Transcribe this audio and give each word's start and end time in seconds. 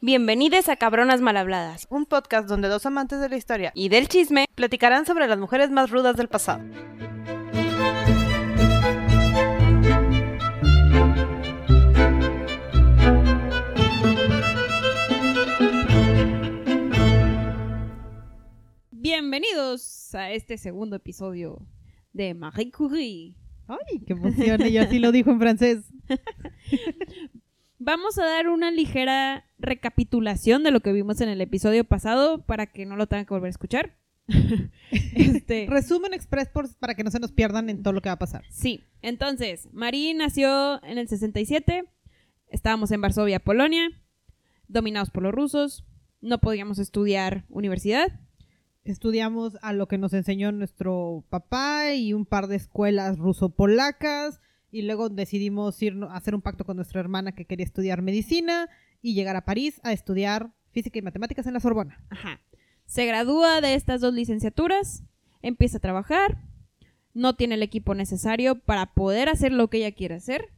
Bienvenidos 0.00 0.68
a 0.68 0.76
Cabronas 0.76 1.20
Malhabladas 1.20 1.88
un 1.90 2.06
podcast 2.06 2.48
donde 2.48 2.68
dos 2.68 2.86
amantes 2.86 3.20
de 3.20 3.28
la 3.28 3.36
historia 3.36 3.72
y 3.74 3.88
del 3.88 4.06
chisme. 4.06 4.44
platicarán 4.54 5.06
sobre 5.06 5.26
las 5.26 5.40
mujeres 5.40 5.72
más 5.72 5.90
rudas 5.90 6.16
del 6.16 6.28
pasado. 6.28 6.62
Bienvenidos 18.92 20.14
a 20.14 20.30
este 20.30 20.58
segundo 20.58 20.94
episodio 20.94 21.66
de 22.12 22.34
Marie 22.34 22.70
Curie. 22.70 23.34
Ay, 23.66 23.98
qué 24.06 24.12
emoción, 24.12 24.62
ella 24.62 24.82
así 24.82 25.00
lo 25.00 25.10
dijo 25.10 25.32
en 25.32 25.40
francés. 25.40 25.92
Vamos 27.78 28.18
a 28.18 28.24
dar 28.26 28.48
una 28.48 28.70
ligera 28.70 29.44
recapitulación 29.58 30.62
de 30.64 30.70
lo 30.70 30.80
que 30.80 30.92
vimos 30.92 31.20
en 31.20 31.28
el 31.28 31.40
episodio 31.40 31.84
pasado 31.84 32.44
para 32.44 32.66
que 32.66 32.86
no 32.86 32.96
lo 32.96 33.06
tengan 33.06 33.24
que 33.26 33.34
volver 33.34 33.48
a 33.48 33.50
escuchar. 33.50 33.96
este, 35.14 35.66
Resumen 35.70 36.12
express 36.12 36.48
por- 36.48 36.74
para 36.76 36.94
que 36.94 37.04
no 37.04 37.10
se 37.10 37.20
nos 37.20 37.32
pierdan 37.32 37.70
en 37.70 37.82
todo 37.82 37.92
lo 37.92 38.02
que 38.02 38.08
va 38.08 38.14
a 38.14 38.18
pasar. 38.18 38.44
sí, 38.50 38.84
entonces, 39.00 39.68
Marie 39.72 40.12
nació 40.12 40.82
en 40.84 40.98
el 40.98 41.08
67, 41.08 41.84
estábamos 42.48 42.90
en 42.90 43.00
Varsovia, 43.00 43.38
Polonia, 43.38 43.88
dominados 44.66 45.10
por 45.10 45.22
los 45.22 45.32
rusos, 45.32 45.84
no 46.20 46.38
podíamos 46.38 46.78
estudiar 46.80 47.44
universidad. 47.48 48.08
Estudiamos 48.84 49.56
a 49.62 49.72
lo 49.72 49.86
que 49.86 49.98
nos 49.98 50.14
enseñó 50.14 50.50
nuestro 50.50 51.24
papá 51.28 51.92
y 51.94 52.12
un 52.12 52.24
par 52.26 52.48
de 52.48 52.56
escuelas 52.56 53.18
ruso-polacas 53.18 54.40
y 54.70 54.82
luego 54.82 55.08
decidimos 55.08 55.80
ir 55.82 55.96
a 56.08 56.16
hacer 56.16 56.34
un 56.34 56.42
pacto 56.42 56.64
con 56.64 56.76
nuestra 56.76 57.00
hermana 57.00 57.32
que 57.32 57.44
quería 57.44 57.64
estudiar 57.64 58.02
medicina 58.02 58.68
y 59.02 59.14
llegar 59.14 59.36
a 59.36 59.44
París 59.44 59.80
a 59.84 59.92
estudiar 59.92 60.52
física 60.70 60.98
y 60.98 61.02
matemáticas 61.02 61.46
en 61.46 61.54
la 61.54 61.60
Sorbona. 61.60 62.04
Ajá. 62.10 62.40
Se 62.86 63.06
gradúa 63.06 63.60
de 63.60 63.74
estas 63.74 64.00
dos 64.00 64.14
licenciaturas, 64.14 65.04
empieza 65.42 65.78
a 65.78 65.80
trabajar, 65.80 66.38
no 67.14 67.36
tiene 67.36 67.54
el 67.56 67.62
equipo 67.62 67.94
necesario 67.94 68.60
para 68.60 68.94
poder 68.94 69.28
hacer 69.28 69.52
lo 69.52 69.68
que 69.68 69.78
ella 69.78 69.92
quiere 69.92 70.14
hacer. 70.14 70.48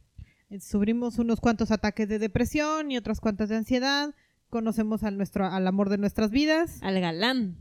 Sufrimos 0.59 1.17
unos 1.17 1.39
cuantos 1.39 1.71
ataques 1.71 2.09
de 2.09 2.19
depresión 2.19 2.91
y 2.91 2.97
otras 2.97 3.21
cuantas 3.21 3.49
de 3.49 3.55
ansiedad. 3.55 4.13
Conocemos 4.49 5.03
al, 5.03 5.17
nuestro, 5.17 5.45
al 5.45 5.65
amor 5.65 5.89
de 5.89 5.97
nuestras 5.97 6.29
vidas. 6.29 6.81
al 6.83 6.99
galán 6.99 7.57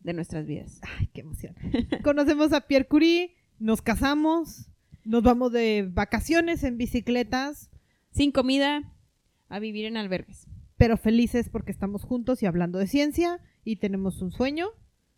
de 0.00 0.12
nuestras 0.12 0.46
vidas. 0.46 0.80
Ay, 0.98 1.08
qué 1.12 1.22
emoción. 1.22 1.54
Conocemos 2.04 2.52
a 2.52 2.62
Pierre 2.62 2.86
Curie, 2.86 3.34
nos 3.58 3.82
casamos, 3.82 4.68
nos 5.04 5.22
vamos 5.22 5.52
de 5.52 5.88
vacaciones 5.90 6.64
en 6.64 6.76
bicicletas, 6.78 7.70
Sin 8.10 8.30
comida, 8.32 8.92
a 9.48 9.58
vivir 9.58 9.84
en 9.86 9.96
albergues. 9.96 10.46
pero 10.76 10.96
felices 10.96 11.48
porque 11.48 11.72
estamos 11.72 12.02
juntos 12.04 12.42
y 12.42 12.46
hablando 12.46 12.78
de 12.78 12.86
ciencia 12.86 13.40
y 13.64 13.76
tenemos 13.76 14.20
un 14.22 14.30
sueño. 14.32 14.68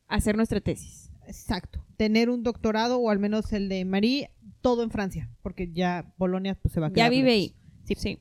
Hacer 0.09 0.37
nuestra 0.37 0.61
tesis. 0.61 1.11
Exacto. 1.27 1.85
Tener 1.97 2.31
un 2.31 2.43
doctorado 2.43 2.99
o 2.99 3.11
al 3.11 3.19
menos 3.19 3.53
el 3.53 3.69
de 3.69 3.85
Marie, 3.85 4.31
todo 4.61 4.83
en 4.83 4.91
Francia, 4.91 5.29
porque 5.43 5.73
ya 5.73 6.13
Polonia 6.19 6.55
pues, 6.55 6.73
se 6.75 6.81
va 6.81 6.89
a 6.89 6.93
quedar. 6.93 7.07
Ya 7.07 7.11
vive 7.11 7.33
ahí. 7.33 7.57
Sí. 7.97 8.21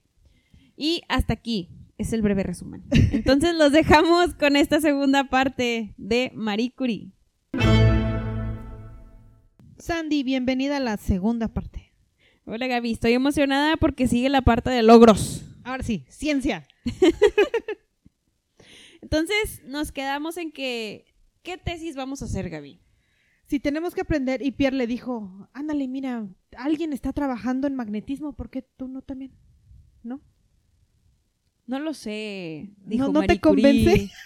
Y 0.76 1.04
hasta 1.08 1.34
aquí 1.34 1.70
es 1.98 2.14
el 2.14 2.22
breve 2.22 2.44
resumen. 2.44 2.84
Entonces 3.12 3.54
los 3.58 3.72
dejamos 3.72 4.34
con 4.34 4.56
esta 4.56 4.82
segunda 4.82 5.30
parte 5.30 5.94
de 5.98 6.32
Marie 6.34 6.74
Curie. 6.76 7.12
Sandy, 9.86 10.24
bienvenida 10.24 10.78
a 10.78 10.80
la 10.80 10.98
segunda 10.98 11.48
parte. 11.48 11.94
Hola 12.46 12.66
Gaby, 12.66 12.94
estoy 12.94 13.14
emocionada 13.14 13.78
porque 13.78 14.08
sigue 14.08 14.30
la 14.30 14.42
parte 14.42 14.72
de 14.72 14.82
logros. 14.82 15.46
Ahora 15.64 15.84
sí, 15.84 16.06
ciencia. 16.10 16.68
Entonces 19.04 19.62
nos 19.68 19.92
quedamos 19.92 20.38
en 20.38 20.52
que, 20.52 21.06
¿qué 21.44 21.60
tesis 21.60 21.96
vamos 21.96 22.24
a 22.24 22.26
hacer 22.26 22.50
Gaby? 22.50 22.82
Si 23.46 23.60
tenemos 23.60 23.94
que 23.94 24.02
aprender, 24.02 24.42
y 24.42 24.54
Pierre 24.54 24.76
le 24.76 24.88
dijo, 24.88 25.48
ándale, 25.54 25.88
mira, 25.88 26.28
alguien 26.58 26.92
está 26.92 27.14
trabajando 27.14 27.68
en 27.68 27.76
magnetismo, 27.76 28.36
¿por 28.36 28.50
qué 28.50 28.64
tú 28.64 28.88
no 28.88 29.04
también? 29.04 29.34
¿No? 30.02 30.20
No 31.68 31.78
lo 31.78 31.94
sé, 31.94 32.72
dijo 32.88 33.06
¿No- 33.06 33.14
no 33.14 33.22
te 33.22 33.28
Marie 33.28 33.40
convence? 33.40 34.10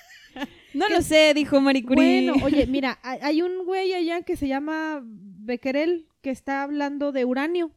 No 0.73 0.87
lo 0.95 1.01
sé, 1.01 1.33
dijo 1.33 1.59
Marie 1.61 1.83
Curie. 1.83 2.31
Bueno, 2.31 2.45
oye, 2.45 2.67
mira, 2.67 2.99
hay 3.01 3.41
un 3.41 3.65
güey 3.65 3.93
allá 3.93 4.21
que 4.21 4.35
se 4.35 4.47
llama 4.47 5.03
Becquerel 5.49 6.07
que 6.21 6.29
está 6.29 6.63
hablando 6.63 7.11
de 7.11 7.25
uranio. 7.25 7.71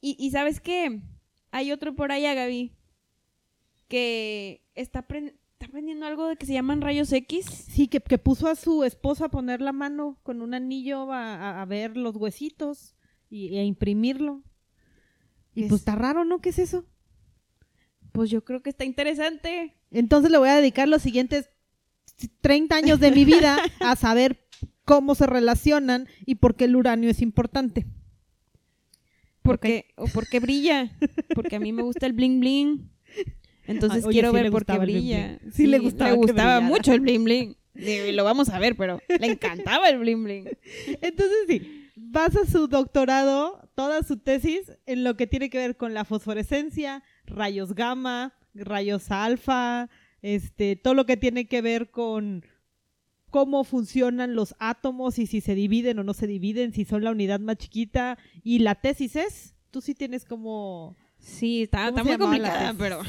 Y, 0.00 0.16
y 0.18 0.30
¿sabes 0.30 0.60
qué? 0.60 1.00
Hay 1.50 1.72
otro 1.72 1.94
por 1.94 2.12
allá, 2.12 2.34
Gaby, 2.34 2.72
que 3.88 4.62
está, 4.74 5.06
apren- 5.06 5.34
está 5.52 5.66
aprendiendo 5.66 6.06
algo 6.06 6.26
de 6.28 6.36
que 6.36 6.46
se 6.46 6.52
llaman 6.52 6.80
rayos 6.80 7.12
X. 7.12 7.46
Sí, 7.46 7.88
que, 7.88 8.00
que 8.00 8.18
puso 8.18 8.48
a 8.48 8.54
su 8.54 8.84
esposa 8.84 9.26
a 9.26 9.30
poner 9.30 9.60
la 9.60 9.72
mano 9.72 10.18
con 10.22 10.42
un 10.42 10.54
anillo 10.54 11.12
a, 11.12 11.34
a- 11.34 11.62
a 11.62 11.64
ver 11.64 11.96
los 11.96 12.16
huesitos 12.16 12.94
y, 13.30 13.48
y 13.48 13.58
a 13.58 13.64
imprimirlo. 13.64 14.42
Y 15.54 15.62
Es- 15.64 15.68
pues 15.68 15.80
está 15.80 15.94
raro, 15.94 16.24
¿no? 16.24 16.40
¿Qué 16.40 16.50
es 16.50 16.58
eso? 16.58 16.84
Pues 18.12 18.30
yo 18.30 18.44
creo 18.44 18.62
que 18.62 18.70
está 18.70 18.84
interesante. 18.84 19.74
Entonces 19.90 20.30
le 20.30 20.38
voy 20.38 20.48
a 20.48 20.56
dedicar 20.56 20.88
los 20.88 21.02
siguientes 21.02 21.50
30 22.40 22.76
años 22.76 23.00
de 23.00 23.10
mi 23.10 23.24
vida 23.24 23.58
a 23.80 23.96
saber 23.96 24.47
cómo 24.88 25.14
se 25.14 25.26
relacionan 25.26 26.08
y 26.24 26.36
por 26.36 26.56
qué 26.56 26.64
el 26.64 26.74
uranio 26.74 27.10
es 27.10 27.20
importante. 27.20 27.84
Porque, 29.42 29.92
o 29.96 30.06
porque 30.06 30.40
brilla. 30.40 30.96
Porque 31.34 31.56
a 31.56 31.60
mí 31.60 31.74
me 31.74 31.82
gusta 31.82 32.06
el 32.06 32.14
bling 32.14 32.40
bling. 32.40 32.90
Entonces 33.66 34.02
oye, 34.04 34.14
quiero 34.14 34.30
sí 34.30 34.36
ver 34.36 34.50
por 34.50 34.64
qué 34.64 34.78
bling 34.78 34.96
brilla. 34.96 35.38
bling. 35.42 35.52
Sí 35.52 35.66
le 35.66 35.78
gustaba 35.78 36.60
mucho 36.60 36.94
el 36.94 37.00
bling 37.00 37.22
bling. 37.22 37.56
Lo 38.14 38.24
vamos 38.24 38.48
a 38.48 38.58
ver, 38.58 38.76
pero 38.76 38.98
le 39.20 39.26
encantaba 39.26 39.90
el 39.90 39.98
bling 39.98 40.24
bling. 40.24 40.48
Entonces 41.02 41.36
sí, 41.46 41.90
basa 41.94 42.46
su 42.50 42.66
doctorado, 42.66 43.68
toda 43.74 44.02
su 44.02 44.16
tesis, 44.16 44.72
en 44.86 45.04
lo 45.04 45.18
que 45.18 45.26
tiene 45.26 45.50
que 45.50 45.58
ver 45.58 45.76
con 45.76 45.92
la 45.92 46.06
fosforescencia, 46.06 47.02
rayos 47.26 47.74
gamma, 47.74 48.32
rayos 48.54 49.10
alfa, 49.10 49.90
este, 50.22 50.76
todo 50.76 50.94
lo 50.94 51.04
que 51.04 51.18
tiene 51.18 51.46
que 51.46 51.60
ver 51.60 51.90
con 51.90 52.42
cómo 53.30 53.64
funcionan 53.64 54.34
los 54.34 54.54
átomos 54.58 55.18
y 55.18 55.26
si 55.26 55.40
se 55.40 55.54
dividen 55.54 55.98
o 55.98 56.04
no 56.04 56.14
se 56.14 56.26
dividen, 56.26 56.72
si 56.72 56.84
son 56.84 57.04
la 57.04 57.10
unidad 57.10 57.40
más 57.40 57.56
chiquita. 57.58 58.18
Y 58.42 58.60
la 58.60 58.74
tesis 58.74 59.16
es, 59.16 59.54
tú 59.70 59.80
sí 59.80 59.94
tienes 59.94 60.24
como... 60.24 60.96
Sí, 61.18 61.62
está, 61.62 61.86
¿Cómo 61.86 61.98
está 61.98 62.02
se 62.02 62.18
muy 62.18 62.26
complicada, 62.26 62.74
pero. 62.78 63.02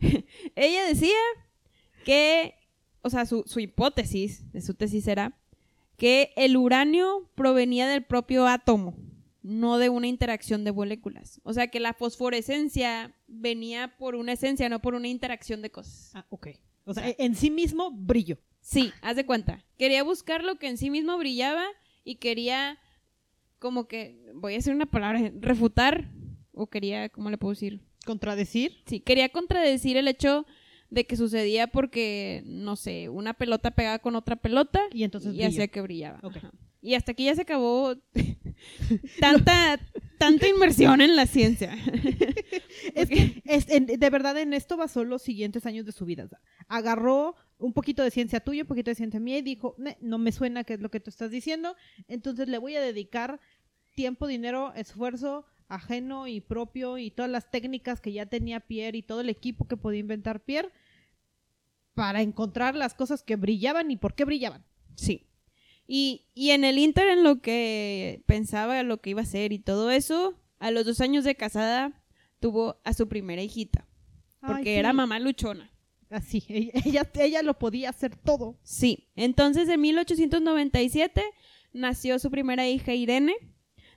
Ella 0.56 0.86
decía 0.86 1.18
que. 2.04 2.54
O 3.02 3.10
sea, 3.10 3.26
su, 3.26 3.42
su 3.46 3.58
hipótesis 3.58 4.50
de 4.52 4.60
su 4.60 4.74
tesis 4.74 5.08
era 5.08 5.36
que 5.96 6.32
el 6.36 6.56
uranio 6.56 7.28
provenía 7.34 7.88
del 7.88 8.04
propio 8.04 8.46
átomo, 8.46 8.96
no 9.42 9.78
de 9.78 9.88
una 9.88 10.06
interacción 10.06 10.64
de 10.64 10.72
moléculas. 10.72 11.40
O 11.42 11.52
sea, 11.52 11.66
que 11.66 11.80
la 11.80 11.94
fosforescencia 11.94 13.14
venía 13.26 13.96
por 13.98 14.14
una 14.14 14.32
esencia, 14.32 14.68
no 14.68 14.80
por 14.80 14.94
una 14.94 15.08
interacción 15.08 15.62
de 15.62 15.70
cosas. 15.70 16.12
Ah, 16.14 16.26
ok. 16.30 16.48
O 16.84 16.94
sea, 16.94 17.04
en 17.18 17.34
sí 17.34 17.50
mismo, 17.50 17.90
brillo. 17.90 18.38
Sí, 18.62 18.92
haz 19.02 19.16
de 19.16 19.26
cuenta. 19.26 19.62
Quería 19.76 20.02
buscar 20.02 20.42
lo 20.44 20.56
que 20.56 20.68
en 20.68 20.78
sí 20.78 20.88
mismo 20.88 21.18
brillaba 21.18 21.64
y 22.04 22.16
quería 22.16 22.78
como 23.58 23.86
que, 23.86 24.18
voy 24.34 24.54
a 24.54 24.56
decir 24.56 24.72
una 24.74 24.86
palabra, 24.86 25.30
refutar, 25.40 26.08
o 26.52 26.68
quería, 26.68 27.08
¿cómo 27.10 27.28
le 27.30 27.38
puedo 27.38 27.52
decir? 27.52 27.80
Contradecir. 28.06 28.72
Sí, 28.86 29.00
quería 29.00 29.28
contradecir 29.28 29.96
el 29.96 30.08
hecho 30.08 30.46
de 30.90 31.06
que 31.06 31.16
sucedía 31.16 31.66
porque, 31.68 32.42
no 32.46 32.76
sé, 32.76 33.08
una 33.08 33.34
pelota 33.34 33.70
pegaba 33.72 33.98
con 34.00 34.14
otra 34.16 34.36
pelota 34.36 34.80
Y 34.92 35.04
entonces 35.04 35.34
y 35.34 35.42
hacía 35.42 35.68
que 35.68 35.80
brillaba. 35.80 36.20
Y 36.80 36.94
hasta 36.94 37.12
aquí 37.12 37.24
ya 37.26 37.34
se 37.36 37.42
acabó 37.42 37.94
tanta, 39.20 39.78
tanta 40.18 40.48
inmersión 40.48 41.00
en 41.00 41.16
la 41.16 41.26
ciencia. 41.26 41.76
Es 42.94 43.08
que 43.08 43.42
es- 43.46 43.70
en- 43.70 43.86
de 43.86 44.10
verdad 44.10 44.36
en 44.38 44.52
esto 44.52 44.76
basó 44.76 45.04
los 45.04 45.22
siguientes 45.22 45.64
años 45.66 45.86
de 45.86 45.92
su 45.92 46.04
vida. 46.04 46.28
Agarró 46.68 47.36
un 47.62 47.72
poquito 47.72 48.02
de 48.02 48.10
ciencia 48.10 48.40
tuya, 48.40 48.62
un 48.62 48.68
poquito 48.68 48.90
de 48.90 48.94
ciencia 48.94 49.20
mía 49.20 49.38
y 49.38 49.42
dijo, 49.42 49.74
"Ne, 49.78 49.96
no 50.00 50.18
me 50.18 50.32
suena 50.32 50.64
que 50.64 50.74
es 50.74 50.80
lo 50.80 50.90
que 50.90 51.00
tú 51.00 51.10
estás 51.10 51.30
diciendo, 51.30 51.76
entonces 52.08 52.48
le 52.48 52.58
voy 52.58 52.76
a 52.76 52.80
dedicar 52.80 53.40
tiempo, 53.94 54.26
dinero, 54.26 54.72
esfuerzo 54.74 55.46
ajeno 55.68 56.26
y 56.26 56.40
propio 56.40 56.98
y 56.98 57.10
todas 57.10 57.30
las 57.30 57.50
técnicas 57.50 58.00
que 58.00 58.12
ya 58.12 58.26
tenía 58.26 58.60
Pierre 58.60 58.98
y 58.98 59.02
todo 59.02 59.22
el 59.22 59.30
equipo 59.30 59.66
que 59.66 59.76
podía 59.76 60.00
inventar 60.00 60.44
Pierre 60.44 60.70
para 61.94 62.20
encontrar 62.20 62.74
las 62.74 62.94
cosas 62.94 63.22
que 63.22 63.36
brillaban 63.36 63.90
y 63.90 63.96
por 63.96 64.14
qué 64.14 64.24
brillaban. 64.24 64.64
Sí. 64.96 65.28
Y, 65.86 66.26
y 66.34 66.50
en 66.50 66.64
el 66.64 66.78
Inter, 66.78 67.08
en 67.08 67.24
lo 67.24 67.40
que 67.40 68.22
pensaba, 68.26 68.82
lo 68.82 69.00
que 69.00 69.10
iba 69.10 69.20
a 69.20 69.24
hacer 69.24 69.52
y 69.52 69.58
todo 69.58 69.90
eso, 69.90 70.38
a 70.58 70.70
los 70.70 70.84
dos 70.84 71.00
años 71.00 71.24
de 71.24 71.34
casada 71.34 72.02
tuvo 72.38 72.80
a 72.84 72.92
su 72.92 73.08
primera 73.08 73.42
hijita. 73.42 73.86
Porque 74.40 74.70
Ay, 74.70 74.78
era 74.78 74.92
mamá 74.92 75.18
luchona. 75.18 75.71
Así, 76.12 76.44
ella, 76.84 77.10
ella, 77.14 77.42
lo 77.42 77.58
podía 77.58 77.88
hacer 77.88 78.14
todo. 78.16 78.58
Sí. 78.62 79.08
Entonces, 79.16 79.68
en 79.68 79.80
1897 79.80 81.24
nació 81.72 82.18
su 82.18 82.30
primera 82.30 82.68
hija, 82.68 82.92
Irene. 82.92 83.34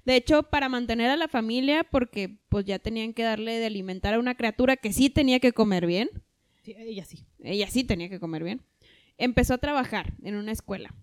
De 0.05 0.15
hecho, 0.15 0.43
para 0.43 0.69
mantener 0.69 1.09
a 1.09 1.17
la 1.17 1.27
familia, 1.27 1.83
porque 1.83 2.39
pues 2.47 2.65
ya 2.65 2.79
tenían 2.79 3.13
que 3.13 3.23
darle 3.23 3.59
de 3.59 3.65
alimentar 3.65 4.13
a 4.13 4.19
una 4.19 4.35
criatura 4.35 4.77
que 4.77 4.93
sí 4.93 5.09
tenía 5.09 5.39
que 5.39 5.51
comer 5.51 5.85
bien. 5.85 6.09
Sí, 6.63 6.73
ella 6.77 7.03
sí. 7.05 7.25
ella 7.43 7.69
sí 7.69 7.83
tenía 7.83 8.09
que 8.09 8.19
comer 8.19 8.43
bien, 8.43 8.61
empezó 9.17 9.55
a 9.55 9.57
trabajar 9.57 10.13
en 10.23 10.35
una 10.35 10.51
escuela. 10.51 10.95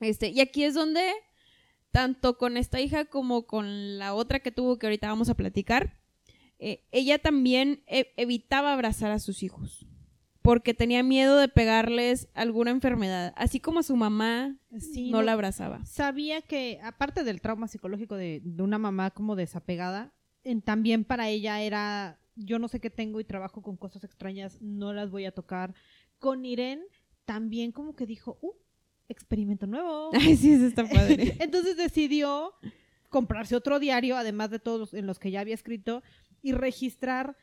Este, 0.00 0.28
y 0.28 0.40
aquí 0.40 0.64
es 0.64 0.74
donde, 0.74 1.10
tanto 1.90 2.38
con 2.38 2.56
esta 2.56 2.80
hija 2.80 3.06
como 3.06 3.46
con 3.46 3.98
la 3.98 4.14
otra 4.14 4.40
que 4.40 4.52
tuvo 4.52 4.78
que 4.78 4.86
ahorita 4.86 5.08
vamos 5.08 5.28
a 5.30 5.34
platicar, 5.34 5.98
eh, 6.58 6.84
ella 6.92 7.18
también 7.18 7.82
e- 7.86 8.12
evitaba 8.16 8.72
abrazar 8.72 9.10
a 9.10 9.18
sus 9.18 9.42
hijos 9.42 9.86
porque 10.48 10.72
tenía 10.72 11.02
miedo 11.02 11.36
de 11.36 11.48
pegarles 11.48 12.28
alguna 12.32 12.70
enfermedad, 12.70 13.34
así 13.36 13.60
como 13.60 13.82
su 13.82 13.96
mamá 13.96 14.56
Sí, 14.78 15.10
no 15.10 15.18
no- 15.18 15.22
la 15.24 15.32
abrazaba. 15.34 15.84
Sabía 15.84 16.40
que, 16.40 16.80
aparte 16.82 17.22
del 17.22 17.42
trauma 17.42 17.68
psicológico 17.68 18.16
de, 18.16 18.40
de 18.42 18.62
una 18.62 18.78
mamá 18.78 19.10
como 19.10 19.36
desapegada, 19.36 20.14
en- 20.44 20.62
también 20.62 21.04
para 21.04 21.28
ella 21.28 21.60
era, 21.60 22.18
yo 22.34 22.58
no 22.58 22.68
sé 22.68 22.80
qué 22.80 22.88
tengo 22.88 23.20
y 23.20 23.24
trabajo 23.24 23.60
con 23.60 23.76
cosas 23.76 24.04
extrañas, 24.04 24.56
no 24.62 24.94
las 24.94 25.10
voy 25.10 25.26
a 25.26 25.32
tocar. 25.32 25.74
Con 26.18 26.46
Irene 26.46 26.82
también 27.26 27.70
como 27.70 27.94
que 27.94 28.06
dijo, 28.06 28.38
uh, 28.40 28.52
experimento 29.10 29.66
nuevo. 29.66 30.12
Ay, 30.14 30.34
sí, 30.36 30.52
eso 30.52 30.64
está 30.66 30.88
padre. 30.88 31.36
Entonces 31.40 31.76
decidió 31.76 32.54
comprarse 33.10 33.54
otro 33.54 33.78
diario, 33.80 34.16
además 34.16 34.48
de 34.50 34.60
todos 34.60 34.80
los 34.80 34.94
en 34.94 35.06
los 35.06 35.18
que 35.18 35.30
ya 35.30 35.40
había 35.40 35.54
escrito, 35.54 36.02
y 36.40 36.52
registrar 36.52 37.36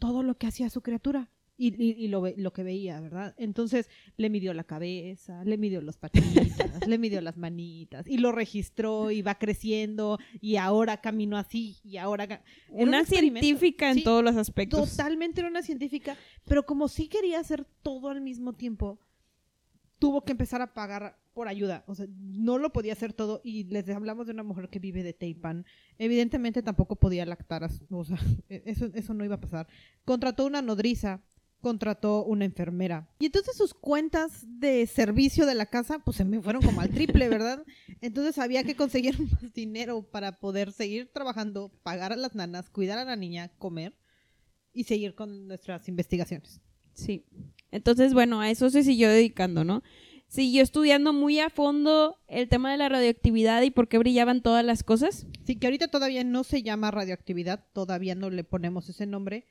todo 0.00 0.24
lo 0.24 0.36
que 0.36 0.48
hacía 0.48 0.68
su 0.68 0.82
criatura. 0.82 1.30
Y, 1.62 1.74
y- 1.76 2.04
y 2.04 2.08
lo, 2.08 2.24
lo 2.38 2.52
que 2.54 2.62
veía, 2.62 2.98
¿verdad? 3.02 3.34
Entonces 3.36 3.90
le 4.16 4.30
midió 4.30 4.54
la 4.54 4.64
cabeza, 4.64 5.44
le 5.44 5.58
midió 5.58 5.82
las 5.82 5.98
patitas, 5.98 6.86
le 6.88 6.96
midió 6.96 7.20
las 7.20 7.36
manitas, 7.36 8.06
y 8.08 8.16
lo 8.16 8.32
registró, 8.32 9.10
y 9.10 9.20
va 9.20 9.34
creciendo, 9.34 10.18
y 10.40 10.56
ahora 10.56 11.02
caminó 11.02 11.36
así, 11.36 11.76
y 11.84 11.98
ahora... 11.98 12.42
un 12.70 12.88
una 12.88 13.04
científica 13.04 13.90
en 13.90 13.96
Sí, 13.96 14.04
todos 14.04 14.24
los 14.24 14.36
aspectos. 14.36 14.90
Totalmente 14.96 15.40
era 15.42 15.50
una 15.50 15.62
científica, 15.62 16.16
pero 16.46 16.64
como 16.64 16.88
sí 16.88 17.08
quería 17.08 17.38
hacer 17.40 17.66
todo 17.82 18.08
al 18.08 18.22
mismo 18.22 18.54
tiempo, 18.54 18.98
tuvo 19.98 20.24
que 20.24 20.32
empezar 20.32 20.62
a 20.62 20.72
pagar 20.72 21.18
por 21.34 21.46
ayuda. 21.46 21.84
O 21.86 21.94
sea, 21.94 22.06
no 22.18 22.56
lo 22.58 22.72
podía 22.72 22.94
hacer 22.94 23.12
todo 23.12 23.40
y 23.44 23.64
les 23.64 23.88
hablamos 23.90 24.26
de 24.26 24.32
una 24.32 24.42
mujer 24.42 24.68
que 24.70 24.78
vive 24.78 25.02
de 25.02 25.12
Teipan. 25.12 25.66
Evidentemente 25.98 26.62
tampoco 26.62 26.96
podía 26.96 27.26
lactar, 27.26 27.64
a 27.64 27.68
su- 27.68 27.84
o 27.90 28.04
sea, 28.04 28.16
e- 28.48 28.62
eso, 28.64 28.90
eso 28.94 29.12
no 29.14 29.24
iba 29.26 29.34
a 29.34 29.40
pasar. 29.40 29.68
Contrató 30.06 30.46
una 30.46 30.62
nodriza, 30.62 31.20
contrató 31.60 32.24
una 32.24 32.44
enfermera. 32.44 33.08
Y 33.18 33.26
entonces 33.26 33.56
sus 33.56 33.74
cuentas 33.74 34.44
de 34.46 34.86
servicio 34.86 35.46
de 35.46 35.54
la 35.54 35.66
casa, 35.66 35.98
pues 35.98 36.16
se 36.16 36.24
me 36.24 36.40
fueron 36.40 36.62
como 36.62 36.80
al 36.80 36.90
triple, 36.90 37.28
¿verdad? 37.28 37.64
Entonces 38.00 38.38
había 38.38 38.64
que 38.64 38.76
conseguir 38.76 39.20
más 39.32 39.52
dinero 39.52 40.02
para 40.02 40.38
poder 40.40 40.72
seguir 40.72 41.10
trabajando, 41.12 41.70
pagar 41.82 42.12
a 42.12 42.16
las 42.16 42.34
nanas, 42.34 42.70
cuidar 42.70 42.98
a 42.98 43.04
la 43.04 43.16
niña, 43.16 43.50
comer 43.58 43.94
y 44.72 44.84
seguir 44.84 45.14
con 45.14 45.48
nuestras 45.48 45.88
investigaciones. 45.88 46.60
Sí. 46.94 47.24
Entonces, 47.70 48.14
bueno, 48.14 48.40
a 48.40 48.50
eso 48.50 48.70
se 48.70 48.82
siguió 48.82 49.08
dedicando, 49.08 49.64
¿no? 49.64 49.82
Siguió 50.30 50.62
estudiando 50.62 51.12
muy 51.12 51.40
a 51.40 51.50
fondo 51.50 52.16
el 52.28 52.48
tema 52.48 52.70
de 52.70 52.78
la 52.78 52.88
radioactividad 52.88 53.62
y 53.62 53.72
por 53.72 53.88
qué 53.88 53.98
brillaban 53.98 54.42
todas 54.42 54.64
las 54.64 54.84
cosas. 54.84 55.26
Sí, 55.44 55.56
que 55.56 55.66
ahorita 55.66 55.88
todavía 55.88 56.22
no 56.22 56.44
se 56.44 56.62
llama 56.62 56.92
radioactividad, 56.92 57.66
todavía 57.72 58.14
no 58.14 58.30
le 58.30 58.44
ponemos 58.44 58.88
ese 58.88 59.06
nombre. 59.06 59.44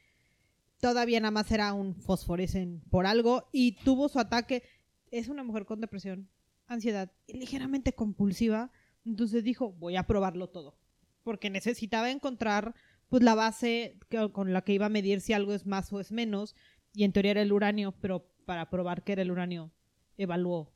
Todavía 0.79 1.19
nada 1.19 1.31
más 1.31 1.51
era 1.51 1.73
un 1.73 1.95
fosforescen 1.95 2.81
por 2.89 3.05
algo 3.05 3.49
y 3.51 3.73
tuvo 3.83 4.07
su 4.09 4.19
ataque. 4.19 4.63
Es 5.11 5.27
una 5.27 5.43
mujer 5.43 5.65
con 5.65 5.81
depresión, 5.81 6.29
ansiedad 6.67 7.11
y 7.27 7.33
ligeramente 7.33 7.93
compulsiva. 7.93 8.71
Entonces 9.05 9.43
dijo, 9.43 9.73
voy 9.73 9.95
a 9.97 10.03
probarlo 10.03 10.47
todo. 10.47 10.77
Porque 11.23 11.49
necesitaba 11.49 12.11
encontrar 12.11 12.75
pues 13.09 13.23
la 13.23 13.35
base 13.35 13.97
con 14.31 14.53
la 14.53 14.61
que 14.61 14.73
iba 14.73 14.85
a 14.85 14.89
medir 14.89 15.19
si 15.19 15.33
algo 15.33 15.53
es 15.53 15.65
más 15.65 15.91
o 15.91 15.99
es 15.99 16.11
menos. 16.11 16.55
Y 16.93 17.03
en 17.03 17.11
teoría 17.11 17.31
era 17.31 17.41
el 17.41 17.51
uranio, 17.51 17.93
pero 17.99 18.25
para 18.45 18.69
probar 18.69 19.03
que 19.03 19.11
era 19.13 19.21
el 19.21 19.31
uranio, 19.31 19.71
evaluó 20.17 20.71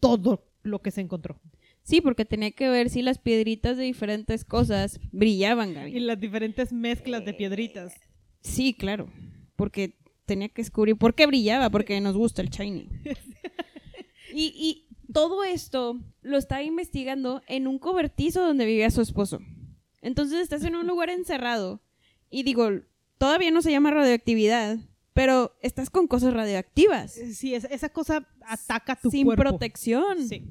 todo 0.00 0.46
lo 0.62 0.82
que 0.82 0.90
se 0.90 1.00
encontró. 1.00 1.40
Sí, 1.82 2.00
porque 2.00 2.24
tenía 2.24 2.50
que 2.50 2.68
ver 2.68 2.88
si 2.90 3.02
las 3.02 3.18
piedritas 3.18 3.76
de 3.76 3.84
diferentes 3.84 4.44
cosas 4.44 4.98
brillaban, 5.12 5.70
Y 5.70 5.74
Gaby. 5.74 6.00
las 6.00 6.18
diferentes 6.18 6.72
mezclas 6.72 7.24
de 7.24 7.34
piedritas. 7.34 7.94
Sí, 8.40 8.74
claro. 8.74 9.08
Porque 9.56 9.94
tenía 10.26 10.48
que 10.48 10.62
descubrir 10.62 10.96
por 10.96 11.14
qué 11.14 11.26
brillaba, 11.26 11.70
porque 11.70 12.00
nos 12.00 12.16
gusta 12.16 12.42
el 12.42 12.50
shiny. 12.50 12.88
Y, 14.36 14.52
y 14.56 15.12
todo 15.12 15.44
esto 15.44 16.00
lo 16.22 16.38
estaba 16.38 16.62
investigando 16.62 17.42
en 17.46 17.68
un 17.68 17.78
cobertizo 17.78 18.44
donde 18.44 18.66
vivía 18.66 18.90
su 18.90 19.00
esposo. 19.00 19.38
Entonces 20.02 20.40
estás 20.40 20.64
en 20.64 20.74
un 20.74 20.86
lugar 20.88 21.08
encerrado. 21.08 21.80
Y 22.30 22.42
digo, 22.42 22.68
todavía 23.18 23.52
no 23.52 23.62
se 23.62 23.70
llama 23.70 23.92
radioactividad, 23.92 24.78
pero 25.12 25.54
estás 25.62 25.88
con 25.88 26.08
cosas 26.08 26.34
radioactivas. 26.34 27.12
Sí, 27.12 27.54
es- 27.54 27.68
esa 27.70 27.90
cosa 27.90 28.26
ataca 28.44 28.96
tu 28.96 29.08
sin 29.10 29.24
cuerpo. 29.26 29.42
protección. 29.44 30.26
Sí. 30.28 30.42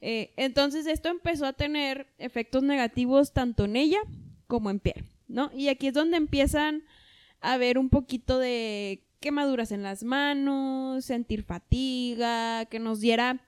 Eh, 0.00 0.32
entonces 0.36 0.86
esto 0.86 1.08
empezó 1.10 1.44
a 1.44 1.52
tener 1.52 2.06
efectos 2.18 2.62
negativos 2.62 3.32
tanto 3.34 3.64
en 3.66 3.76
ella 3.76 3.98
como 4.46 4.70
en 4.70 4.78
Pierre, 4.80 5.04
¿no? 5.28 5.50
Y 5.54 5.68
aquí 5.68 5.88
es 5.88 5.94
donde 5.94 6.16
empiezan 6.16 6.84
a 7.44 7.56
ver 7.58 7.78
un 7.78 7.90
poquito 7.90 8.38
de 8.38 9.04
quemaduras 9.20 9.72
en 9.72 9.82
las 9.82 10.02
manos, 10.04 11.04
sentir 11.04 11.42
fatiga, 11.44 12.66
que 12.66 12.78
nos 12.78 13.00
diera 13.00 13.40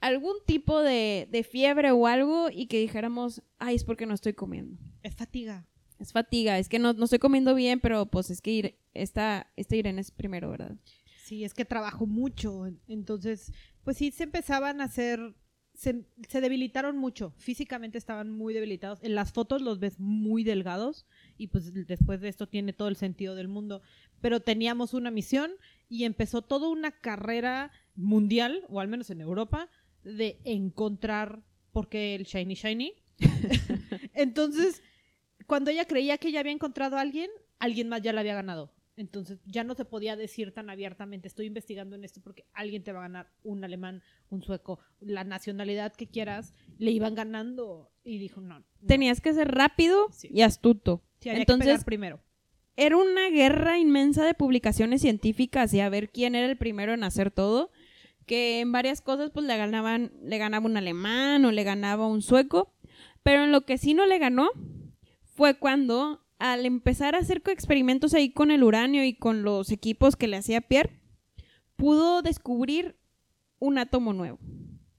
algún 0.00 0.34
tipo 0.46 0.80
de, 0.80 1.28
de 1.30 1.42
fiebre 1.44 1.90
o 1.92 2.06
algo 2.06 2.48
y 2.50 2.66
que 2.66 2.78
dijéramos, 2.78 3.42
ay, 3.58 3.76
es 3.76 3.84
porque 3.84 4.06
no 4.06 4.14
estoy 4.14 4.34
comiendo. 4.34 4.76
Es 5.02 5.14
fatiga. 5.14 5.66
Es 5.98 6.12
fatiga, 6.12 6.58
es 6.58 6.68
que 6.68 6.78
no, 6.78 6.92
no 6.92 7.04
estoy 7.04 7.18
comiendo 7.20 7.54
bien, 7.54 7.80
pero 7.80 8.06
pues 8.06 8.28
es 8.30 8.40
que 8.40 8.50
Ir- 8.50 8.74
esta, 8.94 9.50
esta 9.56 9.76
Irene 9.76 10.00
es 10.00 10.10
primero, 10.10 10.50
¿verdad? 10.50 10.76
Sí, 11.24 11.44
es 11.44 11.54
que 11.54 11.64
trabajo 11.64 12.06
mucho. 12.06 12.66
Entonces, 12.86 13.52
pues 13.82 13.96
sí, 13.96 14.10
se 14.10 14.24
empezaban 14.24 14.80
a 14.80 14.84
hacer. 14.84 15.34
Se, 15.74 16.04
se 16.28 16.40
debilitaron 16.40 16.96
mucho. 16.96 17.32
Físicamente 17.36 17.98
estaban 17.98 18.30
muy 18.30 18.54
debilitados. 18.54 19.02
En 19.02 19.14
las 19.14 19.32
fotos 19.32 19.60
los 19.60 19.80
ves 19.80 19.98
muy 19.98 20.44
delgados. 20.44 21.06
Y 21.36 21.48
pues 21.48 21.72
después 21.86 22.20
de 22.20 22.28
esto 22.28 22.48
tiene 22.48 22.72
todo 22.72 22.88
el 22.88 22.96
sentido 22.96 23.34
del 23.34 23.48
mundo. 23.48 23.82
Pero 24.20 24.40
teníamos 24.40 24.94
una 24.94 25.10
misión 25.10 25.52
y 25.88 26.04
empezó 26.04 26.42
toda 26.42 26.68
una 26.68 26.92
carrera 26.92 27.72
mundial, 27.94 28.64
o 28.68 28.80
al 28.80 28.88
menos 28.88 29.10
en 29.10 29.20
Europa, 29.20 29.68
de 30.02 30.40
encontrar 30.44 31.42
por 31.72 31.88
qué 31.88 32.14
el 32.14 32.24
Shiny 32.24 32.54
Shiny. 32.54 32.92
Entonces, 34.14 34.82
cuando 35.46 35.70
ella 35.70 35.86
creía 35.86 36.18
que 36.18 36.32
ya 36.32 36.40
había 36.40 36.52
encontrado 36.52 36.96
a 36.96 37.00
alguien, 37.00 37.30
alguien 37.58 37.88
más 37.88 38.02
ya 38.02 38.12
la 38.12 38.20
había 38.20 38.34
ganado. 38.34 38.72
Entonces 38.96 39.40
ya 39.44 39.64
no 39.64 39.74
se 39.74 39.84
podía 39.84 40.14
decir 40.16 40.52
tan 40.52 40.70
abiertamente, 40.70 41.26
estoy 41.26 41.46
investigando 41.46 41.96
en 41.96 42.04
esto 42.04 42.20
porque 42.22 42.46
alguien 42.52 42.84
te 42.84 42.92
va 42.92 43.00
a 43.00 43.02
ganar, 43.02 43.28
un 43.42 43.64
alemán, 43.64 44.02
un 44.30 44.42
sueco, 44.42 44.78
la 45.00 45.24
nacionalidad 45.24 45.92
que 45.94 46.06
quieras, 46.06 46.54
le 46.78 46.92
iban 46.92 47.14
ganando 47.16 47.90
y 48.04 48.18
dijo, 48.18 48.40
no. 48.40 48.60
no. 48.60 48.64
Tenías 48.86 49.20
que 49.20 49.34
ser 49.34 49.48
rápido 49.52 50.06
Sí. 50.12 50.28
y 50.32 50.42
astuto. 50.42 51.02
Sí, 51.20 51.28
había 51.30 51.44
que 51.44 51.52
Entonces, 51.52 51.84
primero. 51.84 52.20
era 52.76 52.96
una 52.96 53.30
guerra 53.30 53.78
inmensa 53.78 54.24
de 54.24 54.34
publicaciones 54.34 55.00
científicas 55.00 55.74
y 55.74 55.80
a 55.80 55.88
ver 55.88 56.10
quién 56.10 56.34
era 56.36 56.46
el 56.46 56.56
primero 56.56 56.92
en 56.94 57.02
hacer 57.02 57.30
todo. 57.32 57.70
Que 58.26 58.60
en 58.60 58.72
varias 58.72 59.00
cosas 59.02 59.30
pues 59.30 59.44
le 59.44 59.56
ganaban, 59.56 60.12
le 60.22 60.38
ganaba 60.38 60.64
un 60.66 60.76
alemán 60.78 61.44
o 61.44 61.50
le 61.52 61.62
ganaba 61.62 62.06
un 62.06 62.22
sueco. 62.22 62.72
Pero 63.22 63.44
en 63.44 63.52
lo 63.52 63.62
que 63.66 63.76
sí 63.76 63.92
no 63.92 64.06
le 64.06 64.18
ganó 64.18 64.48
fue 65.34 65.58
cuando 65.58 66.23
al 66.38 66.66
empezar 66.66 67.14
a 67.14 67.18
hacer 67.18 67.42
experimentos 67.46 68.14
ahí 68.14 68.30
con 68.30 68.50
el 68.50 68.62
uranio 68.62 69.04
y 69.04 69.14
con 69.14 69.42
los 69.42 69.70
equipos 69.70 70.16
que 70.16 70.28
le 70.28 70.36
hacía 70.36 70.60
Pierre, 70.60 71.00
pudo 71.76 72.22
descubrir 72.22 72.96
un 73.58 73.78
átomo 73.78 74.12
nuevo. 74.12 74.38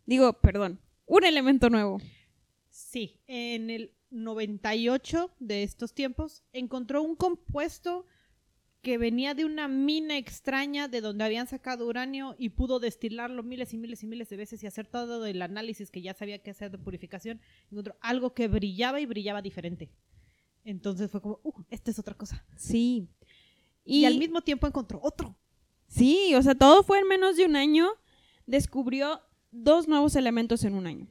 Digo, 0.05 0.33
perdón, 0.33 0.79
un 1.05 1.23
elemento 1.23 1.69
nuevo. 1.69 1.99
Sí, 2.69 3.21
en 3.27 3.69
el 3.69 3.93
98 4.11 5.31
de 5.39 5.63
estos 5.63 5.93
tiempos 5.93 6.43
encontró 6.53 7.01
un 7.01 7.15
compuesto 7.15 8.05
que 8.81 8.97
venía 8.99 9.33
de 9.33 9.45
una 9.45 9.67
mina 9.67 10.15
extraña 10.17 10.87
de 10.87 11.01
donde 11.01 11.23
habían 11.23 11.47
sacado 11.47 11.87
uranio 11.87 12.35
y 12.37 12.49
pudo 12.49 12.79
destilarlo 12.79 13.41
miles 13.41 13.73
y 13.73 13.77
miles 13.77 14.03
y 14.03 14.07
miles 14.07 14.29
de 14.29 14.37
veces 14.37 14.61
y 14.61 14.67
hacer 14.67 14.85
todo 14.85 15.25
el 15.25 15.41
análisis 15.41 15.89
que 15.89 16.03
ya 16.03 16.13
sabía 16.13 16.37
que 16.37 16.51
hacer 16.51 16.69
de 16.69 16.77
purificación. 16.77 17.41
Encontró 17.71 17.97
algo 17.99 18.35
que 18.35 18.47
brillaba 18.47 19.01
y 19.01 19.07
brillaba 19.07 19.41
diferente. 19.41 19.89
Entonces 20.65 21.09
fue 21.11 21.21
como, 21.21 21.39
uh, 21.43 21.63
esta 21.69 21.91
es 21.91 21.99
otra 21.99 22.15
cosa. 22.15 22.43
Sí. 22.57 23.07
Y, 23.85 24.05
al 24.05 24.17
mismo 24.17 24.41
tiempo 24.41 24.67
encontró 24.67 24.99
otro. 25.01 25.37
Sí, 25.87 26.33
o 26.35 26.41
sea, 26.41 26.55
todo 26.55 26.83
fue 26.83 26.99
en 26.99 27.07
menos 27.07 27.37
de 27.37 27.45
un 27.45 27.55
año. 27.55 27.87
Descubrió 28.47 29.21
dos 29.51 29.87
nuevos 29.87 30.15
elementos 30.15 30.63
en 30.63 30.73
un 30.73 30.87
año. 30.87 31.07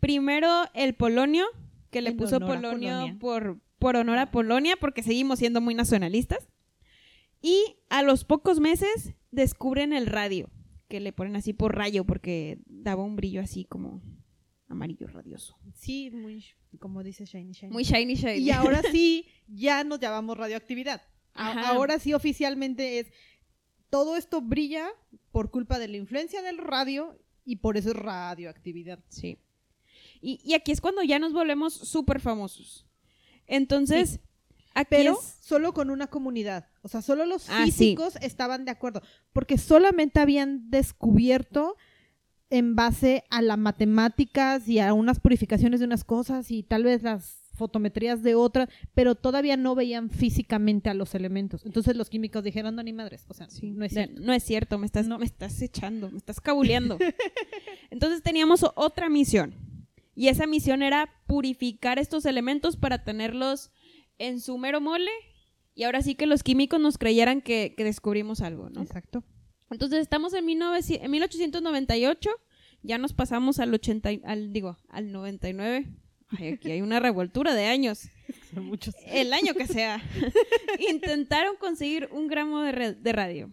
Primero, 0.00 0.48
el 0.72 0.94
polonio, 0.94 1.44
que 1.90 2.00
le 2.00 2.10
En 2.10 2.16
puso 2.16 2.40
polonio 2.40 2.70
Polonia. 2.70 3.16
por, 3.20 3.60
por 3.78 3.96
honor 3.96 4.18
a 4.18 4.30
Polonia, 4.30 4.76
porque 4.80 5.02
seguimos 5.02 5.38
siendo 5.38 5.60
muy 5.60 5.74
nacionalistas. 5.74 6.48
Y 7.42 7.76
a 7.90 8.02
los 8.02 8.24
pocos 8.24 8.58
meses 8.58 9.12
descubren 9.30 9.92
el 9.92 10.06
radio, 10.06 10.48
que 10.88 11.00
le 11.00 11.12
ponen 11.12 11.36
así 11.36 11.52
por 11.52 11.76
rayo, 11.76 12.04
porque 12.04 12.58
daba 12.66 13.04
un 13.04 13.16
brillo 13.16 13.42
así 13.42 13.66
como 13.66 14.00
amarillo 14.74 15.06
radioso. 15.06 15.56
Sí, 15.74 16.10
muy, 16.10 16.44
como 16.78 17.02
dice 17.02 17.24
Shiny 17.24 17.52
Shiny. 17.52 17.72
Muy 17.72 17.84
shiny, 17.84 18.14
shiny. 18.14 18.38
Y 18.38 18.50
ahora 18.50 18.82
sí, 18.90 19.26
ya 19.48 19.82
nos 19.84 19.98
llamamos 20.00 20.36
radioactividad. 20.36 21.02
Ajá. 21.32 21.68
Ahora 21.70 21.98
sí 21.98 22.12
oficialmente 22.14 22.98
es 23.00 23.06
todo 23.90 24.16
esto 24.16 24.40
brilla 24.40 24.88
por 25.32 25.50
culpa 25.50 25.78
de 25.78 25.88
la 25.88 25.96
influencia 25.96 26.42
del 26.42 26.58
radio 26.58 27.18
y 27.44 27.56
por 27.56 27.76
eso 27.76 27.90
es 27.90 27.96
radioactividad. 27.96 28.98
Sí. 29.08 29.38
Y, 30.20 30.40
y 30.44 30.54
aquí 30.54 30.72
es 30.72 30.80
cuando 30.80 31.02
ya 31.02 31.18
nos 31.18 31.32
volvemos 31.32 31.74
súper 31.74 32.20
famosos. 32.20 32.86
Entonces, 33.46 34.20
aquí 34.74 34.88
Pero 34.90 35.12
es- 35.12 35.36
solo 35.40 35.72
con 35.74 35.90
una 35.90 36.06
comunidad. 36.06 36.68
O 36.82 36.88
sea, 36.88 37.02
solo 37.02 37.26
los 37.26 37.48
Ah, 37.50 37.64
sí. 37.66 37.70
físicos 37.72 38.16
estaban 38.22 38.64
de 38.64 38.70
acuerdo. 38.70 39.02
Porque 39.32 39.58
solamente 39.58 40.20
habían 40.20 40.70
descubierto 40.70 41.76
en 42.54 42.76
base 42.76 43.24
a 43.30 43.42
las 43.42 43.58
matemáticas 43.58 44.68
y 44.68 44.78
a 44.78 44.92
unas 44.94 45.18
purificaciones 45.18 45.80
de 45.80 45.86
unas 45.86 46.04
cosas 46.04 46.50
y 46.50 46.62
tal 46.62 46.84
vez 46.84 47.02
las 47.02 47.40
fotometrías 47.54 48.22
de 48.22 48.34
otras, 48.34 48.68
pero 48.94 49.14
todavía 49.14 49.56
no 49.56 49.74
veían 49.74 50.10
físicamente 50.10 50.90
a 50.90 50.94
los 50.94 51.14
elementos. 51.14 51.64
Entonces 51.66 51.96
los 51.96 52.10
químicos 52.10 52.42
dijeron, 52.44 52.74
no, 52.74 52.82
ni 52.82 52.92
madres. 52.92 53.24
O 53.28 53.34
sea, 53.34 53.48
Sí, 53.50 53.70
no 53.70 53.84
es 53.84 53.92
cierto. 53.92 54.20
no 54.20 54.32
es 54.32 54.42
cierto, 54.42 54.78
me 54.78 54.86
estás, 54.86 55.06
me 55.06 55.24
estás 55.24 55.60
echando, 55.62 56.10
me 56.10 56.18
estás 56.18 56.40
cabuleando. 56.40 56.98
Entonces 57.90 58.22
teníamos 58.22 58.64
otra 58.74 59.08
misión. 59.08 59.54
Y 60.16 60.28
esa 60.28 60.46
misión 60.46 60.82
era 60.82 61.10
purificar 61.26 61.98
estos 61.98 62.24
elementos 62.24 62.76
para 62.76 63.02
tenerlos 63.04 63.70
en 64.18 64.40
su 64.40 64.58
mero 64.58 64.80
mole. 64.80 65.10
Y 65.74 65.82
ahora 65.84 66.02
sí 66.02 66.14
que 66.14 66.26
los 66.26 66.44
químicos 66.44 66.80
nos 66.80 66.98
creyeran 66.98 67.40
que, 67.40 67.74
que 67.76 67.82
descubrimos 67.84 68.40
algo, 68.40 68.70
¿no? 68.70 68.80
Exacto. 68.82 69.24
Entonces 69.74 70.00
estamos 70.00 70.32
en, 70.34 70.44
1900 70.46 71.04
en 71.04 71.10
1898, 71.10 72.30
ya 72.82 72.98
nos 72.98 73.12
pasamos 73.12 73.58
al 73.58 73.74
80, 73.74 74.12
y- 74.12 74.22
al, 74.24 74.52
digo, 74.52 74.76
al 74.88 75.10
99. 75.12 75.86
Ay, 76.28 76.48
aquí 76.54 76.70
hay 76.70 76.80
una 76.80 77.00
revoltura 77.00 77.54
de 77.54 77.66
años. 77.66 78.08
Son 78.54 78.64
muchos. 78.66 78.94
El 79.06 79.32
año 79.32 79.54
que 79.54 79.66
sea. 79.66 80.02
Intentaron 80.90 81.56
conseguir 81.56 82.08
un 82.12 82.26
gramo 82.28 82.60
de, 82.62 82.94
de 82.94 83.12
radio. 83.12 83.50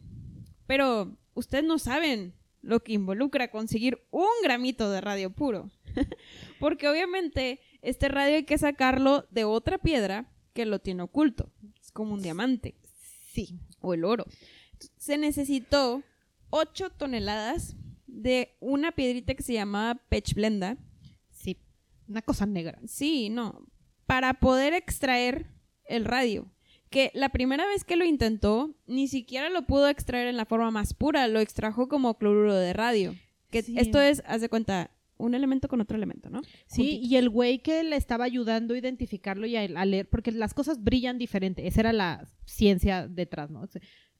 Pero 0.67 1.17
ustedes 1.33 1.63
no 1.63 1.77
saben 1.79 2.33
lo 2.61 2.81
que 2.81 2.93
involucra 2.93 3.49
conseguir 3.51 3.99
un 4.11 4.27
gramito 4.43 4.89
de 4.89 5.01
radio 5.01 5.29
puro. 5.31 5.69
Porque 6.59 6.87
obviamente 6.87 7.59
este 7.81 8.07
radio 8.07 8.35
hay 8.35 8.45
que 8.45 8.57
sacarlo 8.57 9.27
de 9.31 9.43
otra 9.43 9.77
piedra 9.77 10.31
que 10.53 10.65
lo 10.65 10.79
tiene 10.79 11.03
oculto. 11.03 11.51
Es 11.81 11.91
como 11.91 12.13
un 12.13 12.21
diamante 12.21 12.75
Sí. 13.33 13.59
o 13.79 13.93
el 13.93 14.03
oro. 14.05 14.25
Se 14.97 15.17
necesitó 15.17 16.03
8 16.51 16.91
toneladas 16.91 17.75
de 18.07 18.55
una 18.59 18.91
piedrita 18.91 19.33
que 19.33 19.43
se 19.43 19.53
llamaba 19.53 19.99
pechblenda. 20.09 20.77
Sí. 21.31 21.57
Una 22.07 22.21
cosa 22.21 22.45
negra. 22.45 22.79
Sí, 22.85 23.29
no. 23.29 23.65
Para 24.05 24.35
poder 24.35 24.73
extraer 24.73 25.47
el 25.85 26.05
radio. 26.05 26.51
Que 26.89 27.09
la 27.13 27.29
primera 27.29 27.65
vez 27.65 27.83
que 27.85 27.95
lo 27.95 28.03
intentó, 28.05 28.75
ni 28.85 29.07
siquiera 29.07 29.49
lo 29.49 29.65
pudo 29.65 29.87
extraer 29.87 30.27
en 30.27 30.35
la 30.37 30.45
forma 30.45 30.71
más 30.71 30.93
pura, 30.93 31.27
lo 31.29 31.39
extrajo 31.39 31.87
como 31.87 32.17
cloruro 32.17 32.53
de 32.53 32.73
radio. 32.73 33.15
Que 33.49 33.61
Sí. 33.63 33.75
esto 33.77 33.99
es, 34.01 34.21
haz 34.25 34.41
de 34.41 34.49
cuenta, 34.49 34.91
un 35.17 35.33
elemento 35.33 35.67
con 35.69 35.79
otro 35.79 35.95
elemento, 35.95 36.29
¿no? 36.29 36.41
Sí, 36.65 36.83
Juntito. 36.83 37.07
y 37.07 37.15
el 37.15 37.29
güey 37.29 37.59
que 37.59 37.83
le 37.83 37.95
estaba 37.95 38.25
ayudando 38.25 38.73
a 38.73 38.77
identificarlo 38.77 39.45
y 39.45 39.55
a, 39.55 39.61
a 39.61 39.85
leer, 39.85 40.09
porque 40.09 40.31
las 40.31 40.53
cosas 40.53 40.83
brillan 40.83 41.17
diferente. 41.17 41.65
Esa 41.67 41.79
era 41.81 41.93
la 41.93 42.27
ciencia 42.45 43.07
detrás, 43.07 43.49
¿no? 43.49 43.63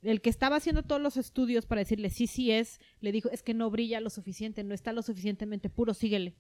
El 0.01 0.22
que 0.22 0.29
estaba 0.31 0.55
haciendo 0.55 0.84
todos 0.84 1.01
los 1.01 1.17
estudios 1.17 1.65
para 1.65 1.79
decirle 1.79 2.10
sí, 2.10 2.25
sí 2.27 2.51
es, 2.51 2.79
le 3.01 3.12
dijo, 3.12 3.29
es 3.29 3.43
que 3.43 3.53
no 3.53 3.70
brilla 3.70 4.00
lo 4.01 4.10
suficiente, 4.10 4.63
no 4.63 4.74
está 4.74 4.93
lo 4.93 5.01
suficientemente 5.03 5.70
puro, 5.70 5.93
síguele. 5.93 6.36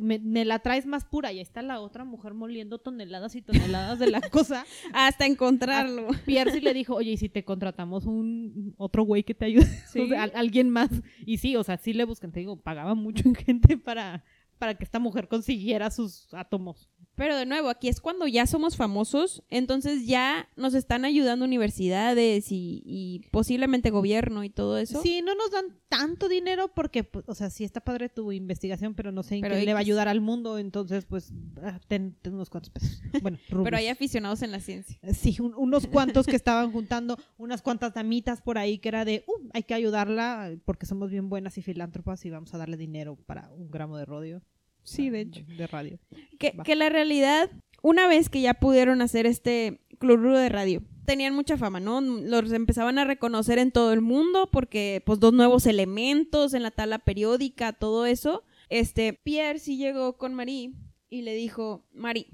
Me, 0.00 0.20
me 0.20 0.44
la 0.44 0.60
traes 0.60 0.86
más 0.86 1.04
pura 1.04 1.32
y 1.32 1.36
ahí 1.38 1.42
está 1.42 1.60
la 1.60 1.80
otra 1.80 2.04
mujer 2.04 2.34
moliendo 2.34 2.78
toneladas 2.78 3.34
y 3.34 3.42
toneladas 3.42 3.98
de 3.98 4.08
la 4.08 4.20
cosa. 4.30 4.64
Hasta 4.92 5.26
encontrarlo. 5.26 6.06
Pierce 6.24 6.60
le 6.60 6.72
dijo, 6.72 6.94
oye, 6.94 7.12
¿y 7.12 7.16
si 7.16 7.28
te 7.28 7.44
contratamos 7.44 8.04
un 8.06 8.74
otro 8.78 9.02
güey 9.02 9.24
que 9.24 9.34
te 9.34 9.46
ayude? 9.46 9.66
Sí. 9.92 10.00
O 10.02 10.06
sea, 10.08 10.22
al- 10.24 10.32
alguien 10.36 10.70
más. 10.70 10.90
Y 11.24 11.38
sí, 11.38 11.56
o 11.56 11.64
sea, 11.64 11.78
sí 11.78 11.92
le 11.94 12.04
buscan, 12.04 12.30
te 12.30 12.40
digo, 12.40 12.60
pagaban 12.62 12.98
mucho 12.98 13.28
en 13.28 13.34
gente 13.34 13.76
para, 13.76 14.24
para 14.58 14.74
que 14.76 14.84
esta 14.84 15.00
mujer 15.00 15.26
consiguiera 15.26 15.90
sus 15.90 16.32
átomos. 16.32 16.88
Pero 17.16 17.34
de 17.36 17.46
nuevo, 17.46 17.68
aquí 17.70 17.88
es 17.88 18.00
cuando 18.00 18.26
ya 18.26 18.46
somos 18.46 18.76
famosos, 18.76 19.42
entonces 19.48 20.06
ya 20.06 20.48
nos 20.56 20.74
están 20.74 21.04
ayudando 21.04 21.44
universidades 21.46 22.52
y, 22.52 22.82
y 22.84 23.20
posiblemente 23.30 23.90
gobierno 23.90 24.44
y 24.44 24.50
todo 24.50 24.78
eso. 24.78 25.00
Sí, 25.02 25.22
no 25.22 25.34
nos 25.34 25.50
dan 25.50 25.64
tanto 25.88 26.28
dinero 26.28 26.68
porque, 26.74 27.04
pues, 27.04 27.24
o 27.28 27.34
sea, 27.34 27.48
sí 27.50 27.64
está 27.64 27.80
padre 27.80 28.08
tu 28.08 28.32
investigación, 28.32 28.94
pero 28.94 29.12
no 29.12 29.22
sé 29.22 29.36
en 29.36 29.40
Pero 29.40 29.54
qué 29.54 29.64
le 29.64 29.72
va 29.72 29.78
a 29.78 29.80
ayudar 29.80 30.08
al 30.08 30.20
mundo, 30.20 30.58
entonces, 30.58 31.06
pues, 31.06 31.32
ah, 31.62 31.80
ten, 31.88 32.16
ten 32.20 32.34
unos 32.34 32.50
cuantos 32.50 32.70
pesos. 32.70 33.00
Bueno, 33.22 33.38
Pero 33.64 33.76
hay 33.76 33.88
aficionados 33.88 34.42
en 34.42 34.52
la 34.52 34.60
ciencia. 34.60 34.98
Sí, 35.14 35.36
un- 35.40 35.54
unos 35.56 35.86
cuantos 35.86 36.26
que 36.26 36.36
estaban 36.36 36.70
juntando, 36.70 37.18
unas 37.38 37.62
cuantas 37.62 37.94
damitas 37.94 38.42
por 38.42 38.58
ahí 38.58 38.78
que 38.78 38.88
era 38.88 39.04
de, 39.06 39.24
uh, 39.26 39.48
hay 39.54 39.62
que 39.62 39.74
ayudarla 39.74 40.52
porque 40.66 40.84
somos 40.86 41.10
bien 41.10 41.28
buenas 41.30 41.56
y 41.56 41.62
filántropas 41.62 42.24
y 42.26 42.30
vamos 42.30 42.52
a 42.54 42.58
darle 42.58 42.76
dinero 42.76 43.16
para 43.26 43.50
un 43.52 43.70
gramo 43.70 43.96
de 43.96 44.04
rodio. 44.04 44.42
Sí, 44.86 45.10
de 45.10 45.20
hecho. 45.22 45.42
De 45.46 45.66
radio. 45.66 45.98
Que, 46.38 46.52
Va. 46.52 46.62
que 46.62 46.76
la 46.76 46.88
realidad, 46.88 47.50
una 47.82 48.06
vez 48.06 48.28
que 48.28 48.40
ya 48.40 48.54
pudieron 48.54 49.02
hacer 49.02 49.26
este 49.26 49.80
cloruro 49.98 50.38
de 50.38 50.48
radio, 50.48 50.82
tenían 51.04 51.34
mucha 51.34 51.56
fama, 51.56 51.80
¿no? 51.80 52.00
Los 52.00 52.52
empezaban 52.52 52.98
a 52.98 53.04
reconocer 53.04 53.58
en 53.58 53.72
todo 53.72 53.92
el 53.92 54.00
mundo 54.00 54.48
porque, 54.50 55.02
pues, 55.04 55.18
dos 55.20 55.32
nuevos 55.32 55.66
elementos 55.66 56.54
en 56.54 56.62
la 56.62 56.70
tabla 56.70 57.00
periódica, 57.00 57.72
todo 57.72 58.06
eso. 58.06 58.44
Este, 58.68 59.12
Pierre 59.12 59.58
sí 59.58 59.76
llegó 59.76 60.16
con 60.16 60.34
Marie 60.34 60.72
y 61.08 61.22
le 61.22 61.34
dijo, 61.34 61.84
Marie, 61.92 62.28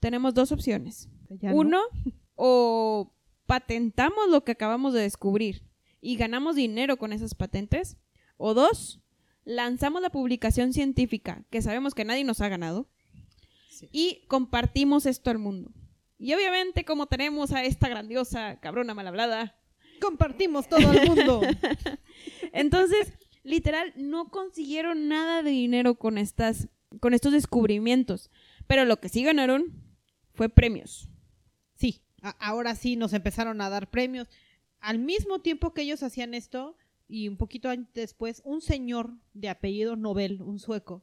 tenemos 0.00 0.34
dos 0.34 0.50
opciones. 0.50 1.08
Ya 1.28 1.50
no. 1.50 1.56
Uno, 1.56 1.80
o 2.34 3.12
patentamos 3.46 4.28
lo 4.30 4.44
que 4.44 4.52
acabamos 4.52 4.94
de 4.94 5.02
descubrir 5.02 5.62
y 6.00 6.16
ganamos 6.16 6.56
dinero 6.56 6.96
con 6.96 7.12
esas 7.12 7.34
patentes. 7.34 7.96
O 8.36 8.54
dos, 8.54 9.00
lanzamos 9.48 10.02
la 10.02 10.10
publicación 10.10 10.72
científica, 10.72 11.44
que 11.50 11.62
sabemos 11.62 11.94
que 11.94 12.04
nadie 12.04 12.22
nos 12.24 12.40
ha 12.40 12.48
ganado, 12.48 12.88
Sí. 13.70 13.88
y 13.92 14.26
compartimos 14.28 15.06
esto 15.06 15.30
al 15.30 15.38
mundo. 15.38 15.72
Y 16.18 16.34
obviamente, 16.34 16.84
como 16.84 17.06
tenemos 17.06 17.52
a 17.52 17.62
esta 17.64 17.88
grandiosa 17.88 18.58
cabrona 18.60 18.94
mal 18.94 19.06
hablada, 19.08 19.54
Compartimos 20.00 20.68
todo 20.68 20.92
el 20.92 21.08
mundo. 21.08 21.40
entonces, 22.52 23.12
literal, 23.42 23.92
no 23.96 24.28
consiguieron 24.28 25.08
nada 25.08 25.42
de 25.42 25.50
dinero 25.50 25.96
con 25.96 26.18
estas, 26.18 26.68
con 27.00 27.14
estos 27.14 27.32
descubrimientos. 27.32 28.30
Pero 28.66 28.84
lo 28.84 29.00
que 29.00 29.08
sí 29.08 29.24
ganaron 29.24 29.64
fue 30.34 30.48
premios. 30.48 31.08
Sí, 31.74 32.02
ahora 32.38 32.74
sí 32.74 32.96
nos 32.96 33.12
empezaron 33.12 33.60
a 33.60 33.70
dar 33.70 33.90
premios. 33.90 34.28
Al 34.80 34.98
mismo 34.98 35.40
tiempo 35.40 35.74
que 35.74 35.82
ellos 35.82 36.02
hacían 36.02 36.34
esto, 36.34 36.76
y 37.08 37.28
un 37.28 37.36
poquito 37.36 37.70
después, 37.94 38.42
un 38.44 38.60
señor 38.60 39.14
de 39.32 39.48
apellido 39.48 39.96
Nobel, 39.96 40.42
un 40.42 40.58
sueco, 40.58 41.02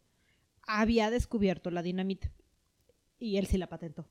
había 0.68 1.10
descubierto 1.10 1.72
la 1.72 1.82
dinamita. 1.82 2.32
Y 3.18 3.38
él 3.38 3.48
sí 3.48 3.58
la 3.58 3.68
patentó. 3.68 4.08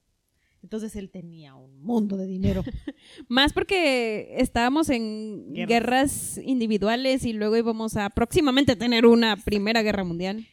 Entonces 0.62 0.96
él 0.96 1.10
tenía 1.10 1.54
un 1.54 1.82
mundo 1.82 2.16
de 2.16 2.26
dinero. 2.26 2.64
Más 3.28 3.52
porque 3.52 4.34
estábamos 4.38 4.88
en 4.88 5.52
Guerras. 5.52 5.68
guerras, 5.68 6.40
individuales 6.42 7.24
y 7.24 7.34
luego 7.34 7.56
íbamos 7.56 7.96
a 7.96 8.10
próximamente 8.10 8.74
tener 8.74 9.04
una 9.06 9.36
primera 9.36 9.82
guerra 9.82 10.04
mundial. 10.04 10.46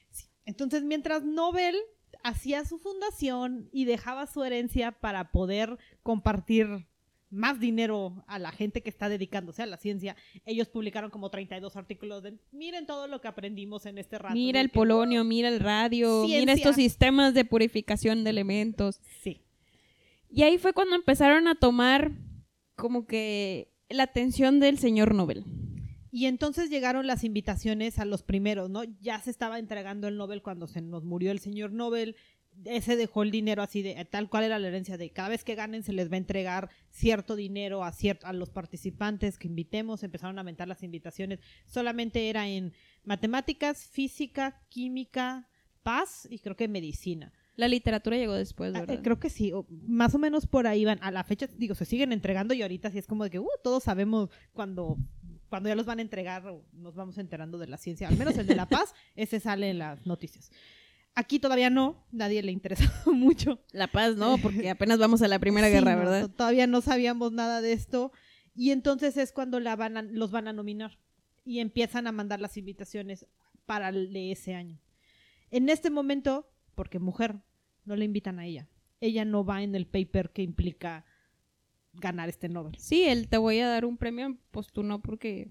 Entonces, 0.46 0.84
mientras 0.84 1.24
Nobel 1.24 1.76
hacía 2.24 2.66
su 2.66 2.78
fundación 2.78 3.70
y 3.72 3.86
dejaba 3.86 4.28
su 4.28 4.44
herencia 4.44 4.92
para 4.92 5.32
poder 5.32 5.78
compartir 6.04 6.88
más 7.32 7.60
dinero 7.60 8.24
a 8.28 8.38
la 8.38 8.52
gente 8.52 8.82
que 8.84 8.90
está 8.90 9.10
dedicándose 9.10 9.64
a 9.64 9.66
la 9.66 9.78
ciencia, 9.78 10.16
ellos 10.46 10.68
publicaron 10.68 11.10
como 11.10 11.30
32 11.30 11.76
artículos 11.78 12.22
de 12.22 12.38
miren 12.52 12.86
todo 12.86 13.08
lo 13.08 13.22
que 13.22 13.28
aprendimos 13.30 13.86
en 13.86 13.98
este 13.98 14.18
rato. 14.20 14.36
Mira 14.36 14.62
el 14.62 14.68
que- 14.70 14.74
polonio, 14.76 15.24
mira 15.24 15.48
el 15.50 15.60
radio, 15.60 16.26
mira 16.28 16.54
estos 16.54 16.76
sistemas 16.76 17.34
de 17.34 17.46
purificación 17.46 18.24
de 18.24 18.30
elementos. 18.30 19.00
Sí. 19.24 19.42
Y 20.30 20.44
ahí 20.44 20.58
fue 20.58 20.74
cuando 20.74 20.96
empezaron 20.96 21.48
a 21.48 21.56
tomar 21.56 22.12
como 22.76 23.06
que 23.08 23.72
la 23.90 24.04
atención 24.04 24.60
del 24.60 24.78
señor 24.78 25.14
Nobel. 25.16 25.46
Y 26.14 26.26
entonces 26.26 26.70
llegaron 26.70 27.08
las 27.08 27.24
invitaciones 27.24 27.98
a 27.98 28.04
los 28.04 28.22
primeros, 28.22 28.70
¿no? 28.70 28.84
Ya 29.00 29.22
se 29.22 29.30
estaba 29.32 29.60
entregando 29.60 30.10
el 30.10 30.18
Nobel 30.18 30.42
cuando 30.42 30.68
se 30.68 30.82
nos 30.82 31.06
murió 31.06 31.32
el 31.32 31.40
señor 31.40 31.72
Nobel. 31.72 32.18
Ese 32.66 32.96
dejó 32.96 33.24
el 33.24 33.32
dinero 33.32 33.64
así 33.64 33.82
de 33.82 34.06
tal 34.06 34.30
cual 34.30 34.44
era 34.44 34.60
la 34.60 34.68
herencia 34.68 34.98
de 34.98 35.10
cada 35.10 35.30
vez 35.30 35.44
que 35.44 35.56
ganen 35.56 35.84
se 35.84 35.94
les 35.94 36.12
va 36.12 36.16
a 36.16 36.18
entregar 36.18 36.70
cierto 36.90 37.36
dinero 37.36 37.84
a 37.84 37.92
cierto 37.92 38.28
a 38.28 38.34
los 38.34 38.50
participantes 38.52 39.38
que 39.40 39.48
invitemos, 39.48 40.04
empezaron 40.04 40.38
a 40.38 40.42
aumentar 40.42 40.68
las 40.68 40.84
invitaciones. 40.84 41.40
Solamente 41.66 42.30
era 42.30 42.48
en 42.48 42.74
matemáticas, 43.04 43.88
física, 43.88 44.62
química, 44.70 45.48
paz 45.84 46.28
y 46.30 46.40
creo 46.40 46.56
que 46.56 46.68
medicina. 46.68 47.32
La 47.56 47.68
literatura 47.68 48.16
llegó 48.18 48.34
después, 48.34 48.74
Ah, 48.76 48.82
¿verdad? 48.82 48.96
eh, 48.96 49.02
creo 49.04 49.20
que 49.20 49.30
sí, 49.30 49.52
o 49.54 49.66
más 49.70 50.16
o 50.16 50.20
menos 50.20 50.48
por 50.48 50.68
ahí 50.68 50.86
van. 50.86 51.00
A 51.02 51.12
la 51.12 51.24
fecha, 51.24 51.48
digo, 51.58 51.76
se 51.76 51.86
siguen 51.86 52.12
entregando 52.14 52.54
y 52.54 52.62
ahorita 52.62 52.92
sí 52.92 52.98
es 52.98 53.08
como 53.08 53.24
de 53.24 53.30
que, 53.30 53.40
uh, 53.40 53.48
todos 53.64 53.84
sabemos 53.84 54.30
cuando, 54.54 54.98
cuando 55.50 55.68
ya 55.70 55.76
los 55.76 55.86
van 55.86 56.00
a 56.00 56.02
entregar 56.02 56.48
o 56.48 56.64
nos 56.74 56.96
vamos 56.96 57.18
enterando 57.18 57.58
de 57.58 57.68
la 57.68 57.78
ciencia. 57.78 58.08
Al 58.08 58.18
menos 58.18 58.38
el 58.38 58.48
de 58.48 58.56
La 58.56 58.66
Paz, 58.70 58.94
ese 59.16 59.40
sale 59.40 59.70
en 59.70 59.80
las 59.80 60.06
noticias. 60.06 60.52
Aquí 61.14 61.40
todavía 61.40 61.70
no, 61.70 62.06
nadie 62.12 62.42
le 62.42 62.52
interesa 62.52 62.84
mucho. 63.12 63.60
La 63.74 63.88
paz, 63.88 64.16
¿no? 64.16 64.38
Porque 64.38 64.70
apenas 64.70 64.98
vamos 65.00 65.22
a 65.22 65.28
la 65.28 65.40
Primera 65.40 65.68
Sí, 65.68 65.74
Guerra, 65.74 65.96
¿verdad? 65.96 66.22
to- 66.22 66.30
Todavía 66.30 66.68
no 66.68 66.82
sabíamos 66.82 67.32
nada 67.34 67.62
de 67.62 67.74
esto. 67.74 68.12
Y 68.56 68.72
entonces 68.72 69.18
es 69.18 69.32
cuando 69.32 69.60
la 69.60 69.76
van 69.76 69.98
a- 69.98 70.02
los 70.02 70.32
van 70.32 70.48
a 70.48 70.54
nominar 70.54 70.98
y 71.46 71.60
empiezan 71.60 72.08
a 72.08 72.12
mandar 72.12 72.40
las 72.40 72.56
invitaciones 72.58 73.26
para 73.66 73.90
el 73.90 74.14
de 74.14 74.32
ese 74.32 74.54
año. 74.56 74.80
En 75.50 75.68
este 75.70 75.90
momento, 75.90 76.50
porque 76.76 77.00
mujer, 77.00 77.36
no 77.84 77.96
le 77.96 78.06
invitan 78.06 78.40
a 78.40 78.46
ella. 78.46 78.68
Ella 79.02 79.26
no 79.26 79.44
va 79.44 79.64
en 79.64 79.76
el 79.76 79.88
paper 79.88 80.30
que 80.32 80.44
implica 80.44 81.06
ganar 81.94 82.30
este 82.30 82.48
Nobel. 82.48 82.78
Sí, 82.78 83.04
él 83.04 83.28
te 83.28 83.38
voy 83.38 83.60
a 83.60 83.68
dar 83.68 83.84
un 83.86 83.98
premio, 83.98 84.38
pues 84.52 84.68
tú 84.72 84.82
no, 84.84 85.02
porque 85.02 85.50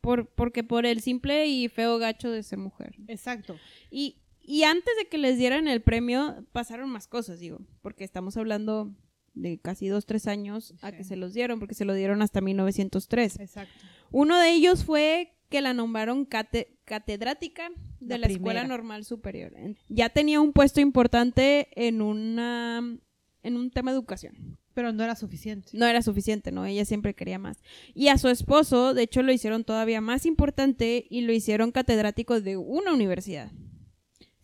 por, 0.00 0.28
porque 0.30 0.64
por 0.64 0.84
el 0.86 1.00
simple 1.00 1.46
y 1.46 1.68
feo 1.68 1.98
gacho 1.98 2.30
de 2.30 2.42
ser 2.42 2.58
mujer. 2.58 2.96
Exacto. 3.08 3.56
Y, 3.90 4.16
y 4.46 4.62
antes 4.62 4.92
de 4.98 5.08
que 5.08 5.18
les 5.18 5.36
dieran 5.38 5.68
el 5.68 5.82
premio, 5.82 6.44
pasaron 6.52 6.88
más 6.90 7.08
cosas, 7.08 7.40
digo, 7.40 7.58
porque 7.82 8.04
estamos 8.04 8.36
hablando 8.36 8.94
de 9.34 9.58
casi 9.58 9.88
dos, 9.88 10.06
tres 10.06 10.26
años 10.26 10.74
a 10.80 10.92
que 10.92 11.04
se 11.04 11.16
los 11.16 11.34
dieron, 11.34 11.58
porque 11.58 11.74
se 11.74 11.84
lo 11.84 11.92
dieron 11.94 12.22
hasta 12.22 12.40
1903. 12.40 13.38
Exacto. 13.40 13.72
Uno 14.10 14.38
de 14.38 14.52
ellos 14.52 14.84
fue 14.84 15.34
que 15.50 15.60
la 15.60 15.74
nombraron 15.74 16.24
cate- 16.26 16.78
catedrática 16.84 17.68
de 18.00 18.18
La 18.18 18.26
la, 18.26 18.32
Escuela. 18.32 18.64
Normal 18.66 19.04
Superior. 19.04 19.52
Ya 19.88 20.08
tenía 20.08 20.40
un 20.40 20.52
puesto 20.52 20.80
importante 20.80 21.68
en 21.76 22.00
una 22.02 22.98
en 23.42 23.56
un 23.56 23.70
tema 23.70 23.92
de 23.92 23.98
educación. 23.98 24.58
Pero 24.74 24.92
no 24.92 25.04
era 25.04 25.14
suficiente. 25.14 25.70
No 25.72 25.86
era 25.86 26.02
suficiente, 26.02 26.50
¿no? 26.50 26.66
Ella 26.66 26.84
siempre 26.84 27.14
quería 27.14 27.38
más. 27.38 27.58
Y 27.94 28.08
a 28.08 28.18
su 28.18 28.28
esposo, 28.28 28.92
de 28.92 29.04
hecho, 29.04 29.22
lo 29.22 29.32
hicieron 29.32 29.64
todavía 29.64 30.00
más 30.00 30.26
importante 30.26 31.06
y 31.08 31.20
lo 31.22 31.32
hicieron 31.32 31.70
catedrático 31.72 32.40
de 32.40 32.56
una 32.56 32.92
universidad. 32.92 33.50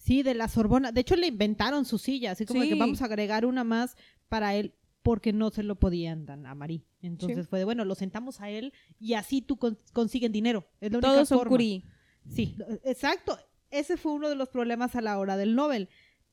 Sí, 0.05 0.23
de 0.25 0.35
la 0.35 0.49
Sorbona. 0.49 0.91
De 0.91 1.01
hecho, 1.03 1.15
le 1.15 1.29
inventaron 1.29 1.85
su 1.85 1.97
silla, 1.99 2.33
así 2.33 2.45
como 2.45 2.63
que 2.63 2.75
vamos 2.75 3.03
a 3.03 3.05
agregar 3.05 3.47
una 3.47 3.63
más 3.63 3.97
para 4.29 4.55
él, 4.57 4.75
porque 5.03 5.33
no 5.33 5.51
se 5.51 5.63
lo 5.63 5.77
podían 5.79 6.27
dar 6.27 6.45
a 6.45 6.55
Marí. 6.57 6.85
Entonces 7.03 7.45
Sí. 7.45 7.49
fue 7.49 7.61
de, 7.61 7.65
bueno, 7.65 7.85
lo 7.85 7.95
sentamos 7.95 8.41
a 8.41 8.51
él 8.51 8.73
y 8.99 9.15
así 9.15 9.43
tú 9.43 9.57
con- 9.59 9.79
consiguen 9.93 10.33
dinero. 10.33 10.67
Es 10.81 10.91
la 10.91 10.99
única 10.99 11.13
Todos 11.13 11.29
son 11.29 11.39
forma. 11.39 11.51
Curie. 11.51 11.85
Sí, 12.29 12.57
exacto. 12.85 13.39
Ese 13.71 13.97
fue 13.97 14.13
uno 14.13 14.29
de 14.29 14.35
los 14.35 14.49
problemas 14.49 14.97
a 14.97 15.01
la 15.03 15.19
hora 15.19 15.37
del 15.37 15.55
Nobel. 15.55 15.89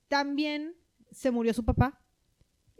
También 0.08 0.76
se 1.12 1.32
murió 1.32 1.54
su 1.54 1.64
papá. 1.64 2.02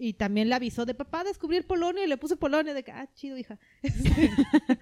Y 0.02 0.14
también 0.14 0.48
le 0.48 0.56
avisó 0.56 0.86
de 0.86 0.94
papá 0.94 1.26
descubrir 1.26 1.68
Polonia 1.68 2.06
y 2.06 2.08
le 2.08 2.16
puse 2.16 2.38
Polonia 2.38 2.74
de 2.74 2.84
que, 2.84 2.92
ah, 2.92 3.10
chido, 3.14 3.38
hija. 3.38 3.60
Eh, 3.84 4.78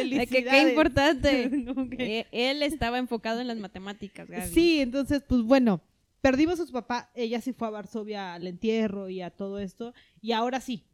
que- 0.00 0.26
qué 0.26 0.42
Felicidades. 0.44 0.68
importante. 0.68 1.48
No, 1.64 1.88
Eh, 1.98 2.26
Él 2.32 2.62
estaba 2.62 2.98
enfocado 2.98 3.40
en 3.40 3.46
las 3.48 3.58
matemáticas. 3.58 4.28
Gaby. 4.28 4.52
Sí, 4.52 4.80
entonces, 4.80 5.22
pues 5.26 5.42
bueno, 5.42 5.80
perdimos 6.20 6.60
a 6.60 6.66
su 6.66 6.72
papá, 6.72 7.10
ella 7.14 7.40
sí 7.40 7.52
fue 7.52 7.68
a 7.68 7.70
Varsovia 7.70 8.34
al 8.34 8.46
entierro 8.46 9.08
y 9.08 9.22
a 9.22 9.30
todo 9.30 9.58
esto, 9.58 9.94
y 10.20 10.32
ahora 10.32 10.60
sí, 10.60 10.84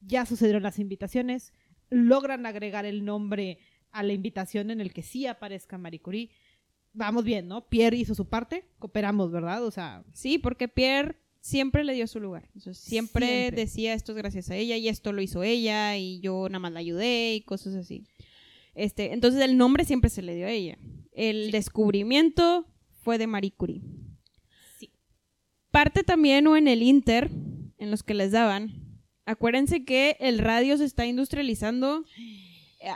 ya 0.00 0.24
sucedieron 0.26 0.62
las 0.62 0.78
invitaciones, 0.78 1.52
logran 1.90 2.46
agregar 2.46 2.86
el 2.86 3.04
nombre 3.04 3.58
a 3.90 4.02
la 4.02 4.12
invitación 4.12 4.70
en 4.70 4.80
el 4.80 4.92
que 4.92 5.02
sí 5.02 5.26
aparezca 5.26 5.76
Marie 5.78 6.00
Curie. 6.00 6.30
Vamos 6.92 7.24
bien, 7.24 7.48
¿no? 7.48 7.66
Pierre 7.68 7.96
hizo 7.96 8.14
su 8.14 8.28
parte, 8.28 8.64
cooperamos, 8.78 9.30
¿verdad? 9.30 9.64
O 9.64 9.70
sea, 9.70 10.04
Sí, 10.12 10.38
porque 10.38 10.68
Pierre 10.68 11.16
siempre 11.40 11.84
le 11.84 11.94
dio 11.94 12.06
su 12.06 12.20
lugar. 12.20 12.48
Sea, 12.58 12.74
siempre, 12.74 13.26
Siempre. 13.26 13.62
decía 13.62 13.94
esto 13.94 14.12
es 14.12 14.18
gracias 14.18 14.50
a 14.50 14.56
ella 14.56 14.76
y 14.76 14.88
esto 14.88 15.12
lo 15.12 15.22
hizo 15.22 15.42
ella 15.42 15.96
y 15.96 16.20
yo 16.20 16.48
nada 16.48 16.58
más 16.58 16.72
la 16.72 16.80
ayudé 16.80 17.34
y 17.34 17.42
cosas 17.42 17.74
así. 17.74 18.06
Este, 18.74 19.12
entonces 19.12 19.42
el 19.42 19.56
nombre 19.56 19.84
siempre 19.84 20.10
se 20.10 20.22
le 20.22 20.34
dio 20.34 20.46
a 20.46 20.50
ella. 20.50 20.78
El 21.12 21.50
descubrimiento 21.50 22.66
fue 23.02 23.18
de 23.18 23.26
Marie 23.26 23.52
Curie. 23.52 23.82
Sí. 24.78 24.90
Parte 25.70 26.04
también 26.04 26.46
o 26.46 26.56
en 26.56 26.68
el 26.68 26.82
Inter, 26.82 27.30
en 27.78 27.90
los 27.90 28.02
que 28.02 28.14
les 28.14 28.32
daban. 28.32 29.02
Acuérdense 29.24 29.84
que 29.84 30.16
el 30.20 30.38
radio 30.38 30.76
se 30.78 30.84
está 30.84 31.06
industrializando 31.06 32.04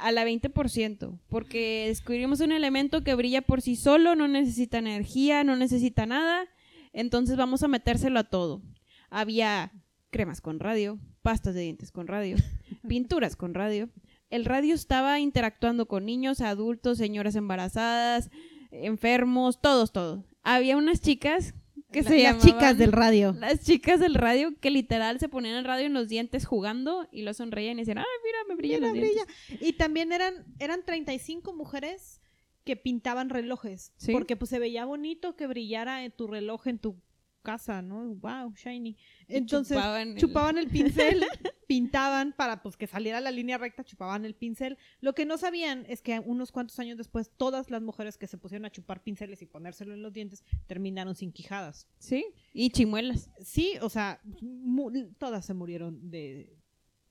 a 0.01 0.13
la 0.13 0.25
20%, 0.25 1.19
porque 1.29 1.87
descubrimos 1.89 2.41
un 2.41 2.53
elemento 2.53 3.03
que 3.03 3.15
brilla 3.15 3.43
por 3.43 3.61
sí 3.61 3.77
solo, 3.77 4.15
no 4.15 4.29
necesita 4.29 4.79
energía, 4.79 5.45
no 5.45 5.57
necesita 5.57 6.07
nada, 6.07 6.47
entonces 6.93 7.37
vamos 7.37 7.63
a 7.63 7.69
metérselo 7.69 8.19
a 8.19 8.25
todo. 8.25 8.63
Había 9.11 9.73
cremas 10.11 10.41
con 10.41 10.61
radio, 10.61 10.99
pastas 11.23 11.55
de 11.55 11.63
dientes 11.63 11.91
con 11.93 12.07
radio, 12.07 12.37
pinturas 12.89 13.37
con 13.37 13.55
radio. 13.55 13.89
El 14.31 14.45
radio 14.47 14.75
estaba 14.75 15.21
interactuando 15.21 15.87
con 15.87 16.07
niños, 16.07 16.41
adultos, 16.41 16.99
señoras 16.99 17.35
embarazadas, 17.37 18.31
enfermos, 18.71 19.61
todos, 19.61 19.93
todos. 19.93 20.25
Había 20.43 20.77
unas 20.77 21.01
chicas 21.01 21.55
que 21.93 22.03
la- 22.03 22.09
se 22.09 22.15
las 22.15 22.23
llamaban 22.23 22.47
chicas 22.47 22.79
del 22.79 22.93
radio. 22.93 23.37
las 23.39 23.61
chicas 23.61 24.01
del 24.01 24.15
radio 24.15 24.55
que 24.59 24.71
literal 24.71 25.21
se 25.21 25.29
ponían 25.29 25.57
el 25.57 25.65
radio 25.67 25.85
en 25.87 25.93
los 25.93 26.09
dientes 26.09 26.47
jugando 26.47 27.07
y 27.13 27.23
lo 27.23 27.35
sonreían 27.35 27.77
y 27.79 27.83
decían, 27.83 27.99
ay, 27.99 28.05
mira, 28.25 28.39
me 28.49 28.55
brillan 28.57 28.81
Mira, 28.81 28.93
los 28.95 29.15
dientes. 29.15 29.63
Y 29.69 29.75
también 29.75 30.13
eran, 30.13 30.47
eran 30.59 30.83
35 30.85 31.53
mujeres 31.53 32.22
que 32.65 32.77
pintaban 32.77 33.29
relojes. 33.31 33.93
Sí. 33.97 34.13
Porque 34.13 34.37
pues 34.37 34.51
se 34.51 34.59
veía 34.59 34.85
bonito 34.85 35.37
que 35.37 35.47
brillara 35.47 36.05
en 36.05 36.13
tu 36.13 36.27
reloj 36.27 36.67
en 36.69 36.79
tu 36.79 37.01
casa, 37.43 37.83
¿no? 37.83 38.15
Wow, 38.15 38.55
shiny. 38.55 38.97
Entonces 39.27 39.77
chupaban 39.77 40.11
el- 40.13 40.17
chupaban 40.19 40.59
el 40.59 40.69
pincel, 40.69 41.25
pintaban 41.67 42.33
para 42.37 42.63
pues 42.63 42.77
que 42.77 42.87
saliera 42.87 43.21
la 43.21 43.33
línea 43.33 43.59
recta, 43.59 43.83
chupaban 43.83 44.25
el 44.25 44.37
pincel. 44.37 44.79
Lo 45.01 45.13
que 45.15 45.27
no 45.27 45.37
sabían 45.39 45.85
es 45.89 46.03
que 46.03 46.21
unos 46.21 46.53
cuantos 46.53 46.79
años 46.79 46.99
después 46.99 47.33
todas 47.37 47.69
las 47.69 47.83
mujeres 47.83 48.17
que 48.17 48.29
se 48.29 48.39
pusieron 48.39 48.65
a 48.65 48.71
chupar 48.71 49.03
pinceles 49.03 49.43
y 49.43 49.47
ponérselo 49.47 49.93
en 49.93 50.03
los 50.03 50.13
dientes 50.13 50.45
terminaron 50.69 51.17
sin 51.17 51.33
quijadas. 51.33 51.89
Sí, 51.99 52.27
y 52.55 52.71
chimuelas. 52.71 53.29
Sí, 53.41 53.75
o 53.81 53.89
sea, 53.89 54.21
mu- 54.41 54.93
todas 55.19 55.45
se 55.45 55.53
murieron 55.55 56.13
de 56.13 56.57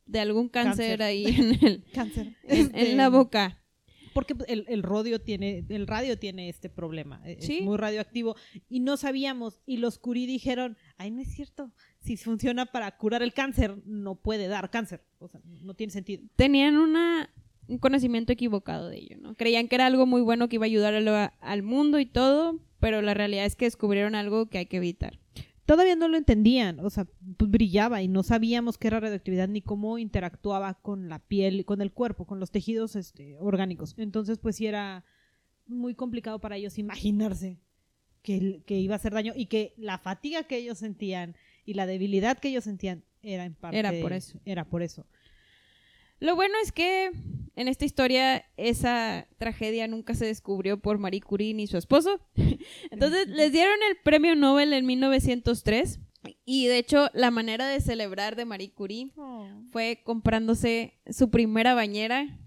De 0.05 0.19
algún 0.21 0.47
cáncer, 0.47 0.99
Cáncer. 0.99 1.03
ahí 1.03 1.25
en, 1.25 1.65
el, 1.65 1.83
cáncer. 1.93 2.37
en, 2.43 2.67
Este, 2.67 2.91
en 2.91 2.95
la 2.97 3.09
boca. 3.09 3.60
Porque 4.13 4.35
el, 4.47 4.65
el 4.67 4.83
radio 4.83 5.19
tiene, 5.21 5.65
el 5.69 5.87
radio 5.87 6.17
tiene 6.19 6.49
este 6.49 6.69
problema, 6.69 7.21
e- 7.25 7.37
es 7.39 7.45
Sí. 7.45 7.61
muy 7.61 7.77
radioactivo 7.77 8.35
y 8.69 8.79
no 8.81 8.97
sabíamos 8.97 9.61
y 9.65 9.77
los 9.77 9.97
Curie 9.99 10.27
dijeron, 10.27 10.77
ay 10.97 11.11
no 11.11 11.21
es 11.21 11.29
cierto, 11.33 11.71
si 11.99 12.17
funciona 12.17 12.65
para 12.65 12.97
curar 12.97 13.23
el 13.23 13.33
cáncer 13.33 13.77
no 13.85 14.15
puede 14.15 14.47
dar 14.47 14.69
cáncer, 14.69 15.03
o 15.19 15.27
sea 15.29 15.39
no 15.45 15.73
tiene 15.73 15.93
sentido. 15.93 16.23
Tenían 16.35 16.77
una, 16.77 17.33
un 17.67 17.77
conocimiento 17.77 18.33
equivocado 18.33 18.89
de 18.89 18.97
ello, 18.97 19.17
¿no? 19.19 19.35
Creían 19.35 19.67
que 19.69 19.75
era 19.75 19.85
algo 19.85 20.05
muy 20.05 20.21
bueno 20.21 20.49
que 20.49 20.57
iba 20.57 20.65
a 20.65 20.67
ayudar 20.67 20.93
a 20.93 20.99
lo- 20.99 21.31
al 21.39 21.63
mundo 21.63 21.99
y 21.99 22.05
todo, 22.05 22.59
pero 22.81 23.01
la 23.01 23.13
realidad 23.13 23.45
es 23.45 23.55
que 23.55 23.65
descubrieron 23.65 24.15
algo 24.15 24.49
que 24.49 24.57
hay 24.57 24.65
que 24.65 24.77
evitar. 24.77 25.20
Todavía 25.71 25.95
no 25.95 26.09
lo 26.09 26.17
entendían, 26.17 26.81
o 26.81 26.89
sea 26.89 27.07
pues, 27.37 27.49
brillaba 27.49 28.01
y 28.01 28.09
no 28.09 28.23
sabíamos 28.23 28.77
qué 28.77 28.89
era 28.89 28.99
radioactividad 28.99 29.47
ni 29.47 29.61
cómo 29.61 29.97
interactuaba 29.97 30.73
con 30.73 31.07
la 31.07 31.19
piel, 31.19 31.63
con 31.63 31.79
el 31.79 31.93
cuerpo, 31.93 32.27
con 32.27 32.41
los 32.41 32.51
tejidos 32.51 32.97
este, 32.97 33.37
orgánicos. 33.39 33.95
Entonces 33.97 34.37
pues 34.37 34.57
sí 34.57 34.67
era 34.67 35.05
muy 35.67 35.95
complicado 35.95 36.41
para 36.41 36.57
ellos 36.57 36.77
imaginarse 36.77 37.57
que, 38.21 38.63
que 38.65 38.79
iba 38.81 38.95
a 38.95 38.97
hacer 38.97 39.13
daño 39.13 39.31
y 39.33 39.45
que 39.45 39.73
la 39.77 39.97
fatiga 39.97 40.43
que 40.43 40.57
ellos 40.57 40.77
sentían 40.77 41.37
y 41.63 41.75
la 41.75 41.85
debilidad 41.85 42.37
que 42.37 42.49
ellos 42.49 42.65
sentían 42.65 43.05
era 43.21 43.45
en 43.45 43.55
parte 43.55 43.79
Era 43.79 43.93
por 44.01 44.11
eso. 44.11 44.41
Era 44.43 44.65
por 44.65 44.81
eso. 44.81 45.05
Lo 46.19 46.35
bueno 46.35 46.55
es 46.65 46.73
que 46.73 47.11
en 47.55 47.67
esta 47.67 47.85
historia 47.85 48.45
esa 48.57 49.27
tragedia 49.37 49.87
nunca 49.87 50.15
se 50.15 50.25
descubrió 50.25 50.79
por 50.79 50.97
Marie 50.97 51.21
Curie 51.21 51.53
ni 51.53 51.67
su 51.67 51.77
esposo. 51.77 52.19
Entonces 52.91 53.27
les 53.27 53.51
dieron 53.51 53.77
el 53.89 53.97
premio 54.03 54.35
Nobel 54.35 54.73
en 54.73 54.85
1903 54.85 55.99
y 56.45 56.67
de 56.67 56.77
hecho 56.77 57.09
la 57.13 57.31
manera 57.31 57.67
de 57.67 57.81
celebrar 57.81 58.35
de 58.35 58.45
Marie 58.45 58.71
Curie 58.71 59.11
fue 59.71 60.01
comprándose 60.03 60.99
su 61.09 61.29
primera 61.29 61.73
bañera 61.73 62.39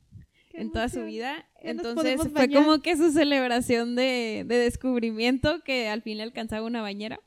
Qué 0.51 0.61
en 0.61 0.73
toda 0.73 0.89
su 0.89 1.05
vida. 1.05 1.49
Entonces 1.61 2.21
fue 2.33 2.49
como 2.51 2.81
que 2.81 2.97
su 2.97 3.11
celebración 3.11 3.97
de, 3.97 4.45
de 4.47 4.57
descubrimiento 4.57 5.61
que 5.65 5.89
al 5.89 6.03
fin 6.03 6.19
le 6.19 6.23
alcanzaba 6.23 6.67
una 6.67 6.83
bañera. 6.83 7.21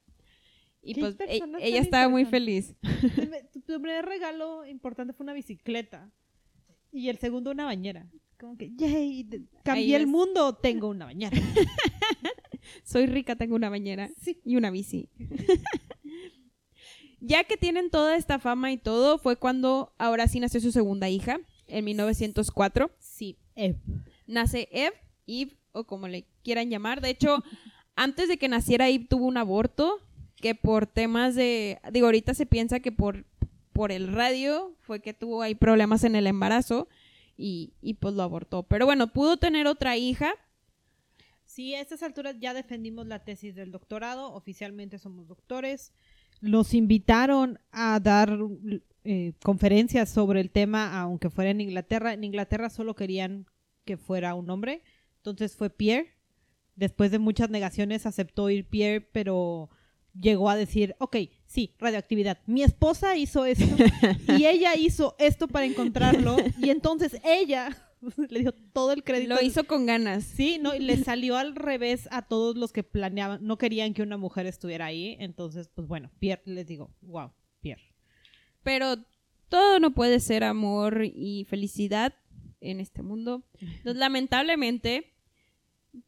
Y 0.82 0.96
pues 0.96 1.18
e- 1.28 1.42
ella 1.60 1.82
estaba 1.82 2.08
muy 2.08 2.24
feliz. 2.24 2.76
Tu 3.66 3.82
primer 3.82 4.06
regalo 4.06 4.66
importante 4.66 5.12
fue 5.12 5.26
una 5.26 5.34
bicicleta 5.34 6.10
y 6.92 7.10
el 7.10 7.18
segundo 7.18 7.52
una 7.52 7.66
bañera. 7.66 8.08
Como 8.40 8.58
que, 8.58 8.72
yay, 8.76 9.28
cambié 9.64 9.96
el 9.96 10.08
mundo, 10.08 10.56
tengo 10.56 10.90
una 10.90 11.06
bañera. 11.06 11.36
Soy 12.84 13.08
rica, 13.08 13.36
tengo 13.36 13.56
una 13.56 13.70
bañera 13.70 14.10
Sí. 14.22 14.40
y 14.46 14.58
una 14.58 14.70
bici. 14.70 15.10
ya 17.20 17.44
que 17.44 17.58
tienen 17.58 17.90
toda 17.90 18.16
esta 18.16 18.40
fama 18.40 18.72
y 18.72 18.78
todo, 18.78 19.18
fue 19.18 19.38
cuando 19.38 19.94
ahora 19.98 20.28
sí 20.28 20.40
nació 20.40 20.62
su 20.62 20.72
segunda 20.72 21.10
hija, 21.10 21.40
en 21.68 21.86
1904. 21.86 22.92
Sí. 23.00 23.38
Eh, 23.56 23.76
Nace 24.28 24.70
Eve, 24.72 24.96
Eve, 25.26 25.58
o 25.72 25.86
como 25.86 26.08
le 26.08 26.28
quieran 26.44 26.70
llamar. 26.70 27.02
De 27.02 27.10
hecho, 27.10 27.44
antes 27.96 28.28
de 28.28 28.38
que 28.38 28.48
naciera 28.48 28.90
Eve 28.90 29.08
tuvo 29.10 29.26
un 29.26 29.38
aborto, 29.38 30.00
que 30.36 30.54
por 30.54 30.86
temas 30.86 31.34
de... 31.34 31.80
Digo, 31.92 32.06
ahorita 32.06 32.36
se 32.36 32.46
piensa 32.46 32.80
que 32.80 32.92
por, 32.92 33.26
por 33.78 33.92
el 33.92 34.12
radio 34.12 34.76
fue 34.82 35.02
que 35.02 35.14
tuvo 35.14 35.44
ahí 35.44 35.54
problemas 35.54 36.04
en 36.04 36.16
el 36.16 36.26
embarazo 36.26 36.88
y, 37.38 37.74
y 37.80 37.94
pues 37.94 38.16
lo 38.16 38.24
abortó. 38.24 38.64
Pero 38.64 38.88
bueno, 38.88 39.14
pudo 39.14 39.38
tener 39.38 39.68
otra 39.68 39.96
hija. 39.98 40.34
Sí, 41.46 41.76
a 41.76 41.82
estas 41.82 42.02
alturas 42.02 42.38
ya 42.40 42.56
defendimos 42.56 43.06
la 43.06 43.24
tesis 43.24 43.54
del 43.54 43.72
doctorado, 43.72 44.34
oficialmente 44.34 44.98
somos 44.98 45.28
doctores. 45.28 45.94
los 46.42 46.74
invitaron 46.74 47.60
a 47.72 48.00
dar 48.00 48.36
eh, 49.04 49.34
conferencias 49.44 50.10
sobre 50.10 50.42
el 50.42 50.50
tema, 50.50 51.00
aunque 51.00 51.30
fuera 51.30 51.52
en 51.52 51.62
Inglaterra. 51.62 52.14
En 52.14 52.24
Inglaterra 52.24 52.72
solo 52.72 52.96
querían 52.96 53.46
que 53.86 53.96
fuera 53.96 54.34
un 54.34 54.50
hombre. 54.50 54.82
Entonces 55.18 55.56
fue 55.56 55.70
Pierre. 55.70 56.16
Después 56.76 57.12
de 57.12 57.20
muchas 57.20 57.52
negaciones 57.52 58.08
aceptó 58.08 58.50
ir 58.50 58.66
Pierre, 58.66 59.02
pero 59.02 59.70
llegó 60.20 60.50
a 60.50 60.56
decir, 60.56 60.96
ok, 60.98 61.18
sí, 61.48 61.74
radioactividad. 61.80 62.40
Mi 62.46 62.64
esposa 62.64 63.18
hizo 63.18 63.46
esto 63.46 63.66
y 64.38 64.46
ella 64.46 64.76
hizo 64.76 65.16
esto 65.18 65.48
para 65.48 65.66
encontrarlo 65.66 66.38
y 66.62 66.70
entonces 66.70 67.20
ella 67.24 67.76
le 68.30 68.40
dio 68.42 68.54
todo 68.74 68.92
el 68.92 69.04
crédito. 69.04 69.36
Lo 69.36 69.42
hizo 69.42 69.66
con 69.66 69.86
ganas. 69.86 70.24
Sí, 70.24 70.60
no, 70.62 70.76
y 70.76 70.80
le 70.80 70.98
salió 70.98 71.38
al 71.38 71.56
revés 71.56 72.08
a 72.12 72.28
todos 72.28 72.56
los 72.56 72.72
que 72.72 72.84
planeaban, 72.84 73.46
no 73.46 73.58
querían 73.58 73.94
que 73.94 74.04
una 74.04 74.18
mujer 74.18 74.46
estuviera 74.46 74.86
ahí. 74.86 75.18
Entonces, 75.20 75.70
pues 75.74 75.88
bueno, 75.88 76.12
Pierre, 76.20 76.44
les 76.46 76.68
digo, 76.68 76.94
wow, 77.02 77.32
Pierre. 77.62 77.94
Pero 78.64 78.98
todo 79.50 79.80
no 79.80 79.94
puede 79.94 80.20
ser 80.20 80.44
amor 80.44 81.04
y 81.06 81.46
felicidad 81.46 82.14
en 82.62 82.80
este 82.80 83.02
mundo. 83.02 83.44
Entonces, 83.60 83.96
lamentablemente, 84.00 85.14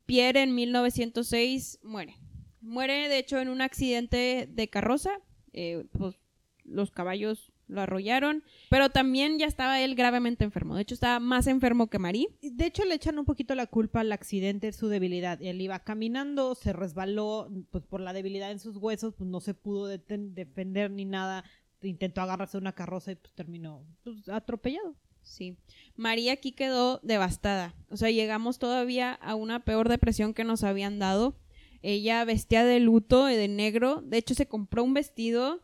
Pierre 0.05 0.43
en 0.43 0.55
1906 0.55 1.79
muere. 1.83 2.15
Muere, 2.61 3.07
de 3.07 3.17
hecho, 3.17 3.39
en 3.39 3.49
un 3.49 3.61
accidente 3.61 4.47
de 4.51 4.69
carroza. 4.69 5.11
Eh, 5.53 5.85
pues 5.97 6.15
los 6.63 6.91
caballos 6.91 7.51
lo 7.67 7.81
arrollaron, 7.81 8.43
pero 8.69 8.89
también 8.89 9.37
ya 9.37 9.45
estaba 9.45 9.79
él 9.79 9.95
gravemente 9.95 10.43
enfermo. 10.43 10.75
De 10.75 10.81
hecho, 10.81 10.95
estaba 10.95 11.19
más 11.19 11.47
enfermo 11.47 11.87
que 11.87 11.99
Marie. 11.99 12.27
De 12.41 12.65
hecho, 12.65 12.83
le 12.83 12.95
echan 12.95 13.19
un 13.19 13.25
poquito 13.25 13.53
la 13.55 13.67
culpa 13.67 14.01
al 14.01 14.11
accidente, 14.11 14.71
su 14.73 14.87
debilidad. 14.87 15.41
Él 15.41 15.61
iba 15.61 15.79
caminando, 15.79 16.55
se 16.55 16.73
resbaló, 16.73 17.49
pues 17.69 17.85
por 17.85 18.01
la 18.01 18.13
debilidad 18.13 18.51
en 18.51 18.59
sus 18.59 18.77
huesos, 18.77 19.13
pues 19.15 19.29
no 19.29 19.39
se 19.39 19.53
pudo 19.53 19.85
defender 19.87 20.91
ni 20.91 21.05
nada. 21.05 21.43
Intentó 21.81 22.21
agarrarse 22.21 22.57
a 22.57 22.59
una 22.59 22.73
carroza 22.73 23.11
y 23.11 23.15
pues 23.15 23.33
terminó 23.33 23.85
pues, 24.03 24.27
atropellado. 24.27 24.95
Sí. 25.21 25.57
María 25.95 26.33
aquí 26.33 26.51
quedó 26.51 26.99
devastada. 27.03 27.75
O 27.89 27.97
sea, 27.97 28.09
llegamos 28.09 28.57
todavía 28.57 29.13
a 29.13 29.35
una 29.35 29.63
peor 29.63 29.89
depresión 29.89 30.33
que 30.33 30.43
nos 30.43 30.63
habían 30.63 30.97
dado. 30.97 31.35
Ella 31.81 32.23
vestía 32.25 32.65
de 32.65 32.79
luto 32.79 33.29
y 33.29 33.35
de 33.35 33.47
negro. 33.47 34.01
De 34.01 34.17
hecho, 34.17 34.33
se 34.35 34.47
compró 34.47 34.83
un 34.83 34.93
vestido 34.93 35.61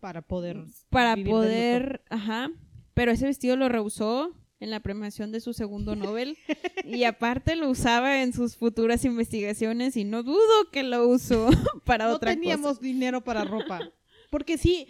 Para 0.00 0.22
poder. 0.22 0.64
para 0.90 1.16
poder, 1.16 2.02
ajá, 2.10 2.50
pero 2.94 3.12
ese 3.12 3.26
vestido 3.26 3.56
lo 3.56 3.68
rehusó 3.68 4.34
en 4.60 4.70
la 4.70 4.80
premiación 4.80 5.30
de 5.30 5.40
su 5.40 5.52
segundo 5.52 5.94
Nobel 5.94 6.36
y 6.84 7.04
aparte 7.04 7.54
lo 7.54 7.70
usaba 7.70 8.22
en 8.22 8.32
sus 8.32 8.56
futuras 8.56 9.04
investigaciones 9.04 9.96
y 9.96 10.02
no 10.04 10.24
dudo 10.24 10.70
que 10.72 10.82
lo 10.82 11.06
usó 11.08 11.48
para 11.84 12.06
no 12.08 12.14
otra 12.14 12.32
teníamos 12.32 12.70
cosa. 12.78 12.80
dinero 12.80 13.22
para 13.22 13.44
ropa. 13.44 13.92
Porque 14.30 14.58
sí, 14.58 14.88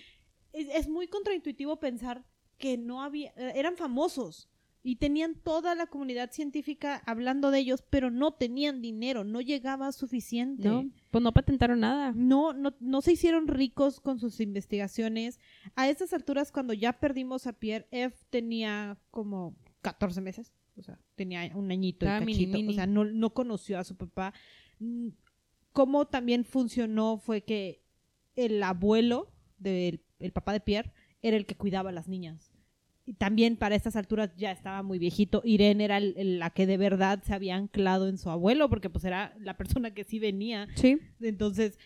es, 0.55 0.69
es 0.75 0.89
muy 0.89 1.07
contraintuitivo 1.09 1.79
pensar 1.79 2.25
que 2.57 2.77
no 2.79 3.03
había, 3.03 3.31
eh, 3.37 3.53
eran 3.57 3.77
famosos 3.77 4.49
y 4.89 4.97
tenían 4.97 5.35
toda 5.35 5.75
la 5.75 5.87
comunidad 5.87 6.33
científica 6.33 7.03
hablando 7.05 7.51
de 7.51 7.59
ellos, 7.59 7.85
pero 7.91 8.11
no 8.11 8.33
tenían 8.33 8.81
dinero, 8.81 9.23
no 9.23 9.43
llegaba 9.43 9.93
suficiente. 9.93 10.67
No, 10.67 10.91
pues 11.11 11.23
no 11.23 11.31
patentaron 11.35 11.81
nada. 11.81 12.15
No, 12.17 12.55
no, 12.55 12.75
no 12.81 13.03
se 13.03 13.13
hicieron 13.13 13.49
ricos 13.49 14.01
con 14.01 14.19
sus 14.19 14.41
investigaciones. 14.41 15.41
A 15.75 15.91
estas 15.91 16.15
alturas, 16.15 16.51
cuando 16.53 16.73
ya 16.73 16.95
perdimos 16.95 17.47
a 17.47 17.53
Pierre, 17.53 17.87
F 17.91 18.17
tenía 18.31 18.97
como 19.11 19.55
14 19.83 20.23
meses. 20.23 20.55
O 20.79 20.83
sea, 20.83 20.99
tenía 21.17 21.55
un 21.55 21.71
añito 21.71 22.07
y 22.07 22.09
mini, 22.25 22.33
cachito. 22.33 22.57
mini. 22.57 22.73
O 22.73 22.75
sea, 22.75 22.87
no, 22.87 23.05
no 23.05 23.35
conoció 23.35 23.79
a 23.79 23.85
su 23.85 23.95
papá. 23.95 24.33
Mm, 24.79 25.09
Cómo 25.75 26.07
también 26.07 26.47
funcionó 26.47 27.19
fue 27.19 27.43
que 27.43 27.83
el 28.37 28.63
abuelo 28.63 29.35
del 29.59 30.01
el 30.19 30.33
papá 30.33 30.55
de 30.55 30.61
Pierre 30.61 30.95
era 31.21 31.37
el 31.37 31.45
que 31.45 31.57
cuidaba 31.57 31.91
a 31.91 31.93
las 31.93 32.09
niñas. 32.09 32.48
También 33.15 33.57
para 33.57 33.75
estas 33.75 33.97
alturas 33.97 34.31
ya 34.37 34.53
estaba 34.53 34.83
muy 34.83 34.99
viejito. 34.99 35.41
Irene 35.45 35.85
era 35.85 35.97
el- 35.99 36.15
el- 36.17 36.39
la 36.39 36.51
que 36.51 36.67
de 36.67 36.77
verdad 36.77 37.23
se 37.25 37.33
había 37.35 37.57
anclado 37.57 38.09
en 38.09 38.19
su 38.19 38.29
abuelo, 38.31 38.69
porque 38.69 38.91
pues 38.91 39.05
era 39.05 39.35
la 39.41 39.57
persona 39.57 39.95
que 39.95 40.05
sí 40.05 40.19
venía 40.19 40.69
Sí. 40.75 40.99
entonces, 41.21 41.79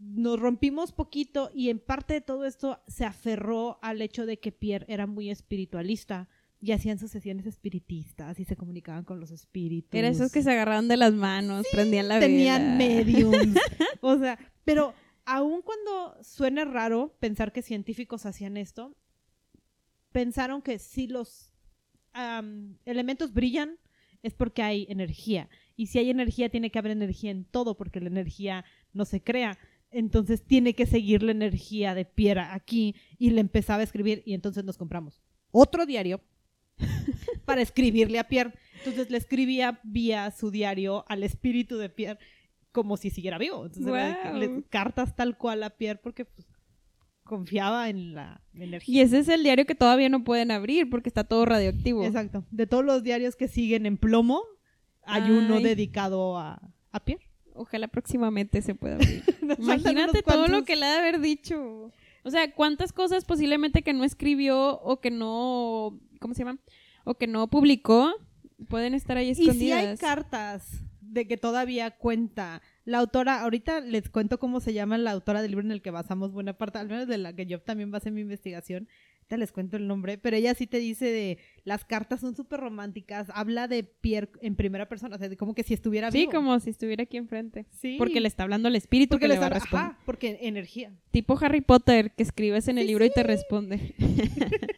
nos 0.00 0.38
rompimos 0.40 0.92
poquito 0.92 1.50
y 1.54 1.70
en 1.70 1.78
parte 1.78 2.14
de 2.14 2.20
todo 2.20 2.44
esto 2.44 2.80
se 2.88 3.04
aferró 3.04 3.78
al 3.82 4.02
hecho 4.02 4.26
de 4.26 4.38
que 4.38 4.52
Pierre 4.52 4.84
era 4.88 5.06
muy 5.06 5.30
espiritualista 5.30 6.28
y 6.60 6.72
hacían 6.72 6.98
sus 6.98 7.12
sesiones 7.12 7.46
espiritistas 7.46 8.40
y 8.40 8.44
se 8.44 8.56
comunicaban 8.56 9.04
con 9.04 9.20
los 9.20 9.30
espíritus. 9.30 9.94
Era 9.94 10.08
esos 10.08 10.32
que 10.32 10.42
se 10.42 10.50
agarraban 10.50 10.88
de 10.88 10.96
las 10.96 11.12
manos, 11.14 11.64
prendían 11.70 12.08
la 12.08 12.18
tenían 12.18 12.76
vela. 12.76 12.94
mediums. 12.94 13.56
o 14.00 14.18
sea, 14.18 14.38
pero 14.64 14.92
aun 15.24 15.62
cuando 15.62 16.16
suene 16.22 16.64
raro 16.64 17.14
pensar 17.20 17.52
que 17.52 17.62
científicos 17.62 18.26
hacían 18.26 18.56
esto, 18.56 18.96
pensaron 20.12 20.62
que 20.62 20.78
si 20.78 21.06
los 21.06 21.52
am, 22.12 22.76
elementos 22.84 23.32
brillan 23.32 23.76
es 24.22 24.34
porque 24.34 24.62
hay 24.62 24.86
energía. 24.88 25.48
Y 25.76 25.86
si 25.86 25.98
hay 25.98 26.10
energía, 26.10 26.48
tiene 26.48 26.70
que 26.70 26.78
haber 26.78 26.92
energía 26.92 27.30
en 27.30 27.44
todo, 27.44 27.76
porque 27.76 28.00
la 28.00 28.08
energía 28.08 28.64
no 28.92 29.04
se 29.04 29.22
crea. 29.22 29.56
Entonces 29.90 30.44
tiene 30.44 30.74
que 30.74 30.86
seguir 30.86 31.22
la 31.22 31.30
energía 31.32 31.94
de 31.94 32.04
Piera 32.04 32.52
aquí. 32.54 32.96
Y 33.18 33.30
le 33.30 33.40
empezaba 33.40 33.80
a 33.80 33.84
escribir 33.84 34.22
y 34.26 34.34
entonces 34.34 34.64
nos 34.64 34.76
compramos 34.76 35.22
otro 35.50 35.86
diario 35.86 36.20
para 37.44 37.62
escribirle 37.62 38.18
a 38.18 38.28
Pierre. 38.28 38.54
Entonces 38.78 39.10
le 39.10 39.18
escribía 39.18 39.80
vía 39.84 40.30
su 40.30 40.50
diario 40.50 41.04
al 41.08 41.22
espíritu 41.22 41.78
de 41.78 41.88
Pierre 41.88 42.18
como 42.72 42.96
si 42.96 43.10
siguiera 43.10 43.38
vivo. 43.38 43.66
Entonces 43.66 43.84
le- 44.34 44.62
cartas 44.64 45.16
tal 45.16 45.38
cual 45.38 45.62
a 45.62 45.70
Pierre 45.70 46.00
porque 46.02 46.24
pues, 46.24 46.46
confiaba 47.28 47.88
en 47.88 48.14
la 48.14 48.40
Y 48.52 48.64
energía. 48.64 49.02
ese 49.04 49.18
es 49.20 49.28
el 49.28 49.44
diario 49.44 49.64
que 49.66 49.76
todavía 49.76 50.08
no 50.08 50.24
pueden 50.24 50.50
abrir 50.50 50.90
porque 50.90 51.08
está 51.08 51.22
todo 51.22 51.44
radioactivo. 51.44 52.04
Exacto. 52.04 52.44
De 52.50 52.66
todos 52.66 52.84
los 52.84 53.04
diarios 53.04 53.36
que 53.36 53.46
siguen 53.46 53.86
en 53.86 53.96
plomo, 53.98 54.42
hay 55.04 55.30
uno 55.30 55.60
dedicado 55.60 56.36
a, 56.36 56.60
a 56.90 57.00
Pierre. 57.04 57.22
Ojalá 57.54 57.86
próximamente 57.88 58.62
se 58.62 58.74
pueda 58.74 58.96
abrir. 58.96 59.22
Imagínate 59.58 60.22
todo 60.22 60.48
lo 60.48 60.64
que 60.64 60.74
le 60.76 60.86
ha 60.86 60.92
de 60.94 60.98
haber 60.98 61.20
dicho. 61.20 61.92
O 62.24 62.30
sea, 62.30 62.52
cuántas 62.52 62.92
cosas 62.92 63.24
posiblemente 63.24 63.82
que 63.82 63.92
no 63.92 64.04
escribió 64.04 64.78
o 64.80 65.00
que 65.00 65.10
no, 65.10 65.98
¿cómo 66.20 66.34
se 66.34 66.44
llama? 66.44 66.58
O 67.04 67.14
que 67.14 67.26
no 67.26 67.48
publicó 67.48 68.12
pueden 68.68 68.92
estar 68.94 69.16
ahí 69.16 69.28
Y 69.28 69.30
escondidas. 69.30 69.80
si 69.82 69.88
hay 69.88 69.96
cartas 69.96 70.82
de 71.00 71.26
que 71.26 71.36
todavía 71.36 71.90
cuenta 71.92 72.60
la 72.88 72.98
autora, 72.98 73.40
ahorita 73.42 73.80
les 73.80 74.08
cuento 74.08 74.38
cómo 74.38 74.60
se 74.60 74.72
llama 74.72 74.96
la 74.96 75.10
autora 75.10 75.42
del 75.42 75.50
libro 75.50 75.64
en 75.66 75.72
el 75.72 75.82
que 75.82 75.90
basamos 75.90 76.32
buena 76.32 76.54
parte, 76.56 76.78
al 76.78 76.88
menos 76.88 77.06
de 77.06 77.18
la 77.18 77.34
que 77.34 77.44
yo 77.44 77.60
también 77.60 77.90
basé 77.90 78.10
mi 78.10 78.22
investigación. 78.22 78.88
Ahorita 79.18 79.36
les 79.36 79.52
cuento 79.52 79.76
el 79.76 79.86
nombre, 79.86 80.16
pero 80.16 80.36
ella 80.38 80.54
sí 80.54 80.66
te 80.66 80.78
dice 80.78 81.04
de 81.04 81.36
las 81.64 81.84
cartas 81.84 82.20
son 82.20 82.34
súper 82.34 82.60
románticas, 82.60 83.28
habla 83.34 83.68
de 83.68 83.84
Pierre 83.84 84.30
en 84.40 84.56
primera 84.56 84.88
persona, 84.88 85.16
o 85.16 85.18
sea, 85.18 85.28
de 85.28 85.36
como 85.36 85.54
que 85.54 85.64
si 85.64 85.74
estuviera 85.74 86.10
Sí, 86.10 86.20
vivo. 86.20 86.32
como 86.32 86.58
si 86.60 86.70
estuviera 86.70 87.02
aquí 87.02 87.18
enfrente. 87.18 87.66
Sí. 87.72 87.96
Porque 87.98 88.20
le 88.22 88.28
está 88.28 88.44
hablando 88.44 88.68
al 88.68 88.76
espíritu 88.76 89.10
porque 89.16 89.24
que 89.24 89.28
le 89.28 89.34
le 89.34 89.40
va 89.40 89.46
a 89.46 89.48
está- 89.48 89.58
responder. 89.60 89.86
ajá, 89.90 89.98
porque 90.06 90.38
energía. 90.40 90.92
Tipo 91.10 91.38
Harry 91.42 91.60
Potter, 91.60 92.12
que 92.12 92.22
escribes 92.22 92.68
en 92.68 92.78
el 92.78 92.84
Sí, 92.84 92.88
libro 92.88 93.04
y 93.04 93.10
te 93.10 93.22
responde. 93.22 93.94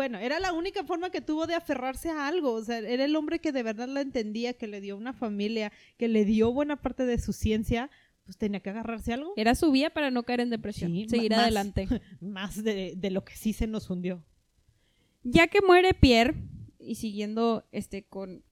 Bueno, 0.00 0.18
era 0.18 0.40
la 0.40 0.54
única 0.54 0.82
forma 0.82 1.10
que 1.10 1.20
tuvo 1.20 1.46
de 1.46 1.54
aferrarse 1.54 2.08
a 2.08 2.26
algo. 2.26 2.52
O 2.52 2.64
sea, 2.64 2.78
era 2.78 3.04
el 3.04 3.14
hombre 3.16 3.38
que 3.38 3.52
de 3.52 3.62
verdad 3.62 3.86
la 3.86 4.00
entendía, 4.00 4.54
que 4.54 4.66
le 4.66 4.80
dio 4.80 4.96
una 4.96 5.12
familia, 5.12 5.72
que 5.98 6.08
le 6.08 6.24
dio 6.24 6.54
buena 6.54 6.80
parte 6.80 7.04
de 7.04 7.18
su 7.18 7.34
ciencia. 7.34 7.90
Pues 8.24 8.38
tenía 8.38 8.60
que 8.60 8.70
agarrarse 8.70 9.10
a 9.10 9.16
algo 9.16 9.34
Era 9.36 9.54
su 9.54 9.70
vía 9.70 9.90
para 9.90 10.10
no 10.10 10.22
caer 10.22 10.40
en 10.40 10.48
depresión. 10.48 10.90
Sí, 10.92 11.06
seguir 11.06 11.32
más. 11.32 11.40
adelante. 11.40 11.86
más 12.22 12.64
de, 12.64 12.94
de 12.96 13.10
lo 13.10 13.26
que 13.26 13.36
sí 13.36 13.52
se 13.52 13.66
nos 13.66 13.90
hundió. 13.90 14.24
Ya 15.22 15.48
que 15.48 15.60
muere 15.60 15.92
Pierre, 15.92 16.34
y 16.78 16.94
siguiendo 16.94 17.68
este 17.70 18.02
con, 18.04 18.42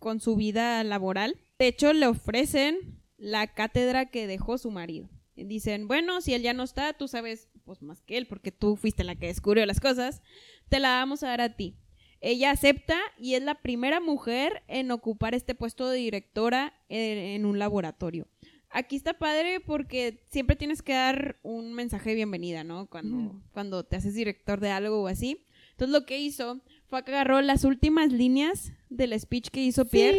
con 0.00 0.18
su 0.18 0.34
vida 0.34 0.82
laboral, 0.82 1.36
de 1.60 1.68
hecho 1.68 1.92
le 1.92 2.08
ofrecen 2.08 2.98
la 3.18 3.46
cátedra 3.46 4.06
que 4.06 4.26
dejó 4.26 4.58
su 4.58 4.72
marido. 4.72 5.08
Y 5.36 5.44
Dicen, 5.44 5.86
bueno, 5.86 6.20
si 6.22 6.34
él 6.34 6.42
ya 6.42 6.54
no 6.54 6.64
está, 6.64 6.92
tú 6.94 7.06
sabes 7.06 7.48
pues 7.64 7.82
más 7.82 8.00
que 8.00 8.16
él, 8.16 8.26
porque 8.26 8.50
tú 8.50 8.76
fuiste 8.76 9.04
la 9.04 9.14
que 9.14 9.26
descubrió 9.26 9.66
las 9.66 9.78
cosas, 9.78 10.22
te 10.68 10.80
la 10.80 10.90
vamos 10.90 11.22
a 11.22 11.28
dar 11.28 11.40
a 11.40 11.56
ti. 11.56 11.74
Ella 12.20 12.50
acepta 12.50 12.98
y 13.16 13.34
es 13.34 13.42
la 13.42 13.54
primera 13.54 14.00
mujer 14.00 14.62
en 14.66 14.90
ocupar 14.90 15.34
este 15.34 15.54
puesto 15.54 15.88
de 15.88 15.98
directora 15.98 16.74
en, 16.88 17.18
en 17.18 17.46
un 17.46 17.58
laboratorio. 17.58 18.26
Aquí 18.70 18.96
está 18.96 19.14
padre 19.14 19.60
porque 19.60 20.24
siempre 20.30 20.56
tienes 20.56 20.82
que 20.82 20.92
dar 20.92 21.38
un 21.42 21.72
mensaje 21.72 22.10
de 22.10 22.16
bienvenida, 22.16 22.64
¿no? 22.64 22.86
Cuando, 22.86 23.40
cuando 23.52 23.84
te 23.84 23.96
haces 23.96 24.14
director 24.14 24.60
de 24.60 24.70
algo 24.70 25.02
o 25.02 25.06
así. 25.06 25.44
Entonces 25.70 25.92
lo 25.92 26.04
que 26.04 26.18
hizo 26.18 26.60
fue 26.86 27.04
que 27.04 27.12
agarró 27.12 27.40
las 27.40 27.64
últimas 27.64 28.12
líneas 28.12 28.72
del 28.90 29.18
speech 29.18 29.48
que 29.48 29.62
hizo 29.62 29.86
Pierre 29.86 30.18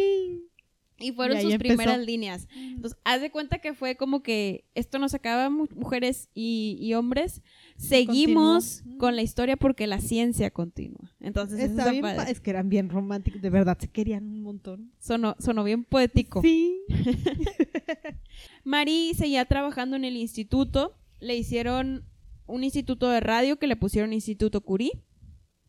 y 1.00 1.12
fueron 1.12 1.38
Y 1.38 1.42
sus 1.42 1.52
empezó. 1.54 1.76
primeras 1.76 1.98
líneas. 2.06 2.48
Entonces, 2.54 2.98
haz 3.04 3.20
de 3.20 3.30
cuenta 3.30 3.58
que 3.58 3.74
fue 3.74 3.96
como 3.96 4.22
que 4.22 4.64
esto 4.74 4.98
nos 4.98 5.14
acaba 5.14 5.48
mu- 5.50 5.66
mujeres 5.74 6.28
y, 6.34 6.76
y 6.80 6.94
hombres. 6.94 7.42
Seguimos 7.76 8.82
con 8.98 9.16
la 9.16 9.22
historia 9.22 9.56
porque 9.56 9.86
la 9.86 10.00
ciencia 10.00 10.50
continúa. 10.50 11.12
Entonces, 11.20 11.58
Está 11.60 11.90
bien, 11.90 12.02
padre. 12.02 12.16
pa- 12.16 12.30
es 12.30 12.40
que 12.40 12.50
eran 12.50 12.68
bien 12.68 12.88
románticos, 12.90 13.40
de 13.42 13.50
verdad, 13.50 13.78
se 13.80 13.88
querían 13.88 14.24
un 14.24 14.42
montón. 14.42 14.92
Sonó, 14.98 15.34
sonó 15.38 15.64
bien 15.64 15.84
poético. 15.84 16.42
Sí. 16.42 16.80
Marie 18.64 19.14
seguía 19.14 19.44
trabajando 19.44 19.96
en 19.96 20.04
el 20.04 20.16
instituto 20.16 20.96
le 21.20 21.36
hicieron 21.36 22.04
un 22.46 22.64
instituto 22.64 23.08
de 23.10 23.20
radio 23.20 23.58
que 23.58 23.66
le 23.66 23.76
pusieron 23.76 24.12
Instituto 24.12 24.62
Curie. 24.62 25.02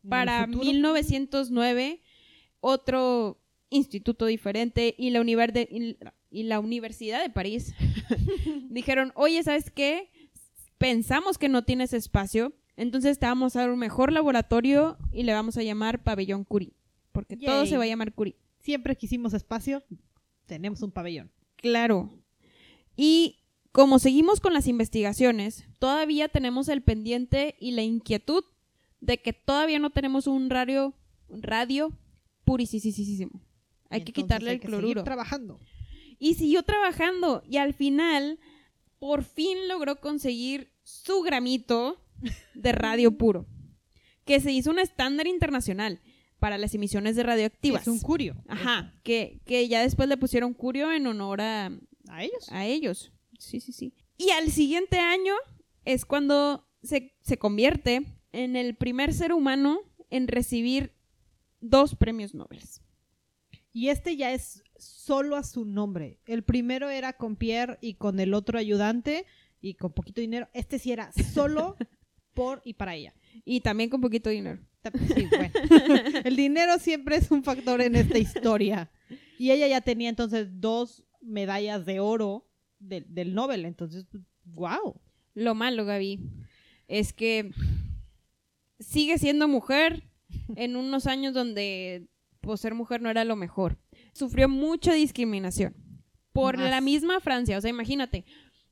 Para 0.08 0.48
1909, 0.48 2.02
otro 2.62 3.41
instituto 3.72 4.28
diferente 4.28 4.94
y 4.98 5.10
la, 5.10 5.24
de- 5.24 5.98
y 6.30 6.44
la- 6.44 6.60
Universidad 6.60 7.24
de 7.24 7.30
París 7.32 7.74
dijeron, 8.70 9.12
oye, 9.16 9.42
¿sabes 9.42 9.72
qué? 9.72 10.12
Pensamos 10.78 11.38
que 11.40 11.50
no 11.50 11.64
tienes 11.64 11.94
espacio, 11.94 12.54
entonces 12.78 13.18
te 13.18 13.26
vamos 13.26 13.56
a 13.56 13.62
dar 13.62 13.72
un 13.72 13.80
mejor 13.80 14.12
laboratorio 14.12 14.98
y 15.12 15.24
le 15.24 15.34
vamos 15.34 15.58
a 15.58 15.64
llamar 15.64 16.04
Pabellón 16.04 16.44
Curie, 16.44 16.74
porque 17.12 17.38
todo 17.38 17.66
se 17.66 17.78
va 17.78 17.84
a 17.84 17.88
llamar 17.88 18.14
Curie. 18.14 18.36
Siempre 18.60 18.96
quisimos 18.96 19.34
espacio, 19.34 19.84
tenemos 20.46 20.82
un 20.84 20.92
pabellón. 20.92 21.32
Claro. 21.56 22.10
Y 22.96 23.38
como 23.72 24.00
seguimos 24.00 24.40
con 24.42 24.54
las 24.54 24.68
investigaciones, 24.68 25.66
todavía 25.80 26.28
tenemos 26.28 26.68
el 26.68 26.82
pendiente 26.82 27.56
y 27.60 27.72
la 27.72 27.84
inquietud 27.84 28.44
de 29.00 29.20
que 29.22 29.34
todavía 29.34 29.80
no 29.80 29.90
tenemos 29.92 30.28
un 30.28 30.50
radio, 30.50 30.94
radio 31.30 31.92
puricisísimo. 32.44 33.40
Hay 33.92 34.04
que 34.04 34.14
quitarle 34.14 34.50
hay 34.52 34.56
el 34.56 34.62
que 34.62 34.68
cloruro. 34.68 35.04
trabajando. 35.04 35.60
Y 36.20 36.36
siguió 36.36 36.64
trabajando 36.64 37.44
y 37.48 37.58
al 37.58 37.74
final 37.74 38.40
por 39.00 39.24
fin 39.24 39.68
logró 39.68 40.00
conseguir 40.00 40.72
su 40.84 41.22
gramito 41.22 42.04
de 42.54 42.72
radio 42.72 43.12
puro, 43.18 43.48
que 44.26 44.40
se 44.40 44.52
hizo 44.52 44.70
un 44.72 44.80
estándar 44.80 45.28
internacional 45.28 46.00
para 46.40 46.58
las 46.58 46.74
emisiones 46.74 47.16
de 47.16 47.24
radioactivas. 47.24 47.84
Es 47.84 47.88
un 47.88 48.00
curio. 48.00 48.36
Ajá, 48.48 48.94
que, 49.04 49.42
que 49.46 49.68
ya 49.68 49.82
después 49.82 50.10
le 50.10 50.18
pusieron 50.18 50.54
curio 50.54 50.92
en 50.92 51.08
honor 51.08 51.42
a, 51.42 51.72
¿A 52.10 52.24
ellos? 52.24 52.50
a 52.50 52.66
ellos. 52.66 53.12
Sí, 53.40 53.60
sí, 53.60 53.72
sí. 53.72 53.94
Y 54.18 54.30
al 54.32 54.52
siguiente 54.52 55.00
año 55.00 55.34
es 55.86 56.06
cuando 56.06 56.68
se, 56.84 57.16
se 57.22 57.38
convierte 57.38 58.06
en 58.32 58.56
el 58.56 58.76
primer 58.76 59.14
ser 59.14 59.34
humano 59.34 59.82
en 60.10 60.28
recibir 60.28 60.94
dos 61.60 61.96
premios 61.96 62.34
Nobel. 62.34 62.62
Y 63.74 63.90
este 63.90 64.18
ya 64.18 64.32
es 64.34 64.64
solo 64.78 65.36
a 65.38 65.44
su 65.44 65.66
nombre. 65.66 66.20
El 66.26 66.44
primero 66.44 66.90
era 66.90 67.14
con 67.14 67.36
Pierre 67.36 67.78
y 67.82 67.94
con 67.96 68.20
el 68.20 68.34
otro 68.34 68.60
ayudante 68.60 69.26
y 69.62 69.76
con 69.76 69.94
poquito 69.94 70.20
dinero. 70.22 70.50
Este 70.54 70.78
sí 70.80 70.92
era 70.92 71.12
solo 71.34 71.76
por 72.34 72.62
y 72.66 72.74
para 72.74 72.96
ella. 72.96 73.14
Y 73.46 73.62
también 73.62 73.90
con 73.90 74.02
poquito 74.02 74.30
dinero. 74.30 74.62
Sí, 75.16 75.28
bueno. 75.30 75.54
El 76.26 76.36
dinero 76.36 76.80
siempre 76.80 77.16
es 77.16 77.30
un 77.32 77.44
factor 77.44 77.82
en 77.82 77.96
esta 77.96 78.18
historia. 78.18 78.90
Y 79.38 79.52
ella 79.52 79.68
ya 79.68 79.82
tenía 79.82 80.10
entonces 80.10 80.48
dos 80.60 81.06
medallas 81.22 81.86
de 81.86 82.00
oro 82.00 82.50
del- 82.80 83.06
del 83.14 83.34
Nobel. 83.36 83.66
Entonces, 83.66 84.06
wow. 84.44 85.00
Lo 85.36 85.54
malo, 85.56 85.86
Gaby, 85.86 86.20
es 86.88 87.14
que 87.14 87.52
sigue 88.80 89.18
siendo 89.18 89.48
mujer 89.48 90.04
en 90.56 90.76
unos 90.76 91.06
años 91.08 91.34
donde 91.34 92.08
pues, 92.42 92.62
ser 92.62 92.74
mujer 92.74 93.02
no 93.02 93.10
era 93.10 93.24
lo 93.24 93.36
mejor. 93.36 93.78
Sufrió 94.14 94.50
mucha 94.50 94.94
discriminación 94.94 95.76
por 96.34 96.58
Más. 96.58 96.70
la 96.70 96.82
misma 96.82 97.20
Francia. 97.20 97.58
O 97.58 97.62
sea, 97.62 97.70
imagínate. 97.70 98.26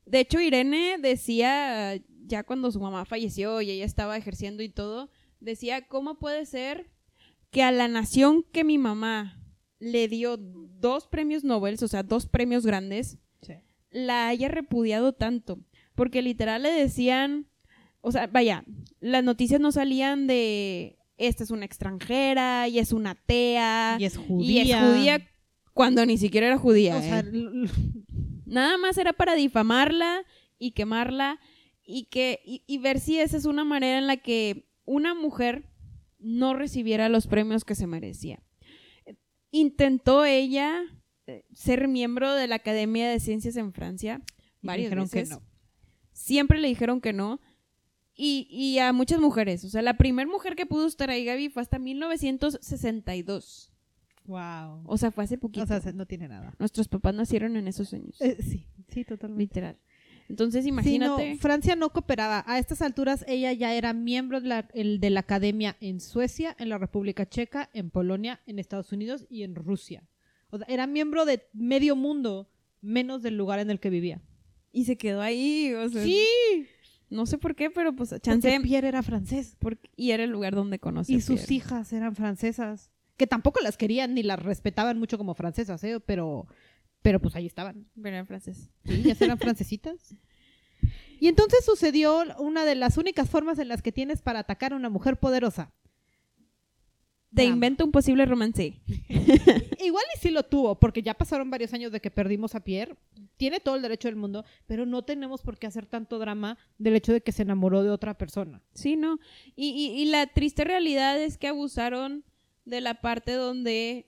De 0.06 0.20
hecho, 0.20 0.40
Irene 0.40 0.98
decía, 1.00 1.96
ya 2.26 2.44
cuando 2.44 2.72
su 2.72 2.80
mamá 2.80 3.06
falleció 3.06 3.62
y 3.62 3.72
ella 3.72 3.86
estaba 3.86 4.18
ejerciendo 4.18 4.64
y 4.64 4.70
todo, 4.70 5.12
decía, 5.40 5.88
¿cómo 5.88 6.18
puede 6.18 6.46
ser 6.46 6.90
que 7.52 7.64
a 7.64 7.72
la 7.72 7.88
nación 7.88 8.44
que 8.52 8.64
mi 8.64 8.78
mamá 8.78 9.40
le 9.80 10.08
dio 10.08 10.38
dos 10.38 11.08
premios 11.08 11.44
Nobel, 11.44 11.78
o 11.82 11.88
sea, 11.88 12.04
dos 12.04 12.26
premios 12.26 12.66
grandes, 12.66 13.18
la 13.92 14.28
haya 14.28 14.50
repudiado 14.50 15.14
tanto. 15.14 15.60
Porque 15.96 16.22
literal 16.22 16.62
le 16.62 16.72
decían, 16.72 17.48
o 18.02 18.12
sea, 18.12 18.28
vaya, 18.28 18.64
las 19.00 19.24
noticias 19.24 19.60
no 19.60 19.72
salían 19.72 20.28
de 20.28 20.99
esta 21.20 21.44
es 21.44 21.52
una 21.52 21.66
extranjera 21.66 22.68
y 22.68 22.80
es 22.80 22.92
una 22.94 23.12
atea 23.12 23.98
Y 24.00 24.06
es 24.06 24.16
y 24.16 24.18
judía. 24.18 24.64
es 24.64 24.88
judía 24.88 25.30
cuando 25.74 26.06
ni 26.06 26.18
siquiera 26.18 26.48
era 26.48 26.58
judía. 26.58 26.98
O 26.98 27.02
sea, 27.02 27.20
¿eh? 27.20 27.32
Nada 28.46 28.78
más 28.78 28.98
era 28.98 29.14
para 29.14 29.36
difamarla 29.36 30.24
y 30.58 30.72
quemarla 30.72 31.40
y 31.84 32.06
que 32.06 32.42
y, 32.44 32.64
y 32.66 32.78
ver 32.80 33.00
si 33.00 33.20
esa 33.20 33.38
es 33.38 33.46
una 33.46 33.64
manera 33.64 34.00
en 34.00 34.08
la 34.08 34.18
que 34.18 34.70
una 34.86 35.14
mujer 35.14 35.70
no 36.18 36.54
recibiera 36.54 37.10
los 37.10 37.28
premios 37.28 37.64
que 37.64 37.76
se 37.76 37.86
merecía. 37.86 38.42
Intentó 39.52 40.26
ella 40.26 40.82
eh, 41.28 41.46
ser 41.54 41.88
miembro 41.88 42.34
de 42.34 42.48
la 42.48 42.56
Academia 42.56 43.10
de 43.10 43.20
Ciencias 43.20 43.56
en 43.56 43.74
Francia 43.74 44.22
y 44.62 44.68
varias 44.68 44.90
dijeron 44.90 45.10
que 45.10 45.26
no. 45.26 45.42
Siempre 46.12 46.60
le 46.60 46.68
dijeron 46.68 47.02
que 47.02 47.14
no. 47.14 47.40
Y, 48.22 48.48
y 48.52 48.80
a 48.80 48.92
muchas 48.92 49.22
mujeres. 49.22 49.64
O 49.64 49.70
sea, 49.70 49.82
la 49.82 49.96
primera 49.98 50.30
mujer 50.30 50.56
que 50.58 50.66
pudo 50.66 50.86
estar 50.88 51.10
ahí, 51.10 51.24
Gaby, 51.24 51.48
fue 51.50 51.62
hasta 51.62 51.80
1962. 51.80 53.72
Wow. 54.26 54.84
O 54.86 54.98
sea, 54.98 55.12
fue 55.12 55.24
hace 55.24 55.38
poquito. 55.38 55.64
O 55.64 55.68
sea, 55.68 55.80
se- 55.82 55.94
no 55.94 56.06
tiene 56.06 56.28
nada. 56.28 56.54
Nuestros 56.60 56.88
papás 56.88 57.16
nacieron 57.16 57.56
en 57.58 57.68
esos 57.68 57.94
años. 57.94 58.20
Eh, 58.22 58.38
sí, 58.42 58.68
sí, 58.90 59.04
totalmente. 59.06 59.42
Literal. 59.44 59.78
Entonces, 60.28 60.64
Sí, 60.64 60.70
imagínate. 60.70 61.32
no, 61.34 61.38
Francia 61.40 61.76
no 61.76 61.90
cooperaba. 61.92 62.44
A 62.46 62.60
estas 62.60 62.84
alturas 62.84 63.26
ella 63.28 63.52
ya 63.54 63.74
era 63.74 63.94
miembro 63.94 64.40
de 64.42 64.48
la, 64.48 64.68
el- 64.76 65.00
de 65.00 65.10
la 65.10 65.22
academia 65.22 65.76
en 65.82 66.00
Suecia, 66.00 66.56
en 66.60 66.70
la 66.70 66.78
República 66.78 67.28
Checa, 67.28 67.70
en 67.74 67.90
Polonia, 67.90 68.40
en 68.46 68.60
Estados 68.60 68.92
Unidos 68.92 69.26
y 69.30 69.42
en 69.44 69.56
Rusia. 69.56 70.04
O 70.52 70.58
sea, 70.60 70.68
era 70.70 70.86
miembro 70.86 71.26
de 71.26 71.48
medio 71.54 71.96
mundo, 71.96 72.52
menos 72.82 73.24
del 73.24 73.38
lugar 73.38 73.60
en 73.60 73.72
el 73.72 73.80
que 73.80 73.90
vivía. 73.90 74.22
Y 74.72 74.86
se 74.86 74.98
quedó 74.98 75.22
ahí. 75.22 75.74
O 75.74 75.90
sea, 75.90 76.04
Sí, 76.04 76.24
No 77.10 77.26
sé 77.26 77.38
por 77.38 77.56
qué, 77.56 77.70
pero 77.70 77.96
pues 77.96 78.10
chance 78.22 78.50
chance. 78.50 78.60
Pierre 78.62 78.88
era 78.88 79.02
francés 79.04 79.56
porque- 79.60 79.90
y 79.96 80.12
era 80.12 80.24
el 80.24 80.30
lugar 80.30 80.54
donde 80.56 80.80
conocí. 80.80 81.16
y 81.16 81.22
sus 81.22 81.50
hijas 81.52 81.92
eran 81.94 82.16
francesas, 82.16 82.92
que 83.18 83.26
tampoco 83.28 83.60
las 83.62 83.78
querían 83.78 84.14
ni 84.14 84.24
las 84.24 84.42
respetaban 84.42 84.98
mucho 85.00 85.18
como 85.18 85.34
francesas, 85.34 85.84
¿eh? 85.84 86.00
pero 86.00 86.48
pero 87.02 87.20
pues 87.22 87.36
ahí 87.36 87.46
estaban. 87.46 87.88
Pero 88.02 88.18
en 88.18 88.28
francés. 88.28 88.70
Sí, 88.86 89.02
ya 89.04 89.16
eran 89.20 89.38
francesitas. 89.40 90.16
Y 91.20 91.28
entonces 91.28 91.66
sucedió 91.66 92.24
una 92.40 92.64
de 92.66 92.76
las 92.76 92.98
únicas 92.98 93.30
formas 93.30 93.58
en 93.60 93.68
las 93.70 93.82
que 93.82 93.92
tienes 93.92 94.22
para 94.22 94.40
atacar 94.40 94.74
a 94.74 94.76
una 94.76 94.90
mujer 94.90 95.18
poderosa. 95.18 95.74
Drama. 97.32 97.54
invento 97.54 97.86
un 97.86 97.92
posible 97.92 98.26
romance. 98.26 98.80
Igual 99.86 100.04
y 100.16 100.20
sí 100.20 100.30
lo 100.32 100.44
tuvo, 100.44 100.80
porque 100.80 101.02
ya 101.04 101.14
pasaron 101.14 101.50
varios 101.50 101.74
años 101.74 101.92
de 101.92 102.00
que 102.02 102.12
perdimos 102.12 102.56
a 102.56 102.64
Pierre. 102.64 102.96
Tiene 103.38 103.60
todo 103.60 103.76
el 103.76 103.82
derecho 103.82 104.08
del 104.08 104.16
mundo, 104.18 104.44
pero 104.68 104.86
no 104.86 105.04
tenemos 105.04 105.42
por 105.42 105.58
qué 105.58 105.68
hacer 105.68 105.86
tanto 105.86 106.20
drama 106.20 106.58
del 106.78 106.96
hecho 106.96 107.14
de 107.14 107.22
que 107.22 107.32
se 107.32 107.44
enamoró 107.44 107.84
de 107.84 107.90
otra 107.92 108.18
persona. 108.18 108.62
Sí, 108.74 108.96
¿no? 108.96 109.20
Y, 109.56 109.70
y- 109.70 110.02
y 110.02 110.06
la 110.06 110.28
triste 110.28 110.64
realidad 110.64 111.22
es 111.22 111.38
que 111.38 111.48
abusaron 111.48 112.24
de 112.66 112.82
la 112.82 112.96
parte 113.02 113.34
donde 113.34 114.08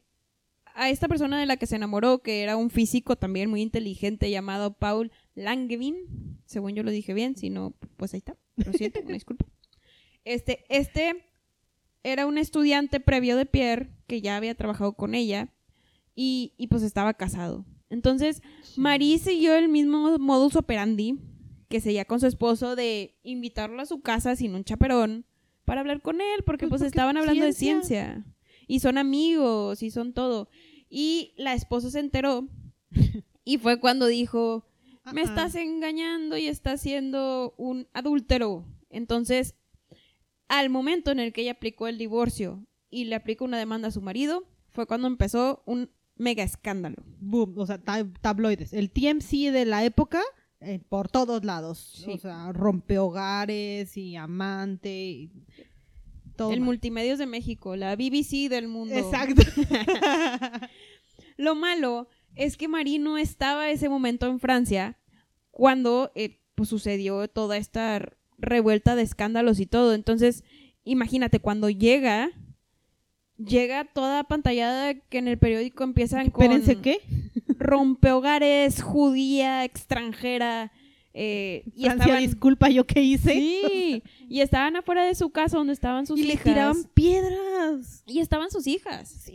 a 0.74 0.90
esta 0.90 1.08
persona 1.08 1.40
de 1.40 1.46
la 1.46 1.58
que 1.58 1.66
se 1.68 1.76
enamoró, 1.76 2.20
que 2.24 2.42
era 2.44 2.56
un 2.58 2.70
físico 2.70 3.18
también 3.18 3.50
muy 3.50 3.62
inteligente 3.62 4.30
llamado 4.30 4.74
Paul 4.74 5.12
Langevin, 5.36 6.40
según 6.46 6.74
yo 6.76 6.84
lo 6.84 6.92
dije 6.92 7.14
bien, 7.14 7.36
si 7.36 7.50
no, 7.50 7.74
pues 7.98 8.14
ahí 8.14 8.20
está, 8.20 8.36
lo 8.58 8.72
siento, 8.74 9.00
una 9.02 9.14
disculpa. 9.14 9.46
Este, 10.24 10.64
este 10.70 11.26
era 12.04 12.26
un 12.26 12.38
estudiante 12.38 13.00
previo 13.00 13.36
de 13.38 13.46
Pierre 13.46 13.92
que 14.08 14.22
ya 14.22 14.38
había 14.38 14.56
trabajado 14.56 14.94
con 14.94 15.16
ella 15.16 15.54
y, 16.16 16.54
y 16.58 16.68
pues 16.68 16.84
estaba 16.84 17.14
casado. 17.14 17.66
Entonces, 17.90 18.42
Marie 18.78 19.20
siguió 19.20 19.54
el 19.56 19.68
mismo 19.68 20.18
modus 20.18 20.56
operandi 20.56 21.20
que 21.70 21.82
seguía 21.82 22.06
con 22.06 22.20
su 22.20 22.28
esposo 22.28 22.76
de 22.76 23.16
invitarlo 23.24 23.82
a 23.82 23.86
su 23.86 24.02
casa 24.02 24.36
sin 24.36 24.56
un 24.56 24.64
chaperón 24.64 25.26
para 25.66 25.82
hablar 25.82 26.02
con 26.02 26.22
él, 26.22 26.44
porque 26.46 26.68
Pues 26.68 26.82
pues, 26.82 26.82
porque 26.82 26.88
estaban 26.88 27.18
hablando 27.18 27.46
de 27.46 27.54
ciencia. 27.54 28.26
Y 28.68 28.80
son 28.80 28.98
amigos 28.98 29.82
y 29.84 29.90
son 29.90 30.14
todo. 30.14 30.50
Y 30.90 31.34
la 31.38 31.54
esposa 31.54 31.90
se 31.90 32.00
enteró 32.00 32.48
y 33.46 33.58
fue 33.58 33.80
cuando 33.80 34.08
dijo, 34.08 34.66
me 35.14 35.22
estás 35.22 35.56
engañando 35.56 36.38
y 36.38 36.48
estás 36.48 36.82
siendo 36.82 37.54
un 37.58 37.88
adúltero. 37.94 38.66
Entonces, 38.90 39.56
al 40.60 40.70
momento 40.70 41.12
en 41.12 41.20
el 41.22 41.32
que 41.32 41.42
ella 41.44 41.52
aplicó 41.54 41.88
el 41.88 41.98
divorcio 41.98 42.66
y 42.90 43.06
le 43.06 43.16
aplicó 43.16 43.46
una 43.46 43.58
demanda 43.58 43.88
a 43.88 43.92
su 43.92 44.02
marido, 44.02 44.44
fue 44.72 44.86
cuando 44.86 45.08
empezó 45.08 45.64
un 45.66 45.90
mega 46.18 46.44
escándalo. 46.44 46.98
boom, 47.22 47.54
o 47.58 47.66
sea, 47.66 47.78
ta- 47.78 48.06
tabloides. 48.22 48.74
El 48.74 48.92
TMC 48.92 49.52
de 49.52 49.64
la 49.66 49.86
época, 49.86 50.22
eh, 50.60 50.80
por 50.90 51.08
todos 51.10 51.46
lados. 51.46 52.04
Sí. 52.04 52.12
O 52.12 52.18
sea, 52.18 52.52
rompehogares 52.52 53.96
y 53.96 54.18
amante. 54.18 54.92
y 54.92 55.32
todo 56.36 56.52
el 56.52 56.60
mal. 56.60 56.66
Multimedios 56.66 57.18
de 57.18 57.28
México, 57.28 57.76
la 57.78 57.96
BBC 57.96 58.50
del 58.50 58.68
mundo. 58.68 58.94
Exacto. 58.96 59.42
Lo 61.38 61.56
malo 61.56 62.08
es 62.36 62.58
que 62.58 62.68
Marie 62.68 63.00
no 63.00 63.18
estaba 63.18 63.70
ese 63.70 63.88
momento 63.90 64.28
en 64.28 64.40
Francia 64.40 64.98
cuando 65.50 66.12
eh, 66.16 66.40
pues, 66.56 66.70
sucedió 66.70 67.28
toda 67.30 67.58
esta 67.58 68.02
revuelta 68.42 68.96
de 68.96 69.04
escándalos 69.04 69.60
y 69.60 69.66
todo. 69.66 69.94
Entonces, 69.94 70.44
imagínate, 70.84 71.40
cuando 71.40 71.70
llega, 71.70 72.32
llega 73.38 73.86
toda 73.86 74.24
pantallada 74.26 74.94
que 74.96 75.18
en 75.20 75.28
el 75.28 75.38
periódico 75.38 75.84
empiezan 75.84 76.30
con 76.30 76.44
Espérense, 76.44 76.82
¿qué? 76.82 77.00
rompehogares, 77.58 78.82
judía, 78.82 79.64
extranjera, 79.64 80.72
Eh, 81.14 81.64
y 81.76 81.84
Francia, 81.84 82.06
estaban, 82.06 82.24
disculpa, 82.24 82.70
¿yo 82.70 82.86
qué 82.88 83.02
hice? 83.02 83.34
sí, 83.34 84.02
y 84.30 84.40
estaban 84.40 84.78
afuera 84.78 85.04
de 85.04 85.14
su 85.14 85.30
casa 85.30 85.58
donde 85.58 85.74
estaban 85.74 86.06
sus 86.08 86.18
y 86.18 86.24
le 86.24 86.34
hijas. 86.36 86.44
tiraban 86.46 86.84
piedras. 86.94 88.04
Y 88.08 88.20
estaban 88.20 88.50
sus 88.50 88.66
hijas. 88.66 89.30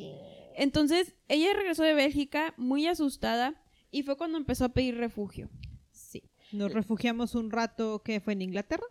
Entonces, 0.57 1.15
ella 1.29 1.53
regresó 1.55 1.83
de 1.83 1.93
Bélgica 1.93 2.55
muy 2.57 2.87
asustada 2.87 3.63
y 3.91 4.05
fue 4.05 4.17
cuando 4.17 4.39
empezó 4.39 4.65
a 4.65 4.71
pedir 4.71 4.97
refugio. 4.97 5.51
Sí. 5.91 6.23
Nos 6.51 6.73
refugiamos 6.73 7.35
un 7.35 7.51
rato 7.51 8.01
que 8.03 8.21
fue 8.21 8.33
en 8.33 8.41
Inglaterra. 8.41 8.87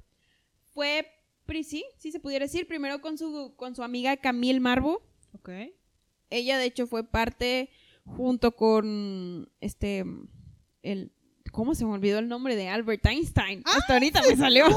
Fue, 0.75 1.07
sí, 1.63 1.85
sí 1.97 2.11
se 2.11 2.19
pudiera 2.19 2.45
decir, 2.45 2.67
primero 2.67 3.01
con 3.01 3.17
su, 3.17 3.53
con 3.55 3.75
su 3.75 3.81
amiga 3.81 4.17
Camille 4.17 4.59
Marbo. 4.59 5.01
Ok. 5.33 5.49
Ella, 6.29 6.57
de 6.57 6.65
hecho, 6.65 6.85
fue 6.85 7.03
parte 7.03 7.69
junto 8.05 8.55
con 8.55 9.49
este, 9.61 10.03
el, 10.83 11.11
¿cómo 11.51 11.73
se 11.75 11.85
me 11.85 11.91
olvidó 11.91 12.19
el 12.19 12.27
nombre 12.27 12.55
de 12.57 12.67
Albert 12.67 13.05
Einstein? 13.05 13.63
Hasta 13.65 13.93
ahorita 13.93 14.21
me 14.21 14.35
salió. 14.35 14.65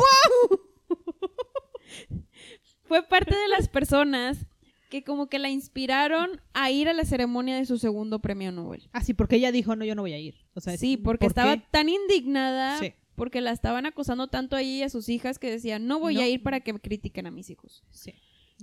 fue 2.85 3.03
parte 3.03 3.37
de 3.37 3.49
las 3.49 3.69
personas 3.69 4.47
que 4.91 5.05
como 5.05 5.29
que 5.29 5.39
la 5.39 5.51
inspiraron 5.51 6.41
a 6.55 6.71
ir 6.71 6.89
a 6.89 6.93
la 6.95 7.05
ceremonia 7.05 7.57
de 7.57 7.67
su 7.67 7.77
segundo 7.77 8.21
premio 8.21 8.53
Nobel. 8.53 8.89
Ah, 8.93 9.03
sí, 9.03 9.13
porque 9.15 9.37
ella 9.37 9.53
dijo, 9.53 9.77
no, 9.77 9.85
yo 9.85 9.95
no 9.95 10.03
voy 10.03 10.13
a 10.15 10.19
ir. 10.19 10.37
O 10.55 10.61
sea, 10.61 10.77
Sí, 10.79 10.97
porque 10.97 11.25
¿por 11.25 11.31
estaba 11.33 11.57
qué? 11.57 11.65
tan 11.71 11.89
indignada 11.89 12.79
Sí. 12.79 12.95
Porque 13.19 13.43
la 13.43 13.51
estaban 13.53 13.85
acosando 13.85 14.29
tanto 14.29 14.57
a 14.57 14.63
ella 14.63 14.71
y 14.71 14.83
a 14.85 14.89
sus 14.89 15.11
hijas 15.11 15.39
que 15.39 15.51
decía, 15.51 15.79
no 15.79 15.99
voy 16.01 16.15
No. 16.15 16.21
a 16.23 16.27
ir 16.29 16.43
para 16.43 16.61
que 16.61 16.73
me 16.73 16.81
critiquen 16.81 17.27
a 17.27 17.31
mis 17.31 17.51
hijos. 17.51 17.85
Sí. 17.91 18.15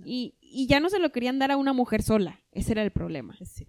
Y, 0.04 0.34
y 0.42 0.66
ya 0.66 0.80
no 0.80 0.90
se 0.90 0.98
lo 0.98 1.12
querían 1.12 1.38
dar 1.38 1.52
a 1.52 1.58
una 1.58 1.72
mujer 1.74 2.02
sola. 2.02 2.40
Ese 2.52 2.72
era 2.72 2.82
el 2.82 2.90
problema. 2.92 3.38
sí. 3.46 3.68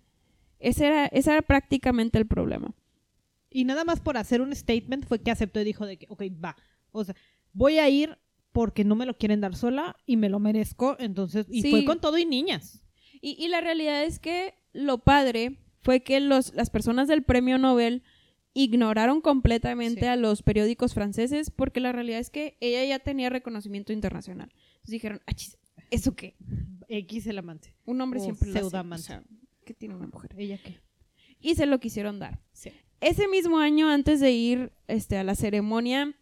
Ese 0.59 0.87
era, 0.87 1.05
ese 1.07 1.31
era 1.33 1.42
prácticamente 1.42 2.16
el 2.16 2.27
problema. 2.27 2.75
Y 3.51 3.64
nada 3.64 3.85
más 3.85 4.01
por 4.01 4.16
hacer 4.16 4.40
un 4.40 4.55
statement 4.57 5.05
fue 5.07 5.20
que 5.20 5.31
aceptó 5.31 5.61
y 5.61 5.64
dijo 5.64 5.85
de 5.85 5.99
que, 5.99 6.07
ok, 6.09 6.22
va. 6.42 6.57
O 6.92 7.05
sea, 7.05 7.14
voy 7.53 7.79
a 7.79 7.88
ir 7.90 8.16
porque 8.53 8.83
no 8.85 8.94
me 8.96 9.05
lo 9.05 9.18
quieren 9.18 9.42
dar 9.42 9.55
sola 9.55 9.96
y 10.07 10.16
me 10.16 10.31
lo 10.31 10.38
merezco. 10.40 10.96
Entonces, 10.99 11.46
y 11.51 11.61
Sí. 11.61 11.70
fue 11.70 11.85
con 11.85 12.01
todo 12.01 12.16
y 12.16 12.25
niñas. 12.25 12.81
Y, 13.20 13.33
y 13.38 13.49
la 13.49 13.61
realidad 13.61 14.03
es 14.05 14.18
que 14.18 14.55
lo 14.72 14.99
padre 14.99 15.59
fue 15.83 16.01
que 16.03 16.20
los, 16.20 16.55
las 16.55 16.70
personas 16.70 17.07
del 17.07 17.22
premio 17.22 17.59
Nobel 17.59 18.03
ignoraron 18.58 19.20
completamente 19.20 20.00
Sí. 20.00 20.06
a 20.06 20.16
los 20.16 20.42
periódicos 20.42 20.94
franceses 20.94 21.50
porque 21.50 21.78
la 21.78 21.92
realidad 21.92 22.18
es 22.20 22.30
que 22.30 22.56
ella 22.60 22.82
ya 22.84 22.98
tenía 22.98 23.28
reconocimiento 23.28 23.92
internacional. 23.92 24.48
Entonces 24.52 24.90
dijeron, 24.90 25.20
"Ah, 25.26 25.34
chis, 25.34 25.58
¿eso 25.90 26.16
qué? 26.16 26.36
X 26.88 27.26
el 27.26 27.38
amante. 27.38 27.74
Un 27.84 28.00
hombre 28.00 28.18
O 28.20 28.22
siempre 28.24 28.48
lo 28.48 28.52
hace". 28.54 28.60
pseudoamante. 28.60 29.02
O 29.02 29.06
sea, 29.06 29.22
¿qué 29.66 29.74
tiene 29.74 29.94
una 29.94 30.06
mujer? 30.06 30.34
¿Ella 30.38 30.58
qué? 30.64 30.78
Y 31.40 31.54
se 31.56 31.66
lo 31.66 31.78
quisieron 31.80 32.18
dar. 32.18 32.40
Sí. 32.52 32.70
Ese 33.00 33.28
mismo 33.28 33.58
año, 33.58 33.90
antes 33.90 34.20
de 34.20 34.32
ir 34.32 34.72
este, 34.88 35.18
a 35.18 35.24
la 35.24 35.34
ceremonia, 35.34 36.14